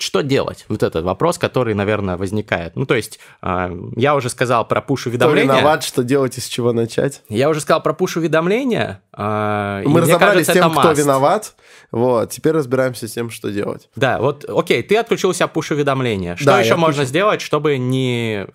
что 0.02 0.22
делать? 0.22 0.64
Вот 0.68 0.82
этот 0.82 1.04
вопрос, 1.04 1.38
который, 1.38 1.74
наверное, 1.74 2.16
возникает. 2.16 2.76
Ну, 2.76 2.86
то 2.86 2.94
есть, 2.94 3.18
а, 3.40 3.70
я 3.96 4.14
уже 4.14 4.28
сказал 4.28 4.66
про 4.66 4.80
пуш-уведомления. 4.80 5.48
Кто 5.48 5.58
виноват, 5.58 5.84
что 5.84 6.02
делать 6.02 6.36
и 6.38 6.40
с 6.40 6.46
чего 6.46 6.72
начать? 6.72 7.22
Я 7.28 7.48
уже 7.48 7.60
сказал 7.60 7.82
про 7.82 7.92
пуш-уведомления. 7.92 9.00
А, 9.12 9.82
Мы 9.84 10.00
разобрались 10.00 10.46
с 10.46 10.52
тем, 10.52 10.70
кто 10.72 10.92
мust. 10.92 11.52
Вот, 11.90 12.30
теперь 12.30 12.52
разбираемся 12.52 13.06
с 13.06 13.12
тем, 13.12 13.30
что 13.30 13.50
делать. 13.50 13.88
Да, 13.96 14.18
вот, 14.18 14.44
окей, 14.48 14.82
ты 14.82 14.96
отключил 14.96 15.32
себя 15.34 15.46
пуш-уведомления. 15.46 16.36
Что 16.36 16.46
да, 16.46 16.60
еще 16.60 16.76
можно 16.76 17.04
сделать, 17.04 17.40
чтобы 17.40 17.78
не 17.78 18.46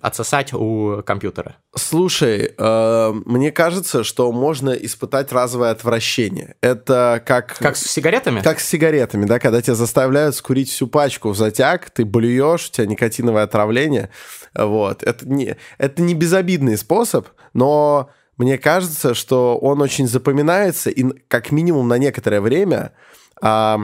отсосать 0.00 0.52
у 0.52 1.02
компьютера? 1.04 1.56
Слушай, 1.74 2.54
э, 2.56 3.12
мне 3.24 3.50
кажется, 3.50 4.04
что 4.04 4.30
можно 4.30 4.70
испытать 4.70 5.32
разовое 5.32 5.70
отвращение. 5.70 6.56
Это 6.60 7.22
как... 7.24 7.56
Как 7.58 7.76
с 7.76 7.82
сигаретами? 7.82 8.40
Как 8.40 8.60
с 8.60 8.68
сигаретами, 8.68 9.24
да, 9.24 9.38
когда 9.38 9.62
тебя 9.62 9.74
заставляют 9.74 10.36
скурить 10.36 10.70
всю 10.70 10.86
пачку 10.86 11.30
в 11.30 11.36
затяг, 11.36 11.90
ты 11.90 12.04
блюешь, 12.04 12.68
у 12.68 12.72
тебя 12.72 12.86
никотиновое 12.86 13.44
отравление. 13.44 14.10
Вот. 14.54 15.02
Это 15.02 15.26
не, 15.26 15.56
это 15.78 16.02
не 16.02 16.14
безобидный 16.14 16.76
способ, 16.76 17.28
но 17.54 18.10
мне 18.36 18.58
кажется, 18.58 19.14
что 19.14 19.56
он 19.56 19.80
очень 19.80 20.06
запоминается, 20.06 20.90
и 20.90 21.04
как 21.28 21.52
минимум 21.52 21.88
на 21.88 21.98
некоторое 21.98 22.40
время... 22.40 22.92
Э, 23.42 23.76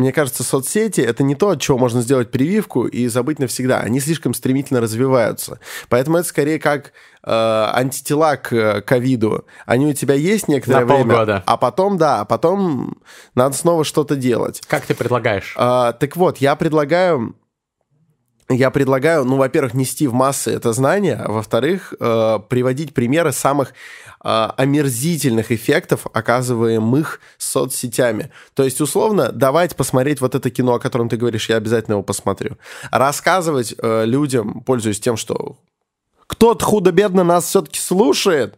мне 0.00 0.12
кажется, 0.12 0.42
соцсети— 0.42 1.00
это 1.02 1.22
не 1.22 1.34
то, 1.34 1.50
от 1.50 1.60
чего 1.60 1.76
можно 1.76 2.00
сделать 2.00 2.30
прививку 2.30 2.86
и 2.86 3.06
забыть 3.08 3.38
навсегда. 3.38 3.80
Они 3.80 4.00
слишком 4.00 4.32
стремительно 4.32 4.80
развиваются. 4.80 5.60
Поэтому 5.90 6.16
это 6.16 6.26
скорее 6.26 6.58
как 6.58 6.92
э, 7.22 7.30
антитела 7.30 8.36
к 8.36 8.50
э, 8.52 8.80
ковиду. 8.80 9.44
Они 9.66 9.84
у 9.86 9.92
тебя 9.92 10.14
есть 10.14 10.48
некоторое 10.48 10.86
На 10.86 10.86
время, 10.86 11.10
полгода. 11.10 11.42
а 11.44 11.56
потом, 11.58 11.98
да, 11.98 12.20
а 12.20 12.24
потом 12.24 12.96
надо 13.34 13.54
снова 13.54 13.84
что-то 13.84 14.16
делать. 14.16 14.62
Как 14.66 14.86
ты 14.86 14.94
предлагаешь? 14.94 15.54
Э, 15.58 15.92
так 15.98 16.16
вот, 16.16 16.38
я 16.38 16.56
предлагаю 16.56 17.36
я 18.52 18.70
предлагаю, 18.70 19.24
ну, 19.24 19.36
во-первых, 19.36 19.74
нести 19.74 20.08
в 20.08 20.12
массы 20.12 20.50
это 20.50 20.72
знание, 20.72 21.14
а 21.14 21.30
во-вторых, 21.30 21.94
э, 22.00 22.38
приводить 22.48 22.94
примеры 22.94 23.32
самых 23.32 23.74
омерзительных 24.22 25.50
эффектов, 25.50 26.06
оказываемых 26.12 27.20
соцсетями. 27.38 28.30
То 28.54 28.64
есть, 28.64 28.80
условно, 28.80 29.32
давайте 29.32 29.74
посмотреть 29.74 30.20
вот 30.20 30.34
это 30.34 30.50
кино, 30.50 30.74
о 30.74 30.78
котором 30.78 31.08
ты 31.08 31.16
говоришь, 31.16 31.48
я 31.48 31.56
обязательно 31.56 31.94
его 31.94 32.02
посмотрю. 32.02 32.58
Рассказывать 32.90 33.74
э, 33.78 34.04
людям, 34.04 34.62
пользуясь 34.62 35.00
тем, 35.00 35.16
что 35.16 35.56
кто-то 36.26 36.64
худо-бедно 36.64 37.24
нас 37.24 37.46
все-таки 37.46 37.80
слушает. 37.80 38.56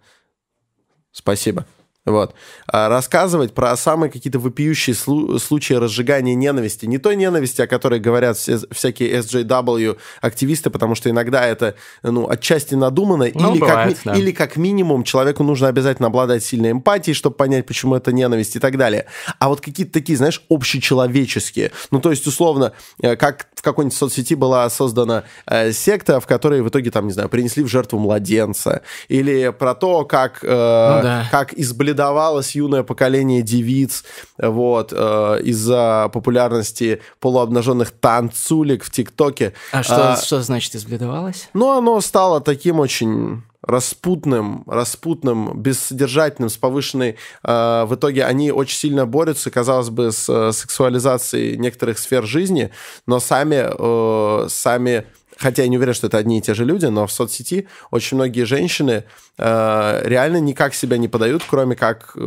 Спасибо. 1.13 1.65
Вот. 2.05 2.35
А 2.67 2.89
рассказывать 2.89 3.55
про 3.55 3.77
самые 3.77 4.11
какие-то 4.11 4.41
вопиющие 4.41 4.95
слу- 4.95 5.39
случаи 5.39 5.75
разжигания 5.75 6.35
ненависти. 6.35 6.87
Не 6.87 6.99
той 6.99 7.15
ненависти, 7.15 7.63
о 7.63 7.69
которой 7.69 8.01
говорят 8.01 8.37
все, 8.37 8.59
всякие 8.73 9.21
SJW-активисты, 9.21 10.71
потому 10.71 10.97
что 10.97 11.11
иногда 11.11 11.47
это 11.47 11.77
ну, 12.03 12.29
отчасти 12.29 12.75
надумано, 12.75 13.29
ну, 13.33 13.53
или, 13.53 13.61
бывает, 13.61 13.99
как, 14.03 14.15
да. 14.15 14.19
или 14.19 14.33
как 14.33 14.57
минимум 14.57 15.05
человеку 15.05 15.45
нужно 15.45 15.69
обязательно 15.69 16.09
обладать 16.09 16.43
сильной 16.43 16.73
эмпатией, 16.73 17.15
чтобы 17.15 17.37
понять, 17.37 17.67
почему 17.67 17.95
это 17.95 18.11
ненависть 18.11 18.57
и 18.57 18.59
так 18.59 18.77
далее. 18.77 19.07
А 19.39 19.49
вот 19.49 19.61
какие-то 19.61 19.93
такие, 19.93 20.17
знаешь, 20.19 20.43
общечеловеческие. 20.51 21.71
Ну, 21.93 22.01
то 22.01 22.11
есть, 22.11 22.27
условно, 22.27 22.73
э, 23.01 23.15
как 23.15 23.47
в 23.63 23.65
какой-нибудь 23.65 23.97
соцсети 23.97 24.35
была 24.35 24.69
создана 24.71 25.23
э, 25.47 25.71
секта, 25.71 26.19
в 26.19 26.27
которой 26.27 26.63
в 26.63 26.69
итоге, 26.69 26.91
там, 26.91 27.07
не 27.07 27.13
знаю, 27.13 27.29
принесли 27.29 27.63
в 27.63 27.69
жертву 27.69 28.01
младенца. 28.01 28.83
Или 29.07 29.55
про 29.57 29.77
то, 29.77 30.05
как, 30.05 30.41
э, 30.43 30.49
ну, 30.49 31.03
да. 31.03 31.29
как 31.31 31.55
избледать 31.55 31.93
лидовалось 31.93 32.55
юное 32.55 32.83
поколение 32.83 33.43
девиц 33.43 34.05
вот, 34.39 34.93
э, 34.93 35.41
из-за 35.45 36.11
популярности 36.13 37.03
полуобнаженных 37.21 37.91
танцулек 37.91 38.83
в 38.83 38.91
ТикТоке. 38.91 39.53
А 39.73 39.83
что, 39.83 40.13
а, 40.13 40.17
что 40.17 40.43
значит 40.43 40.75
избледовалось? 40.75 41.49
Ну, 41.55 41.71
оно 41.77 42.01
стало 42.01 42.41
таким 42.41 42.81
очень 42.81 43.43
распутным, 43.63 44.65
распутным, 44.67 45.61
бессодержательным, 45.61 46.51
с 46.51 46.57
повышенной... 46.57 47.17
Э, 47.45 47.85
в 47.85 47.95
итоге 47.95 48.25
они 48.25 48.51
очень 48.53 48.77
сильно 48.77 49.07
борются, 49.07 49.51
казалось 49.51 49.91
бы, 49.91 50.13
с 50.13 50.29
э, 50.29 50.53
сексуализацией 50.53 51.57
некоторых 51.57 51.99
сфер 51.99 52.25
жизни, 52.25 52.71
но 53.07 53.21
сами, 53.21 53.67
э, 53.67 54.49
сами 54.49 55.07
хотя 55.43 55.63
я 55.63 55.69
не 55.69 55.77
уверен, 55.77 55.95
что 55.95 56.07
это 56.07 56.19
одни 56.19 56.39
и 56.39 56.41
те 56.41 56.55
же 56.55 56.65
люди, 56.65 56.87
но 56.87 57.07
в 57.07 57.13
соцсети 57.13 57.67
очень 57.91 58.17
многие 58.17 58.45
женщины 58.45 59.05
э, 59.39 60.01
реально 60.05 60.39
никак 60.39 60.75
себя 60.75 60.97
не 60.99 61.09
подают, 61.09 61.43
кроме 61.49 61.77
как... 61.77 62.13
Э, 62.17 62.23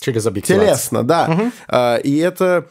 Через 0.00 0.26
объективацию. 0.26 0.66
Телесно, 0.66 1.02
да. 1.02 1.28
Угу. 1.30 1.52
Э, 1.68 2.00
и 2.00 2.16
это... 2.18 2.68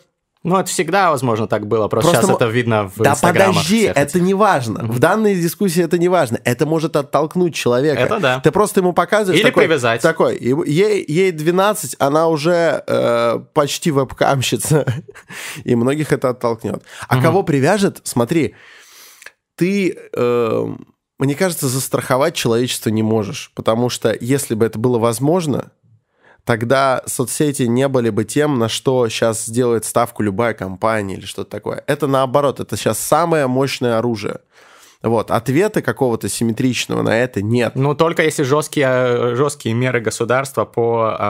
Ну, 0.48 0.58
это 0.58 0.70
всегда, 0.70 1.12
возможно, 1.12 1.46
так 1.46 1.68
было. 1.68 1.90
Просто, 1.90 2.12
просто 2.12 2.28
сейчас 2.28 2.36
это 2.38 2.46
видно 2.46 2.90
в 2.96 3.02
Да 3.02 3.16
подожди, 3.22 3.82
это 3.84 4.22
не 4.22 4.34
важно. 4.34 4.86
В 4.86 4.98
данной 4.98 5.36
дискуссии 5.36 5.84
это 5.84 5.98
не 5.98 6.08
важно. 6.08 6.40
Это 6.46 6.66
может 6.66 6.96
оттолкнуть 6.96 7.54
человека. 7.54 8.00
Это 8.00 8.20
да. 8.20 8.40
Ты 8.40 8.52
просто 8.52 8.80
ему 8.80 8.94
показываешь... 8.94 9.42
Или 9.42 9.50
такой, 9.50 9.66
привязать. 9.66 10.02
Такой, 10.02 10.38
ей, 10.40 11.04
ей 11.06 11.34
12, 11.34 11.98
она 12.00 12.30
уже 12.30 12.82
э, 12.88 13.40
почти 13.54 13.92
вебкамщица. 13.92 14.86
и 15.66 15.76
многих 15.76 16.14
это 16.14 16.30
оттолкнет. 16.30 16.82
А 17.10 17.16
угу. 17.16 17.24
кого 17.24 17.44
привяжет? 17.44 18.00
Смотри, 18.04 18.56
ты, 19.58 19.98
э, 20.14 20.68
мне 21.20 21.36
кажется, 21.36 21.68
застраховать 21.68 22.36
человечество 22.36 22.90
не 22.90 23.04
можешь. 23.04 23.52
Потому 23.54 23.90
что 23.90 24.16
если 24.18 24.56
бы 24.56 24.66
это 24.66 24.80
было 24.80 24.98
возможно, 24.98 25.72
тогда 26.48 27.02
соцсети 27.06 27.64
не 27.64 27.90
были 27.90 28.10
бы 28.10 28.24
тем, 28.24 28.58
на 28.58 28.70
что 28.70 29.10
сейчас 29.10 29.46
сделает 29.46 29.84
ставку 29.84 30.24
любая 30.24 30.54
компания 30.54 31.16
или 31.16 31.26
что-то 31.26 31.52
такое. 31.52 31.84
Это 31.88 32.08
наоборот, 32.08 32.62
это 32.62 32.78
сейчас 32.78 33.00
самое 33.00 33.48
мощное 33.48 33.98
оружие. 33.98 34.40
Вот, 35.04 35.30
ответа 35.32 35.82
какого-то 35.82 36.28
симметричного 36.28 37.02
на 37.04 37.18
это 37.18 37.42
нет. 37.42 37.74
Ну, 37.76 37.94
только 37.94 38.24
если 38.24 38.44
жесткие, 38.44 39.36
жесткие 39.36 39.76
меры 39.76 40.00
государства 40.00 40.66
по 40.66 41.16
э, 41.18 41.24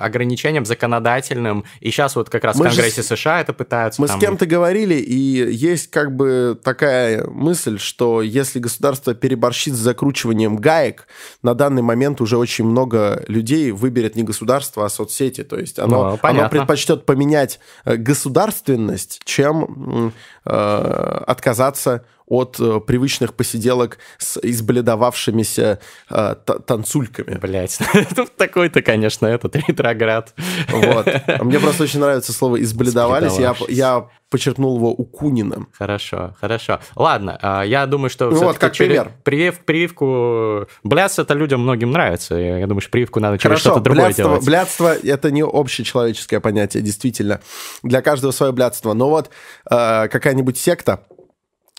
ограничениям 0.00 0.64
законодательным, 0.64 1.64
и 1.80 1.90
сейчас 1.90 2.16
вот 2.16 2.30
как 2.30 2.44
раз 2.44 2.56
мы 2.56 2.66
в 2.66 2.68
Конгрессе 2.68 3.02
же, 3.02 3.08
США 3.08 3.40
это 3.40 3.52
пытаются... 3.52 4.00
Мы 4.00 4.08
там... 4.08 4.18
с 4.18 4.20
кем-то 4.20 4.46
говорили, 4.46 4.94
и 4.94 5.14
есть 5.14 5.90
как 5.90 6.14
бы 6.16 6.58
такая 6.62 7.24
мысль, 7.26 7.78
что 7.78 8.22
если 8.22 8.58
государство 8.58 9.14
переборщит 9.14 9.74
с 9.74 9.78
закручиванием 9.78 10.56
гаек, 10.56 11.06
на 11.42 11.54
данный 11.54 11.82
момент 11.82 12.20
уже 12.20 12.36
очень 12.36 12.64
много 12.64 13.24
людей 13.28 13.70
выберет 13.70 14.16
не 14.16 14.24
государство, 14.24 14.84
а 14.84 14.88
соцсети. 14.88 15.44
То 15.44 15.58
есть 15.58 15.78
оно, 15.78 16.12
ну, 16.12 16.18
оно 16.22 16.48
предпочтет 16.48 17.06
поменять 17.06 17.60
э, 17.84 17.96
государственность, 17.96 19.20
чем 19.24 20.12
э, 20.44 20.50
отказаться 21.26 22.04
от 22.26 22.58
э, 22.60 22.80
привычных 22.80 23.34
посиделок 23.34 23.98
с 24.18 24.38
избледовавшимися 24.42 25.78
э, 26.10 26.34
танцульками. 26.66 27.38
Блять, 27.38 27.78
тут 28.16 28.36
такой-то, 28.36 28.82
конечно, 28.82 29.26
этот 29.26 29.56
ретроград. 29.56 30.34
Вот. 30.68 31.06
А 31.26 31.44
мне 31.44 31.58
просто 31.58 31.84
очень 31.84 32.00
нравится 32.00 32.32
слово 32.32 32.62
«избледовались». 32.62 33.38
Я, 33.38 33.54
я 33.68 34.08
подчеркнул 34.32 34.76
его 34.76 34.90
у 34.90 35.04
Кунина. 35.04 35.66
Хорошо, 35.78 36.34
хорошо. 36.40 36.80
Ладно, 36.96 37.38
а, 37.42 37.62
я 37.62 37.84
думаю, 37.84 38.08
что... 38.08 38.30
Ну 38.30 38.44
вот, 38.44 38.56
как 38.56 38.74
пример. 38.74 39.12
Привив, 39.24 39.58
прививку... 39.58 40.66
Блядство 40.82 41.22
это 41.22 41.34
людям 41.34 41.60
многим 41.60 41.90
нравится. 41.90 42.34
Я 42.36 42.66
думаю, 42.66 42.80
что 42.80 42.90
прививку 42.90 43.20
надо 43.20 43.36
через 43.36 43.58
что-то 43.58 43.80
другое 43.80 44.06
блядство, 44.06 44.24
делать. 44.24 44.44
Блядство— 44.46 44.96
это 45.02 45.30
не 45.30 45.44
общечеловеческое 45.44 46.40
понятие, 46.40 46.82
действительно. 46.82 47.40
Для 47.82 48.00
каждого 48.00 48.32
свое 48.32 48.52
блядство. 48.52 48.94
Но 48.94 49.10
вот 49.10 49.28
э, 49.70 50.08
какая-нибудь 50.08 50.56
секта, 50.56 51.04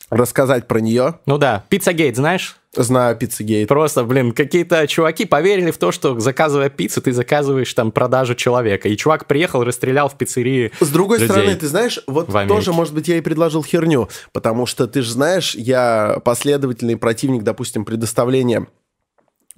рассказать 0.09 0.67
про 0.67 0.79
нее. 0.79 1.15
Ну 1.25 1.37
да, 1.37 1.63
Пиццагейт, 1.69 2.15
знаешь? 2.15 2.57
Знаю 2.75 3.15
Пиццагейт. 3.15 3.67
Просто, 3.67 4.03
блин, 4.03 4.31
какие-то 4.31 4.87
чуваки 4.87 5.25
поверили 5.25 5.69
в 5.69 5.77
то, 5.77 5.91
что 5.91 6.19
заказывая 6.19 6.69
пиццу, 6.69 7.01
ты 7.01 7.13
заказываешь 7.13 7.71
там 7.73 7.91
продажу 7.91 8.33
человека. 8.33 8.89
И 8.89 8.97
чувак 8.97 9.27
приехал, 9.27 9.63
расстрелял 9.63 10.09
в 10.09 10.17
пиццерии 10.17 10.71
С 10.79 10.89
другой 10.89 11.19
людей 11.19 11.29
стороны, 11.29 11.55
ты 11.55 11.67
знаешь, 11.67 11.99
вот 12.07 12.29
тоже, 12.47 12.73
может 12.73 12.93
быть, 12.93 13.07
я 13.07 13.17
и 13.17 13.21
предложил 13.21 13.63
херню, 13.63 14.09
потому 14.31 14.65
что 14.65 14.87
ты 14.87 15.03
же 15.03 15.11
знаешь, 15.11 15.53
я 15.53 16.19
последовательный 16.25 16.97
противник, 16.97 17.43
допустим, 17.43 17.85
предоставления 17.85 18.67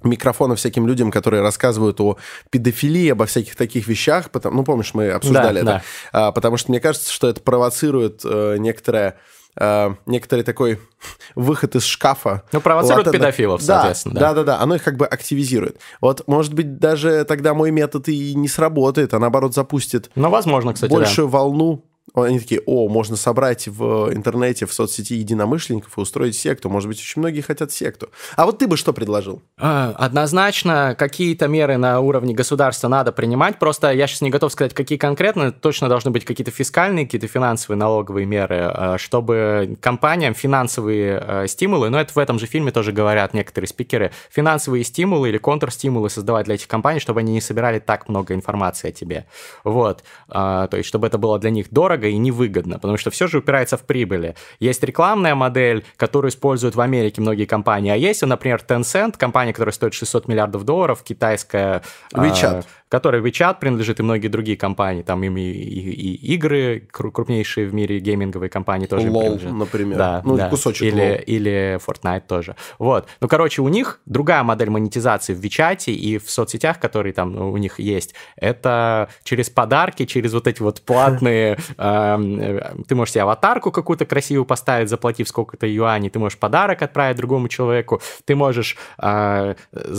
микрофона 0.02 0.56
всяким 0.56 0.86
людям, 0.86 1.10
которые 1.10 1.42
рассказывают 1.42 2.00
о 2.00 2.18
педофилии, 2.50 3.08
обо 3.08 3.24
всяких 3.24 3.56
таких 3.56 3.86
вещах. 3.88 4.30
Потому, 4.30 4.56
ну, 4.58 4.64
помнишь, 4.64 4.92
мы 4.92 5.10
обсуждали 5.10 5.60
да, 5.62 5.72
это. 5.72 5.84
Да. 6.12 6.28
А, 6.28 6.32
потому 6.32 6.58
что 6.58 6.70
мне 6.70 6.80
кажется, 6.80 7.10
что 7.10 7.28
это 7.28 7.40
провоцирует 7.40 8.20
э, 8.24 8.56
некоторое 8.58 9.16
э, 9.58 9.94
некоторый 10.06 10.42
такой 10.42 10.78
выход 11.34 11.76
из 11.76 11.84
шкафа. 11.84 12.42
Ну, 12.52 12.60
провоцирует 12.60 13.06
Латент... 13.06 13.22
педофилов, 13.22 13.62
соответственно. 13.62 14.14
Да, 14.14 14.20
да, 14.28 14.34
да, 14.34 14.44
да, 14.44 14.60
оно 14.60 14.76
их 14.76 14.82
как 14.82 14.96
бы 14.96 15.06
активизирует. 15.06 15.80
Вот, 16.00 16.26
может 16.26 16.54
быть, 16.54 16.78
даже 16.78 17.24
тогда 17.24 17.54
мой 17.54 17.70
метод 17.70 18.08
и 18.08 18.34
не 18.34 18.48
сработает, 18.48 19.14
а 19.14 19.18
наоборот 19.18 19.54
запустит 19.54 20.10
ну, 20.14 20.30
возможно, 20.30 20.72
кстати, 20.72 20.90
большую 20.90 21.28
да. 21.28 21.38
волну 21.38 21.84
они 22.14 22.38
такие, 22.38 22.62
о, 22.66 22.88
можно 22.88 23.16
собрать 23.16 23.68
в 23.68 24.12
интернете, 24.14 24.64
в 24.64 24.72
соцсети 24.72 25.14
единомышленников 25.14 25.98
и 25.98 26.00
устроить 26.00 26.36
секту. 26.36 26.70
Может 26.70 26.88
быть, 26.88 26.98
очень 26.98 27.20
многие 27.20 27.40
хотят 27.40 27.72
секту. 27.72 28.08
А 28.36 28.46
вот 28.46 28.58
ты 28.58 28.66
бы 28.66 28.76
что 28.76 28.92
предложил? 28.92 29.42
А, 29.58 29.92
однозначно, 29.98 30.94
какие-то 30.98 31.48
меры 31.48 31.76
на 31.76 32.00
уровне 32.00 32.34
государства 32.34 32.88
надо 32.88 33.12
принимать. 33.12 33.58
Просто 33.58 33.92
я 33.92 34.06
сейчас 34.06 34.22
не 34.22 34.30
готов 34.30 34.52
сказать, 34.52 34.72
какие 34.72 34.98
конкретно. 34.98 35.52
Точно 35.52 35.88
должны 35.88 36.10
быть 36.10 36.24
какие-то 36.24 36.50
фискальные, 36.50 37.04
какие-то 37.06 37.26
финансовые, 37.26 37.78
налоговые 37.78 38.24
меры, 38.24 38.60
а, 38.62 38.98
чтобы 38.98 39.76
компаниям 39.80 40.34
финансовые 40.34 41.18
а, 41.18 41.46
стимулы, 41.46 41.90
но 41.90 42.00
это 42.00 42.12
в 42.12 42.18
этом 42.18 42.38
же 42.38 42.46
фильме 42.46 42.70
тоже 42.70 42.92
говорят 42.92 43.34
некоторые 43.34 43.68
спикеры, 43.68 44.12
финансовые 44.30 44.84
стимулы 44.84 45.28
или 45.28 45.38
контрстимулы 45.38 46.08
создавать 46.08 46.46
для 46.46 46.54
этих 46.54 46.68
компаний, 46.68 47.00
чтобы 47.00 47.20
они 47.20 47.32
не 47.32 47.40
собирали 47.40 47.78
так 47.78 48.08
много 48.08 48.32
информации 48.32 48.88
о 48.88 48.92
тебе. 48.92 49.26
Вот. 49.64 50.04
То 50.28 50.68
есть, 50.72 50.88
чтобы 50.88 51.06
это 51.06 51.18
было 51.18 51.38
для 51.38 51.50
них 51.50 51.66
дорого, 51.70 51.95
дорого 51.96 52.08
и 52.08 52.16
невыгодно, 52.18 52.78
потому 52.78 52.98
что 52.98 53.10
все 53.10 53.26
же 53.26 53.38
упирается 53.38 53.76
в 53.76 53.82
прибыли. 53.82 54.34
Есть 54.60 54.82
рекламная 54.82 55.34
модель, 55.34 55.84
которую 55.96 56.30
используют 56.30 56.76
в 56.76 56.80
Америке 56.80 57.20
многие 57.20 57.46
компании, 57.46 57.90
а 57.90 57.96
есть, 57.96 58.22
например, 58.22 58.60
Tencent, 58.66 59.16
компания, 59.18 59.52
которая 59.52 59.72
стоит 59.72 59.94
600 59.94 60.28
миллиардов 60.28 60.64
долларов, 60.64 61.02
китайская... 61.02 61.82
WeChat. 62.12 62.64
Которой 62.88 63.20
WeChat 63.20 63.58
принадлежит 63.58 64.00
и 64.00 64.02
многие 64.02 64.28
другие 64.28 64.56
компании, 64.56 65.02
там 65.02 65.22
им 65.24 65.36
и, 65.36 65.40
и, 65.40 66.14
и 66.14 66.34
игры, 66.34 66.86
крупнейшие 66.90 67.66
в 67.66 67.74
мире 67.74 67.98
гейминговые 67.98 68.48
компании 68.48 68.86
тоже 68.86 69.08
LOL, 69.08 69.20
принадлежат. 69.20 69.52
например. 69.52 69.98
Да, 69.98 70.22
ну, 70.24 70.36
да. 70.36 70.48
кусочек 70.48 70.82
или, 70.82 71.02
LOL. 71.02 71.22
или 71.24 71.80
Fortnite 71.84 72.22
тоже. 72.28 72.54
Вот. 72.78 73.08
Ну, 73.20 73.28
короче, 73.28 73.62
у 73.62 73.68
них 73.68 74.00
другая 74.06 74.42
модель 74.44 74.70
монетизации 74.70 75.34
в 75.34 75.40
WeChat 75.40 75.90
и 75.90 76.18
в 76.18 76.30
соцсетях, 76.30 76.78
которые 76.78 77.12
там 77.12 77.32
ну, 77.32 77.50
у 77.50 77.56
них 77.56 77.80
есть. 77.80 78.14
Это 78.36 79.08
через 79.24 79.50
подарки, 79.50 80.04
через 80.06 80.32
вот 80.32 80.46
эти 80.46 80.62
вот 80.62 80.82
платные... 80.82 81.58
Эм, 81.78 82.40
э, 82.40 82.74
ты 82.86 82.94
можешь 82.94 83.12
себе 83.14 83.22
аватарку 83.22 83.70
какую-то 83.70 84.06
красивую 84.06 84.44
поставить, 84.44 84.88
заплатив 84.88 85.28
сколько-то 85.28 85.66
юаней, 85.66 86.10
ты 86.10 86.18
можешь 86.18 86.38
подарок 86.38 86.82
отправить 86.82 87.16
другому 87.16 87.48
человеку, 87.48 88.00
ты 88.24 88.36
можешь, 88.36 88.76
э, 88.98 89.54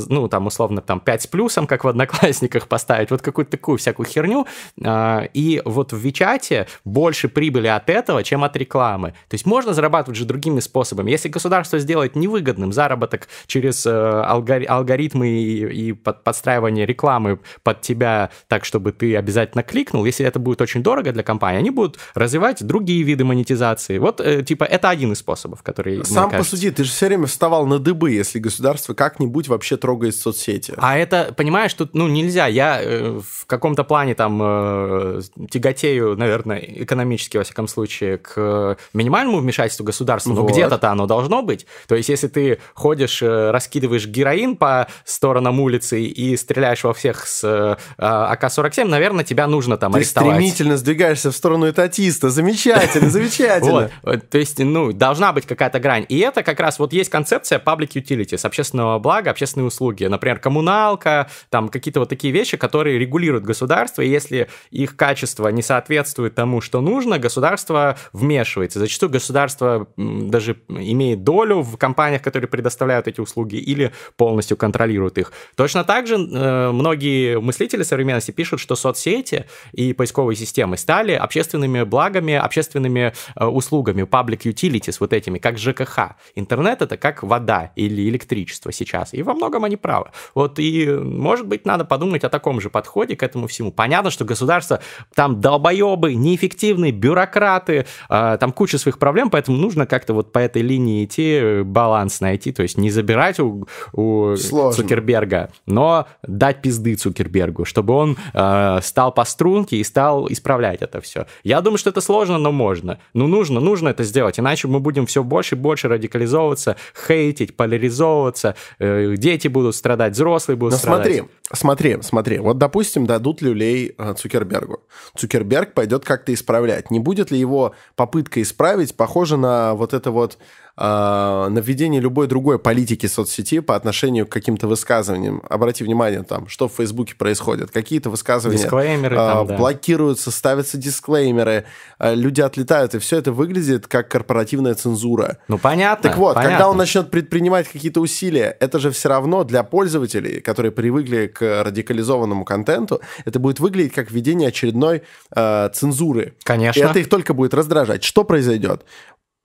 ну, 0.07 0.27
там, 0.27 0.47
условно, 0.47 0.81
там, 0.81 0.99
5 0.99 1.21
с 1.21 1.27
плюсом, 1.27 1.67
как 1.67 1.83
в 1.83 1.87
Одноклассниках, 1.87 2.67
поставить 2.67 2.86
поставить, 2.87 3.11
вот 3.11 3.21
какую-то 3.21 3.51
такую 3.51 3.77
всякую 3.77 4.05
херню. 4.05 4.45
А, 4.83 5.27
и 5.33 5.61
вот 5.65 5.93
в 5.93 5.97
Вичате 5.97 6.67
больше 6.85 7.27
прибыли 7.27 7.67
от 7.67 7.89
этого, 7.89 8.23
чем 8.23 8.43
от 8.43 8.55
рекламы. 8.55 9.09
То 9.27 9.33
есть 9.33 9.45
можно 9.45 9.73
зарабатывать 9.73 10.17
же 10.17 10.25
другими 10.25 10.61
способами. 10.61 11.11
Если 11.11 11.29
государство 11.29 11.79
сделает 11.79 12.15
невыгодным 12.15 12.71
заработок 12.71 13.27
через 13.45 13.85
э, 13.85 13.91
алгоритмы 13.91 15.27
и 15.27 15.93
подстраивание 15.93 16.85
рекламы 16.85 17.39
под 17.63 17.81
тебя 17.81 18.29
так, 18.47 18.63
чтобы 18.63 18.91
ты 18.91 19.17
обязательно 19.17 19.63
кликнул, 19.63 20.05
если 20.05 20.25
это 20.25 20.39
будет 20.39 20.61
очень 20.61 20.81
дорого 20.81 21.11
для 21.11 21.23
компании, 21.23 21.59
они 21.59 21.71
будут 21.71 21.99
развивать 22.13 22.63
другие 22.63 23.03
виды 23.03 23.25
монетизации. 23.25 23.97
Вот, 23.97 24.21
э, 24.21 24.43
типа, 24.43 24.63
это 24.63 24.89
один 24.89 25.11
из 25.11 25.19
способов, 25.19 25.61
который... 25.61 26.05
Сам 26.05 26.29
посуди, 26.31 26.71
ты 26.71 26.83
же 26.83 26.91
все 26.91 27.07
время 27.07 27.25
вставал 27.25 27.65
на 27.65 27.79
дыбы, 27.79 28.11
если 28.11 28.39
государство 28.39 28.93
как-нибудь 28.93 29.47
вообще 29.47 29.75
трогает 29.77 30.15
соцсети. 30.15 30.73
А 30.77 30.97
это, 30.97 31.33
понимаешь, 31.35 31.73
тут, 31.73 31.93
ну, 31.93 32.07
нельзя. 32.07 32.47
Я 32.47 32.66
э, 32.81 33.19
в 33.19 33.45
каком-то 33.45 33.83
плане 33.83 34.15
там 34.15 34.39
э, 34.41 35.21
тяготею, 35.49 36.17
наверное, 36.17 36.57
экономически, 36.59 37.37
во 37.37 37.43
всяком 37.43 37.67
случае, 37.67 38.17
к 38.17 38.77
минимальному 38.93 39.39
вмешательству 39.39 39.85
государства, 39.85 40.33
но 40.33 40.41
вот. 40.41 40.51
где-то-то 40.51 40.89
оно 40.89 41.05
должно 41.05 41.41
быть. 41.41 41.65
То 41.87 41.95
есть, 41.95 42.09
если 42.09 42.27
ты 42.27 42.59
ходишь, 42.73 43.21
э, 43.21 43.51
раскидываешь 43.51 44.07
героин 44.07 44.57
по 44.57 44.87
сторонам 45.05 45.59
улицы 45.59 46.01
и 46.01 46.35
стреляешь 46.37 46.83
во 46.83 46.93
всех 46.93 47.25
с 47.27 47.43
э, 47.43 47.75
АК-47, 47.97 48.85
наверное, 48.85 49.23
тебя 49.23 49.47
нужно 49.47 49.77
там 49.77 49.91
ты 49.93 49.99
арестовать. 49.99 50.35
Стремительно 50.35 50.77
сдвигаешься 50.77 51.31
в 51.31 51.35
сторону 51.35 51.69
этатиста. 51.69 52.29
Замечательно, 52.29 53.09
замечательно. 53.09 53.89
То 54.03 54.37
есть, 54.37 54.59
ну, 54.59 54.91
должна 54.91 55.33
быть 55.33 55.45
какая-то 55.45 55.79
грань. 55.79 56.05
И 56.09 56.19
это 56.19 56.43
как 56.43 56.59
раз 56.59 56.79
вот 56.79 56.93
есть 56.93 57.09
концепция 57.09 57.59
public 57.59 57.93
utilities, 57.93 58.45
общественного 58.45 58.99
блага, 58.99 59.31
общественные 59.31 59.67
услуги. 59.67 60.05
Например, 60.05 60.39
коммуналка, 60.39 61.29
там 61.49 61.69
какие-то 61.69 61.99
вот 61.99 62.09
такие 62.09 62.33
вещи, 62.33 62.56
которые 62.57 62.99
регулируют 62.99 63.45
государство, 63.45 64.01
и 64.01 64.09
если 64.09 64.47
их 64.71 64.95
качество 64.95 65.47
не 65.49 65.61
соответствует 65.61 66.35
тому, 66.35 66.61
что 66.61 66.81
нужно, 66.81 67.19
государство 67.19 67.97
вмешивается. 68.13 68.79
Зачастую 68.79 69.09
государство 69.09 69.87
даже 69.97 70.57
имеет 70.67 71.23
долю 71.23 71.61
в 71.61 71.77
компаниях, 71.77 72.21
которые 72.21 72.49
предоставляют 72.49 73.07
эти 73.07 73.21
услуги, 73.21 73.55
или 73.55 73.91
полностью 74.15 74.57
контролирует 74.57 75.17
их. 75.17 75.31
Точно 75.55 75.83
так 75.83 76.07
же 76.07 76.15
э, 76.15 76.71
многие 76.71 77.39
мыслители 77.39 77.83
современности 77.83 78.31
пишут, 78.31 78.59
что 78.59 78.75
соцсети 78.75 79.45
и 79.73 79.93
поисковые 79.93 80.35
системы 80.35 80.77
стали 80.77 81.13
общественными 81.13 81.83
благами, 81.83 82.33
общественными 82.33 83.13
э, 83.35 83.45
услугами, 83.45 84.03
public 84.03 84.43
utilities, 84.43 84.97
вот 84.99 85.13
этими, 85.13 85.37
как 85.39 85.57
ЖКХ. 85.57 86.15
Интернет— 86.35 86.81
это 86.83 86.97
как 86.97 87.23
вода 87.23 87.71
или 87.75 88.09
электричество 88.09 88.71
сейчас. 88.71 89.13
И 89.13 89.23
во 89.23 89.33
многом 89.33 89.63
они 89.63 89.77
правы. 89.77 90.11
Вот 90.35 90.59
и, 90.59 90.87
может 90.87 91.47
быть, 91.47 91.65
надо 91.65 91.85
подумать 91.85 92.23
о 92.23 92.29
таком 92.29 92.46
же 92.61 92.69
подходе 92.69 93.15
к 93.15 93.23
этому 93.23 93.47
всему. 93.47 93.71
Понятно, 93.71 94.11
что 94.11 94.25
государство 94.25 94.79
там 95.13 95.41
долбоебы, 95.41 96.15
неэффективные, 96.15 96.91
бюрократы, 96.91 97.85
э, 98.09 98.37
там 98.39 98.51
куча 98.51 98.77
своих 98.77 98.99
проблем, 98.99 99.29
поэтому 99.29 99.57
нужно 99.57 99.85
как-то 99.85 100.13
вот 100.13 100.31
по 100.31 100.39
этой 100.39 100.61
линии 100.61 101.05
идти, 101.05 101.61
баланс 101.63 102.21
найти, 102.21 102.51
то 102.51 102.63
есть 102.63 102.77
не 102.77 102.89
забирать 102.89 103.39
у, 103.39 103.67
у 103.93 104.35
Цукерберга, 104.35 105.49
но 105.65 106.07
дать 106.23 106.61
пизды 106.61 106.95
Цукербергу, 106.95 107.65
чтобы 107.65 107.93
он 107.93 108.17
э, 108.33 108.79
стал 108.81 109.11
по 109.11 109.25
струнке 109.25 109.77
и 109.77 109.83
стал 109.83 110.27
исправлять 110.29 110.81
это 110.81 111.01
все. 111.01 111.27
Я 111.43 111.61
думаю, 111.61 111.77
что 111.77 111.89
это 111.89 112.01
сложно, 112.01 112.37
но 112.37 112.51
можно. 112.51 112.99
Ну, 113.13 113.27
нужно, 113.27 113.59
нужно 113.59 113.89
это 113.89 114.03
сделать, 114.03 114.39
иначе 114.39 114.67
мы 114.67 114.79
будем 114.79 115.05
все 115.05 115.23
больше 115.23 115.55
и 115.55 115.57
больше 115.57 115.87
радикализовываться, 115.87 116.75
хейтить, 117.07 117.55
поляризовываться, 117.55 118.55
э, 118.79 119.15
дети 119.17 119.47
будут 119.47 119.75
страдать, 119.75 120.13
взрослые 120.13 120.57
будут 120.57 120.73
но 120.73 120.77
страдать. 120.77 121.17
смотри, 121.17 121.27
смотри, 121.53 121.97
смотри, 122.01 122.36
вот, 122.39 122.57
допустим, 122.57 123.05
дадут 123.05 123.41
люлей 123.41 123.95
э, 123.97 124.13
Цукербергу. 124.17 124.81
Цукерберг 125.15 125.73
пойдет 125.73 126.05
как-то 126.05 126.33
исправлять. 126.33 126.91
Не 126.91 126.99
будет 126.99 127.31
ли 127.31 127.39
его 127.39 127.75
попытка 127.95 128.41
исправить 128.41 128.95
похожа 128.95 129.37
на 129.37 129.73
вот 129.73 129.93
это 129.93 130.11
вот 130.11 130.37
э, 130.77 131.47
на 131.49 131.59
введение 131.59 131.99
любой 131.99 132.27
другой 132.27 132.59
политики 132.59 133.05
соцсети 133.07 133.59
по 133.59 133.75
отношению 133.75 134.27
к 134.27 134.29
каким-то 134.29 134.67
высказываниям. 134.67 135.41
Обрати 135.49 135.83
внимание, 135.83 136.23
там, 136.23 136.47
что 136.47 136.67
в 136.67 136.73
Фейсбуке 136.73 137.15
происходит. 137.15 137.71
Какие-то 137.71 138.09
высказывания 138.09 138.61
дисклеймеры 138.61 139.15
э, 139.15 139.17
там, 139.17 139.47
да. 139.47 139.57
блокируются, 139.57 140.31
ставятся 140.31 140.77
дисклеймеры, 140.77 141.65
э, 141.99 142.15
люди 142.15 142.41
отлетают, 142.41 142.95
и 142.95 142.99
все 142.99 143.17
это 143.17 143.31
выглядит 143.31 143.87
как 143.87 144.09
корпоративная 144.09 144.75
цензура. 144.75 145.37
Ну, 145.47 145.57
понятно. 145.57 146.09
Так 146.09 146.17
вот, 146.17 146.35
понятно. 146.35 146.55
когда 146.55 146.69
он 146.69 146.77
начнет 146.77 147.09
предпринимать 147.11 147.67
какие-то 147.67 147.99
усилия, 148.01 148.55
это 148.59 148.79
же 148.79 148.91
все 148.91 149.09
равно 149.09 149.43
для 149.43 149.63
пользователей, 149.63 150.41
которые 150.41 150.71
привыкли 150.71 151.27
к 151.27 151.63
радикализованному 151.63 152.45
контенту, 152.45 153.01
это 153.25 153.39
будет 153.39 153.59
выглядеть 153.59 153.93
как 153.93 154.11
введение 154.11 154.49
очередной 154.49 155.03
э, 155.35 155.69
цензуры. 155.73 156.35
Конечно. 156.43 156.79
И 156.79 156.83
это 156.83 156.99
их 156.99 157.09
только 157.09 157.33
будет 157.33 157.53
раздражать. 157.53 158.03
Что 158.03 158.23
произойдет? 158.23 158.85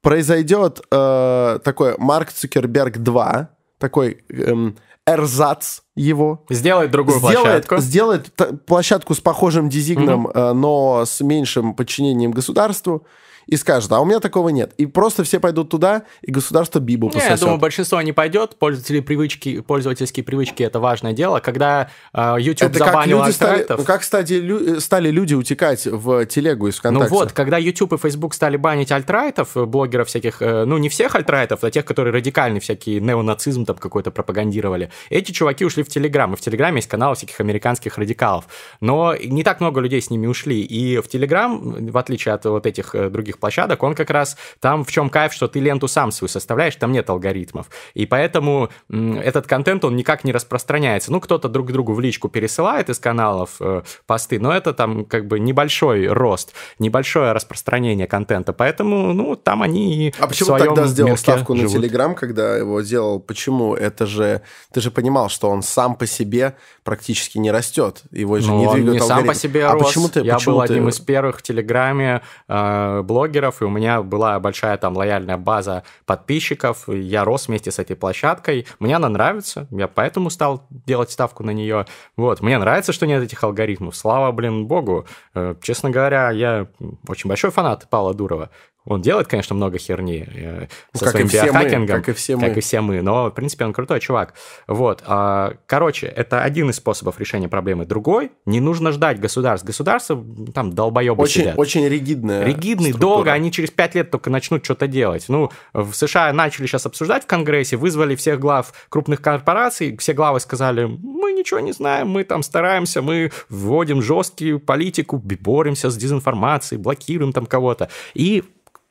Произойдет 0.02 0.80
э, 0.90 1.58
такой 1.64 1.94
Марк 1.98 2.32
Цукерберг 2.32 2.98
2, 2.98 3.48
такой 3.78 4.24
эм, 4.28 4.76
эрзац 5.06 5.80
его. 5.94 6.44
Сделает 6.50 6.90
другую 6.90 7.18
сделает, 7.18 7.66
площадку. 7.66 7.76
Сделает 7.78 8.66
площадку 8.66 9.14
с 9.14 9.20
похожим 9.20 9.68
дизигном, 9.68 10.26
mm-hmm. 10.26 10.50
э, 10.50 10.52
но 10.52 11.04
с 11.06 11.20
меньшим 11.20 11.74
подчинением 11.74 12.32
государству 12.32 13.06
и 13.46 13.56
скажет, 13.56 13.90
а 13.92 14.00
у 14.00 14.04
меня 14.04 14.20
такого 14.20 14.50
нет. 14.50 14.72
И 14.78 14.86
просто 14.86 15.24
все 15.24 15.40
пойдут 15.40 15.70
туда, 15.70 16.02
и 16.22 16.30
государство 16.30 16.78
бибу 16.78 17.08
пососет. 17.08 17.30
Я 17.30 17.36
думаю, 17.36 17.58
большинство 17.58 18.00
не 18.02 18.12
пойдет. 18.12 18.56
Пользователи 18.58 19.00
привычки, 19.00 19.60
пользовательские 19.60 20.24
привычки– 20.24 20.62
это 20.64 20.80
важное 20.80 21.12
дело. 21.12 21.40
Когда 21.40 21.90
э, 22.12 22.36
YouTube 22.38 22.70
это 22.70 22.78
забанил 22.78 23.20
как 23.20 23.32
стали, 23.32 23.66
ну, 23.68 23.84
Как, 23.84 24.00
кстати, 24.00 24.32
лю, 24.34 24.80
стали 24.80 25.10
люди 25.10 25.34
утекать 25.34 25.86
в 25.86 26.26
телегу 26.26 26.68
из 26.68 26.76
ВКонтакте. 26.76 27.12
Ну 27.12 27.20
вот, 27.20 27.32
когда 27.32 27.58
YouTube 27.58 27.94
и 27.94 27.96
Facebook 27.98 28.34
стали 28.34 28.56
банить 28.56 28.92
alt-right 28.92 29.36
ов, 29.36 29.50
блогеров 29.54 30.08
всяких, 30.08 30.42
э, 30.42 30.64
ну 30.64 30.78
не 30.78 30.88
всех 30.88 31.14
alt-right 31.14 31.52
ов, 31.52 31.64
а 31.64 31.70
тех, 31.70 31.84
которые 31.84 32.12
радикальные 32.12 32.60
всякие, 32.60 33.00
неонацизм 33.00 33.64
там 33.64 33.76
какой-то 33.76 34.10
пропагандировали, 34.10 34.90
эти 35.10 35.32
чуваки 35.32 35.64
ушли 35.64 35.82
в 35.82 35.88
Телеграм. 35.88 36.34
И 36.34 36.36
в 36.36 36.40
Телеграме 36.40 36.76
есть 36.76 36.88
канал 36.88 37.14
всяких 37.14 37.40
американских 37.40 37.98
радикалов. 37.98 38.46
Но 38.80 39.14
не 39.16 39.42
так 39.42 39.60
много 39.60 39.80
людей 39.80 40.00
с 40.00 40.10
ними 40.10 40.26
ушли. 40.26 40.62
И 40.62 40.98
в 40.98 41.08
Телеграм, 41.08 41.90
в 41.90 41.98
отличие 41.98 42.34
от 42.34 42.44
вот 42.44 42.66
этих 42.66 42.94
э, 42.94 43.10
других 43.10 43.38
площадок, 43.42 43.82
он 43.82 43.96
как 43.96 44.10
раз 44.10 44.36
там 44.60 44.84
в 44.84 44.90
чем 44.92 45.10
кайф, 45.10 45.32
что 45.32 45.48
ты 45.48 45.58
ленту 45.58 45.88
сам 45.88 46.12
свою 46.12 46.28
составляешь, 46.28 46.76
там 46.76 46.92
нет 46.92 47.10
алгоритмов. 47.10 47.66
И 47.94 48.06
поэтому 48.06 48.70
этот 48.88 49.48
контент, 49.48 49.84
он 49.84 49.96
никак 49.96 50.22
не 50.22 50.32
распространяется. 50.32 51.10
Ну, 51.10 51.20
кто-то 51.20 51.48
друг 51.48 51.72
другу 51.72 51.92
в 51.92 52.00
личку 52.00 52.28
пересылает 52.28 52.88
из 52.88 53.00
каналов 53.00 53.56
э, 53.60 53.82
посты, 54.06 54.38
но 54.38 54.52
это 54.52 54.72
там 54.72 55.04
как 55.04 55.26
бы 55.26 55.40
небольшой 55.40 56.06
рост, 56.06 56.54
небольшое 56.78 57.32
распространение 57.32 58.06
контента. 58.06 58.52
Поэтому, 58.52 59.12
ну, 59.12 59.34
там 59.34 59.62
они 59.62 60.14
А 60.20 60.28
почему 60.28 60.56
тогда 60.56 60.86
сделал 60.86 61.16
ставку 61.16 61.56
живут. 61.56 61.72
на 61.72 61.78
Телеграм, 61.78 62.14
когда 62.14 62.56
его 62.56 62.80
делал? 62.80 63.18
Почему? 63.18 63.74
Это 63.74 64.06
же... 64.06 64.42
Ты 64.72 64.80
же 64.80 64.92
понимал, 64.92 65.28
что 65.28 65.50
он 65.50 65.62
сам 65.62 65.96
по 65.96 66.06
себе 66.06 66.54
практически 66.84 67.38
не 67.38 67.50
растет. 67.50 68.02
Его 68.12 68.38
же 68.38 68.48
ну, 68.48 68.58
не 68.60 68.72
двигают 68.72 69.00
не 69.00 69.06
сам 69.06 69.26
по 69.26 69.34
себе 69.34 69.66
а 69.66 69.72
рос. 69.72 69.88
Почему 69.88 70.08
ты, 70.08 70.20
Я 70.20 70.34
почему 70.34 70.54
был 70.54 70.66
ты... 70.66 70.72
одним 70.72 70.88
из 70.88 71.00
первых 71.00 71.38
в 71.38 71.42
Телеграме 71.42 72.22
э, 72.48 73.02
блогеров, 73.02 73.21
блогеров, 73.22 73.62
и 73.62 73.64
у 73.64 73.70
меня 73.70 74.02
была 74.02 74.38
большая 74.40 74.76
там 74.76 74.96
лояльная 74.96 75.36
база 75.36 75.84
подписчиков, 76.06 76.88
я 76.88 77.24
рос 77.24 77.48
вместе 77.48 77.70
с 77.70 77.78
этой 77.78 77.94
площадкой, 77.96 78.66
мне 78.80 78.96
она 78.96 79.08
нравится, 79.08 79.66
я 79.70 79.88
поэтому 79.88 80.30
стал 80.30 80.66
делать 80.70 81.10
ставку 81.10 81.44
на 81.44 81.50
нее. 81.50 81.86
Вот, 82.16 82.40
мне 82.40 82.58
нравится, 82.58 82.92
что 82.92 83.06
нет 83.06 83.22
этих 83.22 83.42
алгоритмов, 83.44 83.96
слава, 83.96 84.32
блин, 84.32 84.66
богу. 84.66 85.06
Э, 85.34 85.54
честно 85.62 85.90
говоря, 85.90 86.30
я 86.30 86.66
очень 87.08 87.28
большой 87.28 87.50
фанат 87.50 87.88
Павла 87.88 88.14
Дурова, 88.14 88.50
он 88.84 89.00
делает, 89.00 89.28
конечно, 89.28 89.54
много 89.54 89.78
херни 89.78 90.26
э, 90.34 90.66
ну, 90.92 90.98
со 90.98 91.04
как 91.04 91.12
своим 91.12 91.28
биохакингом, 91.28 91.96
мы, 91.96 92.02
как 92.02 92.08
и 92.08 92.12
все 92.12 92.36
мы. 92.36 92.48
Как 92.48 92.56
и 92.56 92.60
все 92.60 92.80
мы, 92.80 93.00
но, 93.00 93.28
в 93.28 93.30
принципе, 93.30 93.64
он 93.64 93.72
крутой 93.72 94.00
чувак. 94.00 94.34
Вот. 94.66 95.02
А, 95.06 95.54
короче, 95.66 96.06
это 96.06 96.42
один 96.42 96.70
из 96.70 96.76
способов 96.76 97.20
решения 97.20 97.48
проблемы. 97.48 97.86
Другой, 97.86 98.32
не 98.44 98.60
нужно 98.60 98.90
ждать 98.90 99.20
государств. 99.20 99.66
Государство, 99.66 100.24
там, 100.52 100.72
долбоебы 100.72 101.22
очень, 101.22 101.42
сидят. 101.42 101.58
Очень 101.58 101.86
ригидная 101.88 102.44
Ригидный, 102.44 102.90
структура. 102.90 103.14
долго, 103.14 103.32
они 103.32 103.52
через 103.52 103.70
пять 103.70 103.94
лет 103.94 104.10
только 104.10 104.30
начнут 104.30 104.64
что-то 104.64 104.88
делать. 104.88 105.26
Ну, 105.28 105.50
в 105.72 105.92
США 105.92 106.32
начали 106.32 106.66
сейчас 106.66 106.86
обсуждать 106.86 107.24
в 107.24 107.26
Конгрессе, 107.26 107.76
вызвали 107.76 108.16
всех 108.16 108.40
глав 108.40 108.72
крупных 108.88 109.22
корпораций, 109.22 109.96
все 109.96 110.12
главы 110.12 110.40
сказали, 110.40 110.84
мы 110.84 111.32
ничего 111.32 111.60
не 111.60 111.72
знаем, 111.72 112.08
мы 112.08 112.24
там 112.24 112.42
стараемся, 112.42 113.00
мы 113.00 113.30
вводим 113.48 114.02
жесткую 114.02 114.58
политику, 114.60 115.18
боремся 115.18 115.90
с 115.90 115.96
дезинформацией, 115.96 116.80
блокируем 116.80 117.32
там 117.32 117.46
кого-то. 117.46 117.88
И 118.14 118.42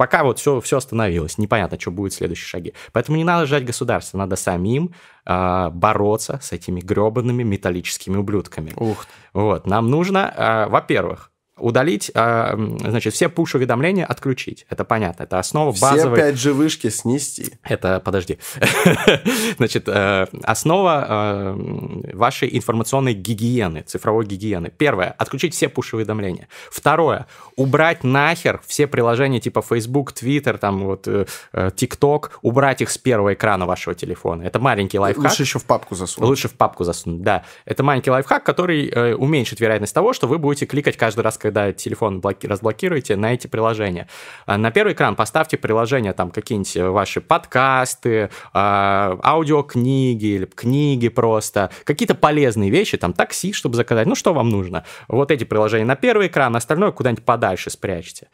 пока 0.02 0.24
вот 0.24 0.40
все, 0.40 0.60
все 0.62 0.78
остановилось, 0.78 1.38
непонятно, 1.38 1.80
что 1.80 1.92
будет 1.92 2.12
следующие 2.12 2.48
шаги. 2.48 2.74
Поэтому 2.92 3.18
не 3.18 3.24
надо 3.24 3.46
ждать 3.46 3.66
государства, 3.66 4.18
надо 4.18 4.36
самим 4.36 4.96
э, 5.28 5.70
бороться 5.72 6.40
с 6.42 6.52
этими 6.54 6.82
гребаными 6.82 7.44
металлическими 7.44 8.18
ублюдками. 8.18 8.74
Ух. 8.78 9.06
Вот, 9.34 9.68
нам 9.68 9.92
нужно, 9.92 10.34
э, 10.36 10.66
во-первых, 10.72 11.31
удалить, 11.62 12.12
а, 12.16 12.56
значит, 12.80 13.14
все 13.14 13.30
пуш-уведомления 13.30 14.06
отключить. 14.06 14.66
Это 14.70 14.84
понятно, 14.84 15.24
это 15.24 15.40
основа 15.40 15.72
Все 15.72 15.82
базовой... 15.82 16.20
5G 16.20 16.52
вышки 16.54 16.90
снести. 16.90 17.54
Это, 17.64 18.00
подожди. 18.04 18.40
Значит, 19.58 19.88
э, 19.88 20.28
основа 20.44 21.06
э, 21.08 22.14
вашей 22.14 22.56
информационной 22.58 23.14
гигиены, 23.14 23.82
цифровой 23.82 24.26
гигиены. 24.26 24.72
Первое, 24.76 25.10
отключить 25.18 25.54
все 25.54 25.70
пуш-уведомления. 25.70 26.48
Второе, 26.72 27.28
убрать 27.56 28.04
нахер 28.04 28.62
все 28.66 28.88
приложения 28.88 29.40
типа 29.40 29.62
Facebook, 29.62 30.14
Twitter, 30.14 30.58
там 30.58 30.84
вот 30.86 31.08
э, 31.08 31.26
TikTok, 31.54 32.32
убрать 32.42 32.82
их 32.82 32.90
с 32.90 32.98
первого 32.98 33.34
экрана 33.34 33.66
вашего 33.66 33.96
телефона. 33.96 34.44
Это 34.44 34.60
маленький 34.60 35.00
лайфхак. 35.00 35.32
Лучше 35.32 35.44
еще 35.44 35.60
в 35.60 35.66
папку 35.66 35.96
засунуть. 35.96 36.30
Лучше 36.30 36.48
в 36.48 36.54
папку 36.54 36.84
засунуть, 36.84 37.22
да. 37.22 37.44
Это 37.66 37.84
маленький 37.84 38.12
лайфхак, 38.12 38.44
который 38.44 39.16
уменьшит 39.16 39.60
вероятность 39.60 39.94
того, 39.94 40.14
что 40.14 40.28
вы 40.28 40.38
будете 40.38 40.66
кликать 40.66 40.98
каждый 40.98 41.22
раз, 41.22 41.38
когда 41.38 41.51
телефон 41.74 42.22
блоки- 42.22 42.48
разблокируете 42.48 43.16
на 43.16 43.34
эти 43.34 43.48
приложения. 43.48 44.08
А 44.46 44.58
на 44.58 44.72
первый 44.72 44.94
экран 44.94 45.16
поставьте 45.16 45.58
приложения, 45.58 46.14
там 46.14 46.32
какие-нибудь 46.32 46.76
ваши 46.92 47.22
подкасты, 47.22 48.12
э, 48.20 48.30
аудиокниги 48.54 50.26
или 50.26 50.46
книги 50.46 51.10
просто, 51.10 51.70
какие-то 51.84 52.16
полезные 52.16 52.70
вещи, 52.70 52.98
там 52.98 53.14
такси, 53.14 53.54
чтобы 53.54 53.76
заказать, 53.76 54.08
ну 54.08 54.16
что 54.16 54.34
вам 54.34 54.50
нужно. 54.50 54.84
Вот 55.08 55.32
эти 55.32 55.44
приложения 55.44 55.86
на 55.86 55.96
первый 55.96 56.28
экран, 56.28 56.56
остальное 56.56 56.92
куда-нибудь 56.92 57.26
подальше 57.26 57.70
спрячьте. 57.70 58.28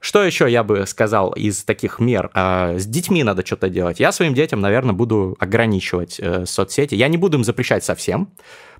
Что 0.00 0.22
еще 0.24 0.50
я 0.50 0.62
бы 0.64 0.86
сказал 0.86 1.32
из 1.32 1.64
таких 1.64 1.98
мер? 1.98 2.30
А, 2.34 2.78
с 2.78 2.86
детьми 2.86 3.22
надо 3.24 3.44
что-то 3.44 3.68
делать. 3.68 4.00
Я 4.00 4.12
своим 4.12 4.34
детям, 4.34 4.60
наверное, 4.60 4.94
буду 4.94 5.36
ограничивать 5.40 6.18
э, 6.20 6.46
соцсети. 6.46 6.94
Я 6.94 7.08
не 7.08 7.16
буду 7.16 7.38
им 7.38 7.44
запрещать 7.44 7.82
совсем, 7.84 8.30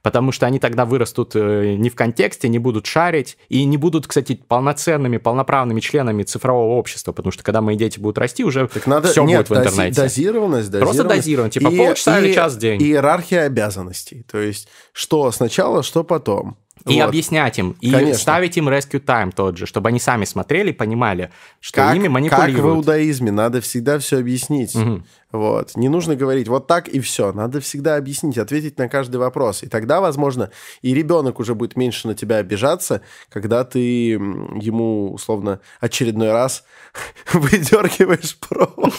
потому 0.03 0.31
что 0.31 0.47
они 0.47 0.59
тогда 0.61 0.85
вырастут 0.85 1.33
э, 1.35 1.75
не 1.77 1.91
в 1.91 1.97
контексте, 1.97 2.49
не 2.49 2.59
будут 2.59 2.87
шарить 2.87 3.37
и 3.49 3.65
не 3.65 3.77
будут, 3.77 4.07
кстати, 4.07 4.41
полноценными, 4.47 5.17
полноправными 5.17 5.81
членами 5.81 6.23
цифрового 6.23 6.75
общества, 6.79 7.13
потому 7.13 7.33
что 7.33 7.43
когда 7.43 7.61
мои 7.63 7.77
дети 7.77 7.99
будут 7.99 8.19
расти, 8.19 8.45
уже 8.45 8.69
Так 8.69 8.87
надо, 8.87 9.09
все 9.09 9.25
нет, 9.25 9.49
будет 9.49 9.51
в 9.51 9.61
интернете. 9.61 10.01
дозированность, 10.03 10.71
Просто 10.71 11.05
дозированность. 11.05 11.55
типа 11.55 11.71
полчаса 11.71 12.21
или 12.21 12.33
час 12.33 12.55
в 12.55 12.59
день. 12.59 12.81
Иерархия 12.81 13.43
обязанностей. 13.43 14.25
То 14.31 14.39
есть, 14.39 14.69
что 14.93 15.31
сначала, 15.33 15.83
что 15.83 16.05
потом. 16.05 16.57
И 16.87 17.01
Вот. 17.01 17.09
объяснять 17.09 17.59
им, 17.59 17.77
и 17.81 17.91
Конечно. 17.91 18.19
ставить 18.19 18.57
им 18.57 18.69
rescue 18.69 19.05
time 19.05 19.33
тот 19.35 19.57
же, 19.57 19.67
чтобы 19.67 19.89
они 19.89 19.99
сами 20.01 20.25
смотрели 20.25 20.71
и 20.71 20.73
понимали, 20.73 21.31
что 21.61 21.77
как, 21.77 21.97
ими 21.97 22.05
как 22.05 22.11
в 22.11 22.13
манипулируют. 22.13 22.77
иудаизме, 22.79 23.31
надо 23.31 23.61
всегда 23.61 23.99
все 23.99 24.19
объяснить. 24.19 24.75
Мгм. 24.75 25.05
Вот. 25.31 25.77
Не 25.77 25.89
нужно 25.91 26.17
говорить 26.17 26.49
вот 26.49 26.67
так 26.67 26.89
и 26.89 27.01
все. 27.01 27.33
Надо 27.33 27.61
всегда 27.61 27.97
объяснить, 27.97 28.39
ответить 28.39 28.79
на 28.79 28.89
каждый 28.89 29.17
вопрос. 29.17 29.63
И 29.63 29.67
тогда, 29.67 30.01
возможно, 30.01 30.51
и 30.81 30.95
ребенок 30.95 31.39
уже 31.39 31.55
будет 31.55 31.77
меньше 31.77 32.09
на 32.09 32.15
тебя 32.15 32.37
обижаться, 32.37 33.03
когда 33.29 33.65
ты 33.65 33.79
ему, 34.13 35.13
условно, 35.13 35.61
очередной 35.81 36.33
раз 36.33 36.65
выдергиваешь 37.33 38.39
провод. 38.49 38.95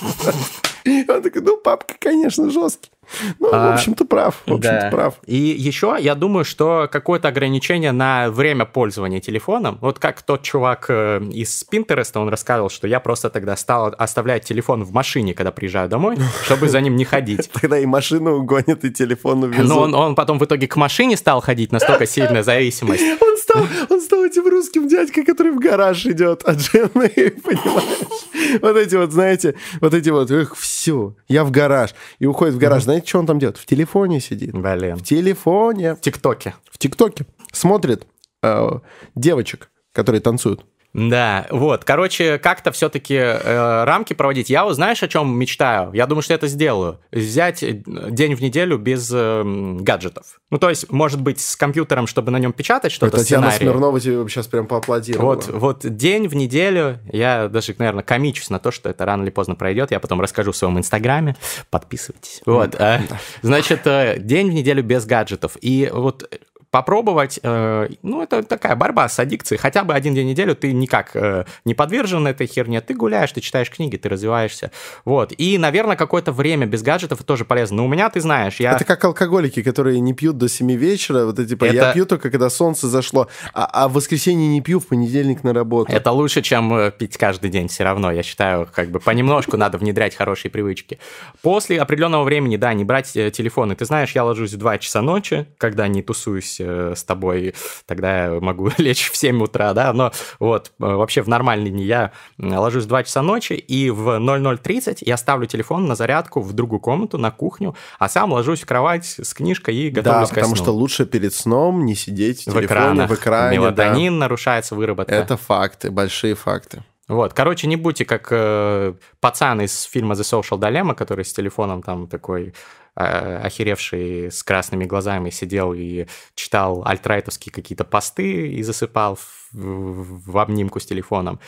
Он 0.85 1.21
такой, 1.23 1.41
ну, 1.41 1.57
папка, 1.57 1.95
конечно, 1.99 2.49
жесткий. 2.51 2.91
Ну, 3.39 3.49
А, 3.51 3.71
в 3.71 3.73
общем-то, 3.73 4.05
прав. 4.05 4.35
В 4.45 4.53
общем-то, 4.53 4.79
Да. 4.83 4.89
прав. 4.89 5.13
И 5.25 5.35
еще 5.35 5.95
я 5.99 6.15
думаю, 6.15 6.45
что 6.45 6.87
какое-то 6.91 7.27
ограничение 7.27 7.91
на 7.91 8.29
время 8.29 8.65
пользования 8.65 9.19
телефоном. 9.19 9.77
Вот 9.81 9.99
как 9.99 10.21
тот 10.21 10.43
чувак 10.43 10.85
э, 10.89 11.21
из 11.31 11.63
Пинтереста, 11.63 12.19
он 12.19 12.29
рассказывал, 12.29 12.69
что 12.69 12.87
я 12.87 12.99
просто 12.99 13.29
тогда 13.29 13.55
стал 13.55 13.93
оставлять 13.97 14.45
телефон 14.45 14.83
в 14.83 14.91
машине, 14.93 15.33
когда 15.33 15.51
приезжаю 15.51 15.89
домой, 15.89 16.17
чтобы 16.45 16.69
за 16.69 16.81
ним 16.81 16.95
не 16.95 17.05
ходить. 17.05 17.49
Тогда 17.61 17.77
и 17.79 17.85
машину 17.85 18.35
угонят, 18.37 18.83
и 18.83 18.91
телефон 18.91 19.43
увезут. 19.43 19.67
Но 19.67 19.81
он, 19.81 19.95
он 19.95 20.15
потом 20.15 20.37
в 20.39 20.45
итоге 20.45 20.67
к 20.67 20.75
машине 20.75 21.17
стал 21.17 21.41
ходить, 21.41 21.71
настолько 21.71 22.05
сильная 22.05 22.43
зависимость. 22.43 23.03
Он 23.21 23.37
стал, 23.49 23.67
он 23.89 24.01
стал 24.01 24.25
этим 24.25 24.47
русским 24.47 24.87
дядькой, 24.87 25.25
который 25.25 25.51
в 25.51 25.59
гараж 25.59 26.05
идет 26.05 26.43
от 26.43 26.59
жены, 26.59 26.89
понимаешь? 27.43 28.59
Вот 28.61 28.77
эти 28.77 28.95
вот, 28.95 29.11
знаете, 29.11 29.55
вот 29.81 29.93
эти 29.93 30.09
вот, 30.09 30.31
эх, 30.31 30.55
все, 30.55 31.15
я 31.27 31.43
в 31.43 31.51
гараж. 31.51 31.93
И 32.19 32.25
уходит 32.25 32.55
в 32.55 32.57
гараж. 32.57 32.83
Знаете, 32.83 33.07
что 33.07 33.19
он 33.19 33.25
там 33.25 33.39
делает? 33.39 33.57
В 33.57 33.65
телефоне 33.65 34.19
сидит. 34.19 34.53
Блин. 34.53 34.97
В 34.97 35.03
телефоне. 35.03 35.95
В 35.95 36.01
ТикТоке. 36.01 36.55
В 36.71 36.77
ТикТоке. 36.77 37.25
Смотрит 37.51 38.05
э, 38.41 38.69
девочек, 39.15 39.69
которые 39.93 40.21
танцуют. 40.21 40.63
Да, 40.93 41.45
вот, 41.51 41.83
короче, 41.83 42.39
как-то 42.39 42.71
все-таки 42.71 43.13
э, 43.15 43.83
рамки 43.83 44.13
проводить. 44.13 44.49
Я, 44.49 44.71
знаешь, 44.73 45.03
о 45.03 45.07
чем 45.07 45.37
мечтаю? 45.37 45.93
Я 45.93 46.07
думаю, 46.07 46.23
что 46.23 46.33
это 46.33 46.47
сделаю. 46.47 46.99
Взять 47.11 47.61
э, 47.61 47.81
день 47.85 48.33
в 48.33 48.41
неделю 48.41 48.79
без 48.79 49.11
э, 49.13 49.43
гаджетов. 49.81 50.41
Ну, 50.49 50.57
то 50.57 50.67
есть, 50.69 50.91
может 50.91 51.21
быть, 51.21 51.39
с 51.39 51.55
компьютером, 51.55 52.07
чтобы 52.07 52.31
на 52.31 52.37
нем 52.37 52.53
печатать 52.53 52.91
что-то, 52.91 53.17
Татьяна 53.17 53.51
сценарии. 53.51 53.71
Смирнова 53.71 53.99
тебе 53.99 54.27
сейчас 54.29 54.47
прям 54.47 54.65
поаплодировала. 54.65 55.35
Вот, 55.35 55.47
вот 55.47 55.95
день 55.95 56.27
в 56.27 56.35
неделю, 56.35 56.97
я 57.11 57.49
даже, 57.49 57.75
наверное, 57.77 58.03
комичусь 58.03 58.49
на 58.49 58.57
то, 58.57 58.71
что 58.71 58.89
это 58.89 59.05
рано 59.05 59.21
или 59.21 59.29
поздно 59.29 59.53
пройдет. 59.53 59.91
Я 59.91 59.99
потом 59.99 60.19
расскажу 60.21 60.51
в 60.51 60.57
своем 60.57 60.79
инстаграме. 60.79 61.35
Подписывайтесь. 61.69 62.41
Вот, 62.47 62.73
а, 62.79 63.01
значит, 63.43 63.85
э, 63.85 64.17
день 64.17 64.49
в 64.49 64.53
неделю 64.53 64.81
без 64.81 65.05
гаджетов. 65.05 65.55
И 65.61 65.89
вот 65.93 66.27
попробовать, 66.71 67.39
э, 67.41 67.89
ну, 68.03 68.21
это 68.21 68.43
такая 68.43 68.75
борьба 68.75 69.09
с 69.09 69.17
аддикцией. 69.19 69.59
Хотя 69.59 69.83
бы 69.83 69.93
один 69.93 70.13
день 70.13 70.27
в 70.27 70.29
неделю 70.29 70.55
ты 70.55 70.71
никак 70.71 71.11
э, 71.15 71.45
не 71.65 71.73
подвержен 71.73 72.27
этой 72.27 72.45
херне. 72.47 72.81
Ты 72.81 72.93
гуляешь, 72.93 73.31
ты 73.31 73.41
читаешь 73.41 73.71
книги, 73.71 73.97
ты 73.97 74.07
развиваешься. 74.07 74.71
Вот. 75.03 75.33
И, 75.37 75.57
наверное, 75.57 75.95
какое-то 75.95 76.31
время 76.31 76.67
без 76.67 76.83
гаджетов 76.83 77.23
тоже 77.23 77.45
полезно. 77.45 77.77
Но 77.77 77.85
у 77.85 77.87
меня, 77.87 78.09
ты 78.09 78.21
знаешь, 78.21 78.59
я... 78.59 78.73
Это 78.73 78.85
как 78.85 79.03
алкоголики, 79.03 79.63
которые 79.63 79.99
не 79.99 80.13
пьют 80.13 80.37
до 80.37 80.47
7 80.47 80.71
вечера. 80.73 81.25
Вот 81.25 81.39
эти, 81.39 81.49
типа, 81.49 81.65
я 81.65 81.73
Это- 81.73 81.93
пью 81.93 82.05
только, 82.05 82.29
когда 82.29 82.49
солнце 82.49 82.87
зашло, 82.87 83.27
а, 83.53 83.65
а 83.65 83.87
в 83.87 83.93
воскресенье 83.93 84.47
не 84.47 84.61
пью, 84.61 84.79
в 84.79 84.87
понедельник 84.87 85.43
на 85.43 85.53
работу. 85.53 85.91
Это 85.91 86.11
лучше, 86.11 86.41
чем 86.41 86.71
э, 86.73 86.91
пить 86.91 87.17
каждый 87.17 87.49
день 87.49 87.67
все 87.67 87.83
равно. 87.83 88.11
Я 88.11 88.21
считаю, 88.21 88.67
как 88.71 88.91
бы 88.91 88.99
понемножку 88.99 89.57
надо 89.57 89.77
внедрять 89.77 90.15
хорошие 90.15 90.51
привычки. 90.51 90.99
После 91.41 91.81
определенного 91.81 92.23
времени, 92.23 92.57
да, 92.57 92.73
не 92.73 92.83
брать 92.83 93.11
телефоны. 93.11 93.75
Ты 93.75 93.85
знаешь, 93.85 94.11
я 94.11 94.23
ложусь 94.23 94.53
в 94.53 94.57
2 94.57 94.77
часа 94.77 95.01
ночи, 95.01 95.47
когда 95.57 95.87
не 95.87 96.03
тусуюсь 96.03 96.58
с 96.59 97.03
тобой, 97.03 97.53
тогда 97.85 98.25
я 98.25 98.39
могу 98.39 98.69
лечь 98.77 99.09
в 99.09 99.17
7 99.17 99.41
утра, 99.41 99.73
да, 99.73 99.93
но 99.93 100.11
вот 100.39 100.71
э, 100.79 100.85
вообще 100.85 101.21
в 101.21 101.27
нормальные 101.27 101.71
дни 101.71 101.83
я 101.83 102.11
ложусь 102.37 102.85
в 102.85 102.87
2 102.87 103.03
часа 103.03 103.21
ночи, 103.21 103.53
и 103.53 103.89
в 103.89 104.19
00.30 104.19 104.99
я 105.01 105.17
ставлю 105.17 105.47
телефон 105.47 105.85
на 105.85 105.95
зарядку 105.95 106.41
в 106.41 106.53
другую 106.53 106.79
комнату, 106.79 107.17
на 107.17 107.31
кухню, 107.31 107.75
а 107.97 108.09
сам 108.09 108.31
ложусь 108.31 108.61
в 108.61 108.65
кровать 108.65 109.05
с 109.05 109.33
книжкой 109.33 109.75
и 109.75 109.89
Да, 109.89 110.01
готовлюсь 110.01 110.29
ко 110.29 110.35
потому 110.35 110.55
что 110.55 110.71
лучше 110.71 111.05
перед 111.05 111.33
сном 111.33 111.85
не 111.85 111.95
сидеть 111.95 112.41
в 112.41 112.45
телефоне, 112.45 112.65
экранах. 112.65 113.09
в 113.09 113.15
экране. 113.15 113.57
да. 113.59 113.63
Мелатонин 113.63 114.17
нарушается 114.17 114.75
выработка. 114.75 115.15
Это 115.15 115.37
факты, 115.37 115.91
большие 115.91 116.35
факты. 116.35 116.83
Вот, 117.09 117.33
короче, 117.33 117.65
не 117.67 117.75
будьте 117.75 118.05
как 118.05 118.27
э, 118.29 118.93
пацан 119.19 119.61
из 119.61 119.81
фильма 119.83 120.13
The 120.13 120.21
Social 120.21 120.59
Dilemma, 120.59 120.93
который 120.93 121.25
с 121.25 121.33
телефоном 121.33 121.81
там 121.81 122.07
такой 122.07 122.53
э, 122.88 122.88
охеревший 122.99 124.31
с 124.31 124.43
красными 124.43 124.85
глазами 124.85 125.29
сидел 125.29 125.73
и 125.73 126.05
читал 126.35 126.83
альтрайтовские 126.85 127.53
какие-то 127.53 127.83
посты 127.85 128.49
и 128.49 128.63
засыпал 128.63 129.15
в, 129.15 129.51
в- 129.53 130.37
обнимку 130.37 130.79
с 130.79 130.85
телефоном. 130.85 131.39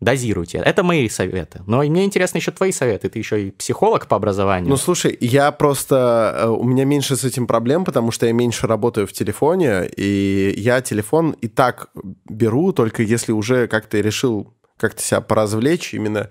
Дозируйте. 0.00 0.58
Это 0.58 0.82
мои 0.82 1.08
советы. 1.08 1.62
Но 1.66 1.78
мне 1.78 2.04
интересны 2.04 2.38
еще 2.38 2.50
твои 2.50 2.72
советы. 2.72 3.08
Ты 3.08 3.18
еще 3.18 3.46
и 3.46 3.50
психолог 3.50 4.06
по 4.08 4.16
образованию. 4.16 4.68
Ну, 4.68 4.76
слушай, 4.76 5.16
я 5.20 5.52
просто... 5.52 6.34
э, 6.36 6.48
У 6.48 6.64
меня 6.64 6.84
меньше 6.84 7.16
с 7.16 7.24
этим 7.24 7.46
проблем, 7.46 7.84
потому 7.84 8.10
что 8.10 8.26
я 8.26 8.32
меньше 8.32 8.66
работаю 8.66 9.06
в 9.06 9.12
телефоне, 9.12 9.86
и 9.96 10.52
я 10.56 10.80
телефон 10.80 11.30
и 11.40 11.48
так 11.48 11.90
беру, 12.28 12.72
только 12.72 13.02
если 13.02 13.32
уже 13.32 13.66
как-то 13.68 14.00
решил 14.00 14.52
как-то 14.78 15.02
себя 15.02 15.20
поразвлечь 15.20 15.94
именно 15.94 16.28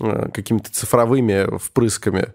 э, 0.00 0.28
какими-то 0.34 0.72
цифровыми 0.72 1.58
впрысками 1.58 2.34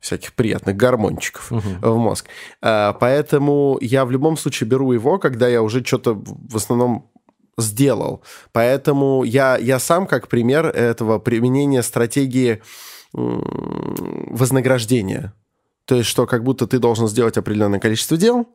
всяких 0.00 0.34
приятных 0.34 0.76
гормончиков 0.76 1.50
в 1.50 1.96
мозг. 1.96 2.26
Э, 2.62 2.92
Поэтому 2.98 3.78
я 3.80 4.04
в 4.04 4.10
любом 4.10 4.36
случае 4.36 4.68
беру 4.68 4.92
его, 4.92 5.18
когда 5.18 5.48
я 5.48 5.62
уже 5.62 5.84
что-то 5.84 6.14
в 6.14 6.56
основном 6.56 7.10
сделал. 7.56 8.22
Поэтому 8.52 9.24
я, 9.24 9.56
я 9.56 9.78
сам 9.78 10.06
как 10.06 10.28
пример 10.28 10.66
этого 10.66 11.18
применения 11.18 11.82
стратегии 11.82 12.62
вознаграждения. 13.12 15.32
То 15.84 15.96
есть, 15.96 16.08
что 16.08 16.26
как 16.26 16.44
будто 16.44 16.66
ты 16.66 16.78
должен 16.78 17.08
сделать 17.08 17.38
определенное 17.38 17.80
количество 17.80 18.16
дел, 18.16 18.46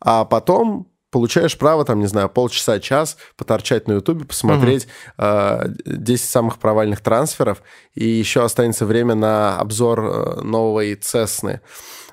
а 0.00 0.24
потом 0.24 0.88
получаешь 1.10 1.58
право, 1.58 1.84
там, 1.84 2.00
не 2.00 2.06
знаю, 2.06 2.28
полчаса, 2.28 2.78
час 2.80 3.16
поторчать 3.36 3.88
на 3.88 3.94
Ютубе, 3.94 4.24
посмотреть 4.24 4.86
э, 5.18 5.64
10 5.84 6.28
самых 6.28 6.58
провальных 6.58 7.00
трансферов, 7.00 7.62
и 7.94 8.06
еще 8.06 8.44
останется 8.44 8.86
время 8.86 9.14
на 9.14 9.58
обзор 9.58 10.00
э, 10.00 10.40
новой 10.42 10.94
Цесны. 10.94 11.60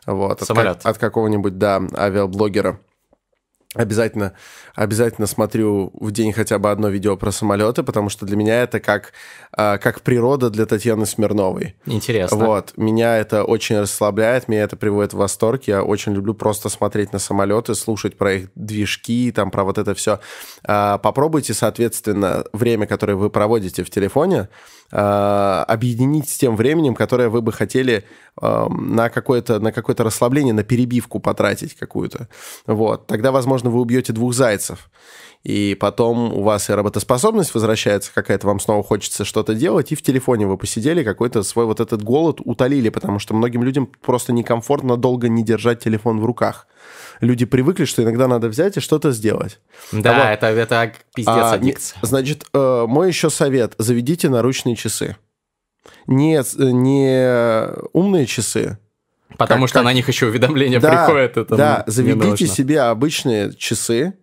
Вот, 0.05 0.41
от, 0.41 0.47
Самолет. 0.47 0.77
как- 0.83 0.85
от 0.91 0.97
какого-нибудь, 0.97 1.57
да, 1.57 1.81
авиаблогера. 1.95 2.79
Обязательно, 3.75 4.31
обязательно 4.75 5.27
смотрю 5.27 5.91
в 5.93 6.11
день 6.11 6.31
хотя 6.31 6.57
бы 6.57 6.71
одно 6.71 6.87
видео 6.87 7.17
про 7.17 7.31
самолеты, 7.31 7.83
потому 7.83 8.07
что 8.07 8.25
для 8.25 8.37
меня 8.37 8.63
это 8.63 8.79
как, 8.79 9.11
а, 9.51 9.77
как 9.77 10.01
природа 10.01 10.49
для 10.49 10.65
Татьяны 10.65 11.05
Смирновой. 11.05 11.75
Интересно. 11.85 12.37
Вот, 12.37 12.73
меня 12.77 13.17
это 13.17 13.43
очень 13.43 13.77
расслабляет, 13.77 14.47
меня 14.47 14.63
это 14.63 14.77
приводит 14.77 15.13
в 15.13 15.17
восторг. 15.17 15.63
Я 15.65 15.83
очень 15.83 16.13
люблю 16.13 16.33
просто 16.33 16.69
смотреть 16.69 17.11
на 17.11 17.19
самолеты, 17.19 17.75
слушать 17.75 18.17
про 18.17 18.35
их 18.35 18.49
движки, 18.55 19.33
там 19.35 19.51
про 19.51 19.65
вот 19.65 19.77
это 19.77 19.93
все. 19.93 20.21
А, 20.63 20.97
попробуйте, 20.97 21.53
соответственно, 21.53 22.45
время, 22.53 22.87
которое 22.87 23.15
вы 23.15 23.29
проводите 23.29 23.83
в 23.83 23.89
телефоне, 23.89 24.47
объединить 24.89 26.29
с 26.29 26.37
тем 26.37 26.55
временем, 26.55 26.95
которое 26.95 27.29
вы 27.29 27.41
бы 27.41 27.51
хотели 27.51 28.05
на 28.39 29.09
какое-то 29.09 29.59
на 29.59 29.71
какое-то 29.71 30.03
расслабление, 30.03 30.53
на 30.53 30.63
перебивку 30.63 31.19
потратить 31.19 31.75
какую-то. 31.75 32.29
Вот. 32.65 33.07
Тогда, 33.07 33.31
возможно, 33.31 33.69
вы 33.69 33.81
убьете 33.81 34.13
двух 34.13 34.33
зайцев. 34.33 34.89
И 35.43 35.77
потом 35.79 36.33
у 36.33 36.41
вас 36.41 36.69
и 36.69 36.73
работоспособность 36.73 37.53
возвращается 37.53 38.11
какая-то, 38.13 38.47
вам 38.47 38.59
снова 38.59 38.83
хочется 38.83 39.23
что-то 39.23 39.53
делать, 39.53 39.91
и 39.91 39.95
в 39.95 40.01
телефоне 40.01 40.47
вы 40.47 40.57
посидели, 40.57 41.03
какой-то 41.03 41.43
свой 41.43 41.65
вот 41.65 41.79
этот 41.79 42.03
голод 42.03 42.41
утолили, 42.43 42.89
потому 42.89 43.19
что 43.19 43.33
многим 43.33 43.63
людям 43.63 43.89
просто 44.01 44.33
некомфортно 44.33 44.97
долго 44.97 45.29
не 45.29 45.43
держать 45.43 45.81
телефон 45.81 46.19
в 46.19 46.25
руках 46.25 46.67
люди 47.19 47.45
привыкли, 47.45 47.85
что 47.85 48.03
иногда 48.03 48.27
надо 48.27 48.47
взять 48.47 48.77
и 48.77 48.79
что-то 48.79 49.11
сделать. 49.11 49.59
Да, 49.91 50.11
а 50.11 50.29
вот, 50.29 50.33
это, 50.33 50.47
это 50.47 50.93
пиздец 51.15 51.33
а, 51.35 51.53
аддикция. 51.53 51.99
Значит, 52.01 52.45
э, 52.53 52.85
мой 52.87 53.07
еще 53.07 53.29
совет. 53.29 53.73
Заведите 53.77 54.29
наручные 54.29 54.75
часы. 54.75 55.17
Не, 56.05 56.41
не 56.57 57.69
умные 57.93 58.25
часы, 58.25 58.77
Потому 59.37 59.63
как, 59.63 59.69
что 59.69 59.79
как... 59.79 59.85
на 59.85 59.93
них 59.93 60.07
еще 60.07 60.27
уведомления 60.27 60.79
да, 60.81 61.05
приходят. 61.05 61.37
Это 61.37 61.55
да, 61.55 61.83
заведите 61.87 62.47
себе 62.47 62.81
обычные 62.81 63.53
часы, 63.53 64.13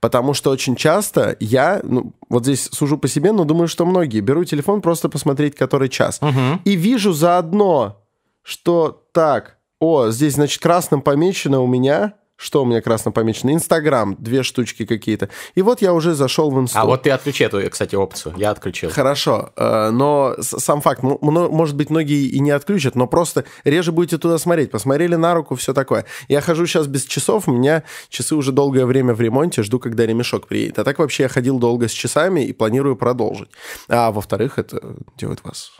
потому 0.00 0.34
что 0.34 0.50
очень 0.50 0.76
часто 0.76 1.36
я, 1.40 1.80
ну, 1.82 2.12
вот 2.28 2.44
здесь 2.44 2.68
сужу 2.72 2.98
по 2.98 3.08
себе, 3.08 3.32
но 3.32 3.44
думаю, 3.44 3.68
что 3.68 3.86
многие 3.86 4.20
беру 4.20 4.44
телефон 4.44 4.80
просто 4.80 5.08
посмотреть, 5.08 5.54
который 5.54 5.88
час. 5.88 6.18
Угу. 6.22 6.60
И 6.64 6.72
вижу 6.76 7.12
заодно, 7.12 8.02
что 8.42 9.06
так, 9.12 9.58
о, 9.84 10.10
здесь, 10.10 10.34
значит, 10.34 10.62
красным 10.62 11.02
помечено 11.02 11.60
у 11.60 11.66
меня 11.66 12.14
что 12.36 12.62
у 12.62 12.66
меня 12.66 12.82
красно 12.82 13.12
помечено? 13.12 13.52
Инстаграм, 13.52 14.16
две 14.18 14.42
штучки 14.42 14.84
какие-то. 14.84 15.28
И 15.54 15.62
вот 15.62 15.82
я 15.82 15.94
уже 15.94 16.14
зашел 16.14 16.50
в 16.50 16.60
инсту. 16.60 16.78
А 16.78 16.84
вот 16.84 17.02
ты 17.02 17.10
отключи 17.10 17.44
эту, 17.44 17.60
кстати, 17.70 17.94
опцию. 17.94 18.34
Я 18.36 18.50
отключил. 18.50 18.90
Хорошо. 18.90 19.52
Э, 19.56 19.90
но 19.90 20.34
сам 20.40 20.80
факт, 20.80 21.02
может 21.02 21.76
быть, 21.76 21.90
многие 21.90 22.26
и 22.26 22.40
не 22.40 22.50
отключат, 22.50 22.96
но 22.96 23.06
просто 23.06 23.44
реже 23.62 23.92
будете 23.92 24.18
туда 24.18 24.38
смотреть. 24.38 24.72
Посмотрели 24.72 25.14
на 25.14 25.32
руку, 25.34 25.54
все 25.54 25.72
такое. 25.72 26.06
Я 26.28 26.40
хожу 26.40 26.66
сейчас 26.66 26.88
без 26.88 27.04
часов, 27.04 27.48
у 27.48 27.52
меня 27.52 27.84
часы 28.08 28.34
уже 28.34 28.50
долгое 28.50 28.84
время 28.84 29.14
в 29.14 29.20
ремонте, 29.20 29.62
жду, 29.62 29.78
когда 29.78 30.04
ремешок 30.04 30.48
приедет. 30.48 30.80
А 30.80 30.84
так 30.84 30.98
вообще 30.98 31.24
я 31.24 31.28
ходил 31.28 31.58
долго 31.58 31.86
с 31.86 31.92
часами 31.92 32.40
и 32.40 32.52
планирую 32.52 32.96
продолжить. 32.96 33.50
А 33.88 34.10
во-вторых, 34.10 34.58
это 34.58 34.96
делает 35.16 35.44
вас 35.44 35.70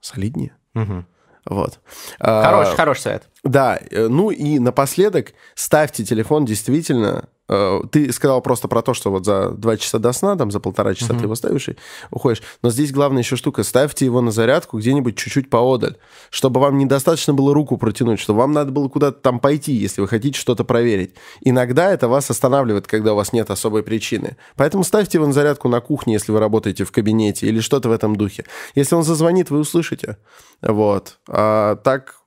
солиднее. 0.00 0.56
Угу. 0.74 1.04
Вот. 1.46 1.80
Хороший, 2.18 2.72
а, 2.72 2.76
хороший 2.76 3.00
совет. 3.00 3.22
Да, 3.44 3.78
э, 3.90 4.08
ну 4.08 4.30
и 4.30 4.58
напоследок 4.58 5.32
ставьте 5.54 6.04
телефон 6.04 6.44
действительно 6.44 7.28
ты 7.90 8.12
сказал 8.12 8.40
просто 8.42 8.68
про 8.68 8.82
то, 8.82 8.94
что 8.94 9.10
вот 9.10 9.24
за 9.24 9.50
два 9.50 9.76
часа 9.76 9.98
до 9.98 10.12
сна, 10.12 10.36
там 10.36 10.50
за 10.50 10.60
полтора 10.60 10.94
часа 10.94 11.12
mm-hmm. 11.12 11.18
ты 11.18 11.24
его 11.24 11.34
ставишь 11.34 11.68
и 11.68 11.76
уходишь. 12.10 12.42
Но 12.62 12.70
здесь 12.70 12.92
главная 12.92 13.22
еще 13.22 13.36
штука. 13.36 13.64
Ставьте 13.64 14.04
его 14.04 14.20
на 14.20 14.30
зарядку 14.30 14.78
где-нибудь 14.78 15.16
чуть-чуть 15.16 15.50
поодаль, 15.50 15.96
чтобы 16.30 16.60
вам 16.60 16.78
недостаточно 16.78 17.34
было 17.34 17.52
руку 17.52 17.76
протянуть, 17.76 18.20
чтобы 18.20 18.40
вам 18.40 18.52
надо 18.52 18.70
было 18.70 18.88
куда-то 18.88 19.20
там 19.20 19.40
пойти, 19.40 19.72
если 19.72 20.00
вы 20.00 20.08
хотите 20.08 20.38
что-то 20.38 20.64
проверить. 20.64 21.14
Иногда 21.40 21.90
это 21.90 22.08
вас 22.08 22.30
останавливает, 22.30 22.86
когда 22.86 23.14
у 23.14 23.16
вас 23.16 23.32
нет 23.32 23.50
особой 23.50 23.82
причины. 23.82 24.36
Поэтому 24.56 24.84
ставьте 24.84 25.18
его 25.18 25.26
на 25.26 25.32
зарядку 25.32 25.68
на 25.68 25.80
кухне, 25.80 26.14
если 26.14 26.32
вы 26.32 26.38
работаете 26.38 26.84
в 26.84 26.92
кабинете 26.92 27.46
или 27.46 27.60
что-то 27.60 27.88
в 27.88 27.92
этом 27.92 28.14
духе. 28.16 28.44
Если 28.74 28.94
он 28.94 29.02
зазвонит, 29.02 29.50
вы 29.50 29.58
услышите. 29.58 30.18
Вот. 30.62 31.18
А 31.28 31.76
так, 31.76 32.19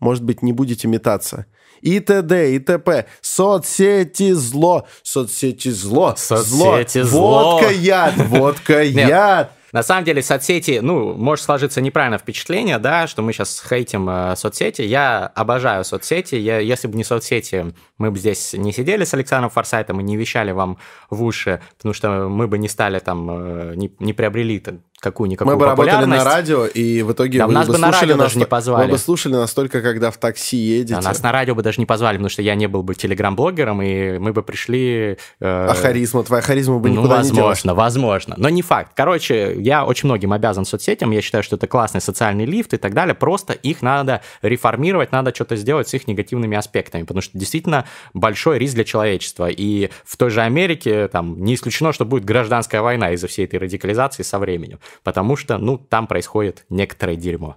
может 0.00 0.24
быть, 0.24 0.42
не 0.42 0.52
будете 0.52 0.88
метаться 0.88 1.46
и 1.80 2.00
т.д. 2.00 2.54
и 2.54 2.58
т.п. 2.58 3.06
Соцсети 3.20 4.32
зло, 4.32 4.86
соцсети 5.02 5.70
зло, 5.70 6.14
соцсети 6.16 7.02
зло. 7.02 7.60
Водка 7.60 7.70
яд, 7.70 8.14
водка 8.16 8.82
яд. 8.82 9.52
На 9.72 9.82
самом 9.82 10.04
деле 10.04 10.22
соцсети, 10.22 10.80
ну, 10.82 11.12
может 11.12 11.44
сложиться 11.44 11.82
неправильное 11.82 12.18
впечатление, 12.18 12.78
да, 12.78 13.06
что 13.06 13.20
мы 13.20 13.34
сейчас 13.34 13.62
хейтим 13.68 14.08
э, 14.08 14.34
соцсети. 14.34 14.80
Я 14.80 15.26
обожаю 15.26 15.84
соцсети. 15.84 16.36
Я, 16.36 16.58
если 16.58 16.88
бы 16.88 16.96
не 16.96 17.04
соцсети, 17.04 17.74
мы 17.98 18.10
бы 18.10 18.18
здесь 18.18 18.54
не 18.54 18.72
сидели 18.72 19.04
с 19.04 19.12
Александром 19.12 19.50
Форсайтом 19.50 20.00
и 20.00 20.02
не 20.02 20.16
вещали 20.16 20.52
вам 20.52 20.78
в 21.10 21.22
уши, 21.22 21.60
потому 21.76 21.92
что 21.92 22.28
мы 22.30 22.48
бы 22.48 22.56
не 22.56 22.68
стали 22.68 22.98
там, 22.98 23.28
э, 23.30 23.74
не, 23.76 23.92
не 23.98 24.14
приобрели 24.14 24.58
какую-никакую 25.00 25.54
Мы 25.54 25.60
бы 25.60 25.66
работали 25.66 26.04
на 26.04 26.24
радио, 26.24 26.66
и 26.66 27.02
в 27.02 27.12
итоге 27.12 27.38
да, 27.38 27.46
вы 27.46 27.52
нас 27.52 27.66
бы, 27.66 27.74
бы 27.74 27.78
на 27.78 27.92
радио 27.92 28.16
даже 28.16 28.38
не 28.38 28.46
позвали. 28.46 28.86
Вы 28.86 28.92
бы 28.92 28.98
слушали 28.98 29.34
настолько, 29.34 29.80
когда 29.80 30.10
в 30.10 30.16
такси 30.16 30.56
едете. 30.56 30.94
Да, 30.96 31.02
нас 31.02 31.22
на 31.22 31.32
радио 31.32 31.54
бы 31.54 31.62
даже 31.62 31.80
не 31.80 31.86
позвали, 31.86 32.16
потому 32.16 32.30
что 32.30 32.42
я 32.42 32.54
не 32.54 32.66
был 32.66 32.82
бы 32.82 32.94
телеграм-блогером, 32.94 33.82
и 33.82 34.18
мы 34.18 34.32
бы 34.32 34.42
пришли... 34.42 35.18
Э... 35.40 35.68
А 35.68 35.74
харизма, 35.74 36.24
твоя 36.24 36.42
харизма 36.42 36.78
бы 36.78 36.88
ну, 36.88 36.96
никуда 36.96 37.16
возможно, 37.16 37.32
не 37.32 37.36
делась. 37.36 37.64
возможно, 37.64 38.34
но 38.36 38.48
не 38.48 38.62
факт. 38.62 38.92
Короче, 38.94 39.54
я 39.58 39.84
очень 39.84 40.08
многим 40.08 40.32
обязан 40.32 40.64
соцсетям, 40.64 41.10
я 41.12 41.22
считаю, 41.22 41.44
что 41.44 41.56
это 41.56 41.66
классный 41.66 42.00
социальный 42.00 42.44
лифт 42.44 42.74
и 42.74 42.76
так 42.76 42.94
далее, 42.94 43.14
просто 43.14 43.52
их 43.52 43.82
надо 43.82 44.22
реформировать, 44.42 45.12
надо 45.12 45.34
что-то 45.34 45.56
сделать 45.56 45.88
с 45.88 45.94
их 45.94 46.06
негативными 46.08 46.56
аспектами, 46.56 47.02
потому 47.02 47.20
что 47.20 47.38
действительно 47.38 47.84
большой 48.14 48.58
риск 48.58 48.74
для 48.74 48.84
человечества, 48.84 49.48
и 49.48 49.90
в 50.04 50.16
той 50.16 50.30
же 50.30 50.42
Америке 50.42 51.08
там 51.08 51.42
не 51.42 51.54
исключено, 51.54 51.92
что 51.92 52.04
будет 52.04 52.24
гражданская 52.24 52.82
война 52.82 53.12
из-за 53.12 53.28
всей 53.28 53.44
этой 53.44 53.58
радикализации 53.58 54.22
со 54.22 54.38
временем, 54.38 54.78
потому 55.02 55.36
что 55.36 55.58
ну, 55.58 55.78
там 55.78 56.06
происходит 56.06 56.64
некоторое 56.68 57.16
дерьмо. 57.16 57.56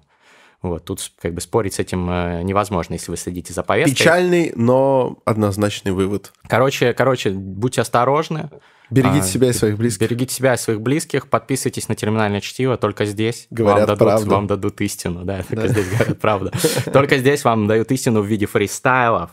Вот, 0.61 0.85
тут 0.85 1.11
как 1.19 1.33
бы 1.33 1.41
спорить 1.41 1.73
с 1.73 1.79
этим 1.79 2.07
э, 2.09 2.43
невозможно, 2.43 2.93
если 2.93 3.09
вы 3.09 3.17
следите 3.17 3.51
за 3.51 3.63
повесткой. 3.63 3.95
Печальный, 3.95 4.53
но 4.55 5.17
однозначный 5.25 5.91
вывод. 5.91 6.31
Короче, 6.47 6.93
короче, 6.93 7.31
будьте 7.31 7.81
осторожны. 7.81 8.49
Берегите 8.91 9.21
а, 9.21 9.27
себя 9.27 9.49
и 9.49 9.53
своих 9.53 9.77
близких. 9.77 10.07
Берегите 10.09 10.35
себя 10.35 10.53
и 10.53 10.57
своих 10.57 10.81
близких. 10.81 11.29
Подписывайтесь 11.29 11.87
на 11.87 11.95
терминальное 11.95 12.41
чтиво. 12.41 12.75
Только 12.77 13.05
здесь 13.05 13.47
говорят 13.49 13.87
вам, 13.87 13.97
дадут, 13.97 14.27
вам 14.27 14.47
дадут 14.47 14.81
истину. 14.81 15.23
Да, 15.23 15.43
только 15.49 15.67
да. 15.67 15.67
здесь 15.69 15.87
говорят 15.89 16.19
правду. 16.19 16.51
Только 16.91 17.17
здесь 17.17 17.43
вам 17.45 17.67
дают 17.67 17.89
истину 17.91 18.21
в 18.21 18.25
виде 18.25 18.45
фристайлов. 18.45 19.31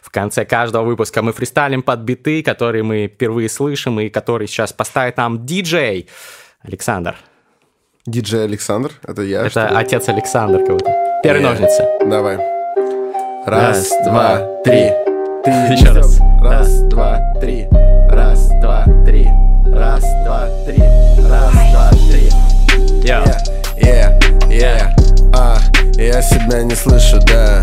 В 0.00 0.10
конце 0.10 0.44
каждого 0.44 0.84
выпуска 0.84 1.22
мы 1.22 1.32
фристайлим 1.32 1.82
под 1.82 2.00
биты, 2.00 2.44
которые 2.44 2.84
мы 2.84 3.08
впервые 3.08 3.48
слышим 3.48 3.98
и 3.98 4.08
которые 4.08 4.46
сейчас 4.46 4.72
поставит 4.72 5.16
нам 5.16 5.44
диджей 5.44 6.08
Александр. 6.62 7.16
Диджей 8.10 8.44
Александр, 8.44 8.90
это 9.06 9.22
я. 9.22 9.46
Это 9.46 9.68
отец 9.68 10.08
Александр 10.08 10.64
кого-то. 10.64 10.92
Первые 11.22 11.46
э, 11.46 11.48
ножницы. 11.48 11.84
Давай. 12.04 12.38
Раз, 13.46 13.88
два, 14.04 14.40
три. 14.64 14.90
Ты 15.44 15.50
еще 15.70 15.92
раз. 15.92 16.18
Раз, 16.42 16.80
два, 16.82 17.20
три. 17.40 17.68
Раз, 18.10 18.48
два, 18.60 18.84
три. 19.06 19.28
Раз, 19.72 20.02
два, 20.24 20.48
три. 20.66 20.82
Раз, 21.28 21.52
два, 21.52 21.90
три. 22.10 22.28
Yeah. 23.04 23.24
Yeah, 23.76 24.18
yeah, 24.48 24.92
А, 25.32 25.58
я 25.96 26.20
себя 26.20 26.62
не 26.64 26.74
слышу, 26.74 27.18
да. 27.26 27.62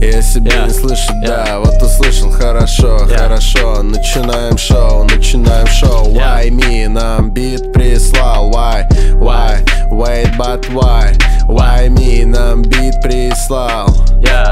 Я 0.00 0.22
себя 0.22 0.66
не 0.66 0.70
слышу, 0.70 1.12
да. 1.24 1.58
Вот 1.58 1.82
услышал, 1.82 2.30
хорошо, 2.30 2.98
хорошо. 3.06 3.82
Начинаем 3.82 4.56
шоу, 4.58 5.04
начинаем 5.04 5.66
шоу. 5.66 6.06
Why 6.12 6.48
me? 6.50 6.86
Нам 6.88 7.30
бит 7.30 7.72
прислал. 7.72 8.50
Why, 8.50 8.86
why, 9.20 9.62
wait, 10.00 10.30
but 10.38 10.66
why? 10.70 11.12
Why 11.46 11.88
me? 11.88 12.24
Нам 12.24 12.62
бит 12.62 12.94
прислал. 13.02 13.88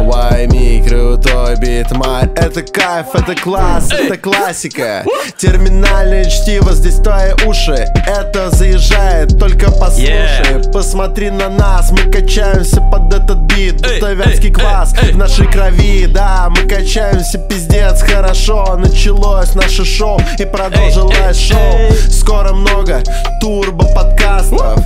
Why 0.01 0.47
me? 0.49 0.87
Крутой 0.87 1.57
бит, 1.57 1.91
мать. 1.93 2.31
Это 2.37 2.63
кайф, 2.63 3.07
это 3.15 3.35
класс, 3.35 3.91
это 3.91 4.17
классика. 4.17 5.05
Терминальное 5.37 6.25
чтиво, 6.25 6.73
здесь 6.73 6.97
твои 6.97 7.33
уши. 7.47 7.87
Это 8.07 8.51
заезжает, 8.51 9.39
только 9.39 9.71
послушай. 9.71 10.71
Посмотри 10.73 11.31
на 11.31 11.49
нас, 11.49 11.91
мы 11.91 12.11
качаемся 12.11 12.81
под 12.93 13.15
этот 13.15 13.39
бит. 13.53 13.81
Будто 13.81 14.13
вятский 14.13 14.53
квас 14.53 14.93
в 14.93 15.17
нашей 15.17 15.47
крови. 15.51 16.07
Да, 16.07 16.49
мы 16.51 16.69
качаемся, 16.69 17.39
пиздец, 17.39 18.03
хорошо. 18.03 18.77
Началось 18.77 19.55
наше 19.55 19.85
шоу 19.85 20.21
и 20.39 20.45
продолжилось 20.45 21.39
шоу. 21.39 21.93
Скоро 22.11 22.53
много 22.53 23.03
турбо 23.41 23.87
подкастов. 23.95 24.81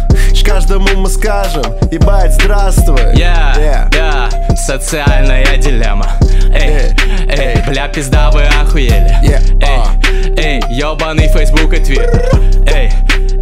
Каждому 0.52 0.86
мы 0.96 1.08
скажем, 1.08 1.64
ебать, 1.90 2.34
здравствуй. 2.34 3.00
Yeah, 3.14 3.56
yeah, 3.56 3.90
yeah. 3.90 4.54
социальная 4.54 5.56
дилемма. 5.56 6.06
Эй, 6.52 6.94
эй, 7.26 7.56
бля, 7.66 7.88
пизда, 7.88 8.30
вы 8.30 8.42
охуели. 8.42 9.16
Эй, 9.62 10.36
эй, 10.36 10.62
ёбаный 10.68 11.28
Facebook 11.28 11.72
и 11.72 11.78
Twitter. 11.78 12.70
Эй, 12.70 12.92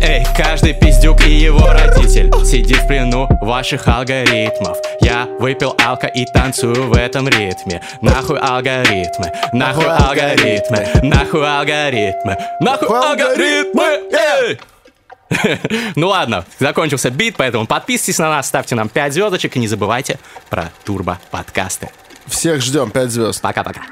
Эй, 0.00 0.24
каждый 0.36 0.72
пиздюк 0.72 1.26
и 1.26 1.32
его 1.32 1.66
родитель 1.66 2.32
Сидит 2.44 2.78
в 2.78 2.86
плену 2.86 3.28
ваших 3.42 3.88
алгоритмов 3.88 4.78
Я 5.00 5.26
выпил 5.40 5.74
алка 5.84 6.06
и 6.06 6.24
танцую 6.26 6.88
в 6.88 6.96
этом 6.96 7.28
ритме 7.28 7.82
Нахуй 8.00 8.38
алгоритмы, 8.38 9.32
нахуй 9.52 9.84
алгоритмы 9.84 10.86
Нахуй 11.02 11.46
алгоритмы, 11.46 12.38
нахуй 12.60 12.96
алгоритмы 12.96 14.00
Эй! 14.12 14.58
Ну 15.96 16.08
ладно, 16.08 16.44
закончился 16.58 17.10
бит, 17.10 17.36
поэтому 17.36 17.66
подписывайтесь 17.66 18.18
на 18.18 18.30
нас, 18.30 18.48
ставьте 18.48 18.74
нам 18.74 18.88
5 18.88 19.14
звездочек 19.14 19.56
и 19.56 19.58
не 19.58 19.68
забывайте 19.68 20.18
про 20.48 20.70
турбо 20.84 21.18
подкасты. 21.30 21.90
Всех 22.26 22.62
ждем 22.62 22.90
5 22.90 23.10
звезд. 23.10 23.40
Пока-пока. 23.40 23.82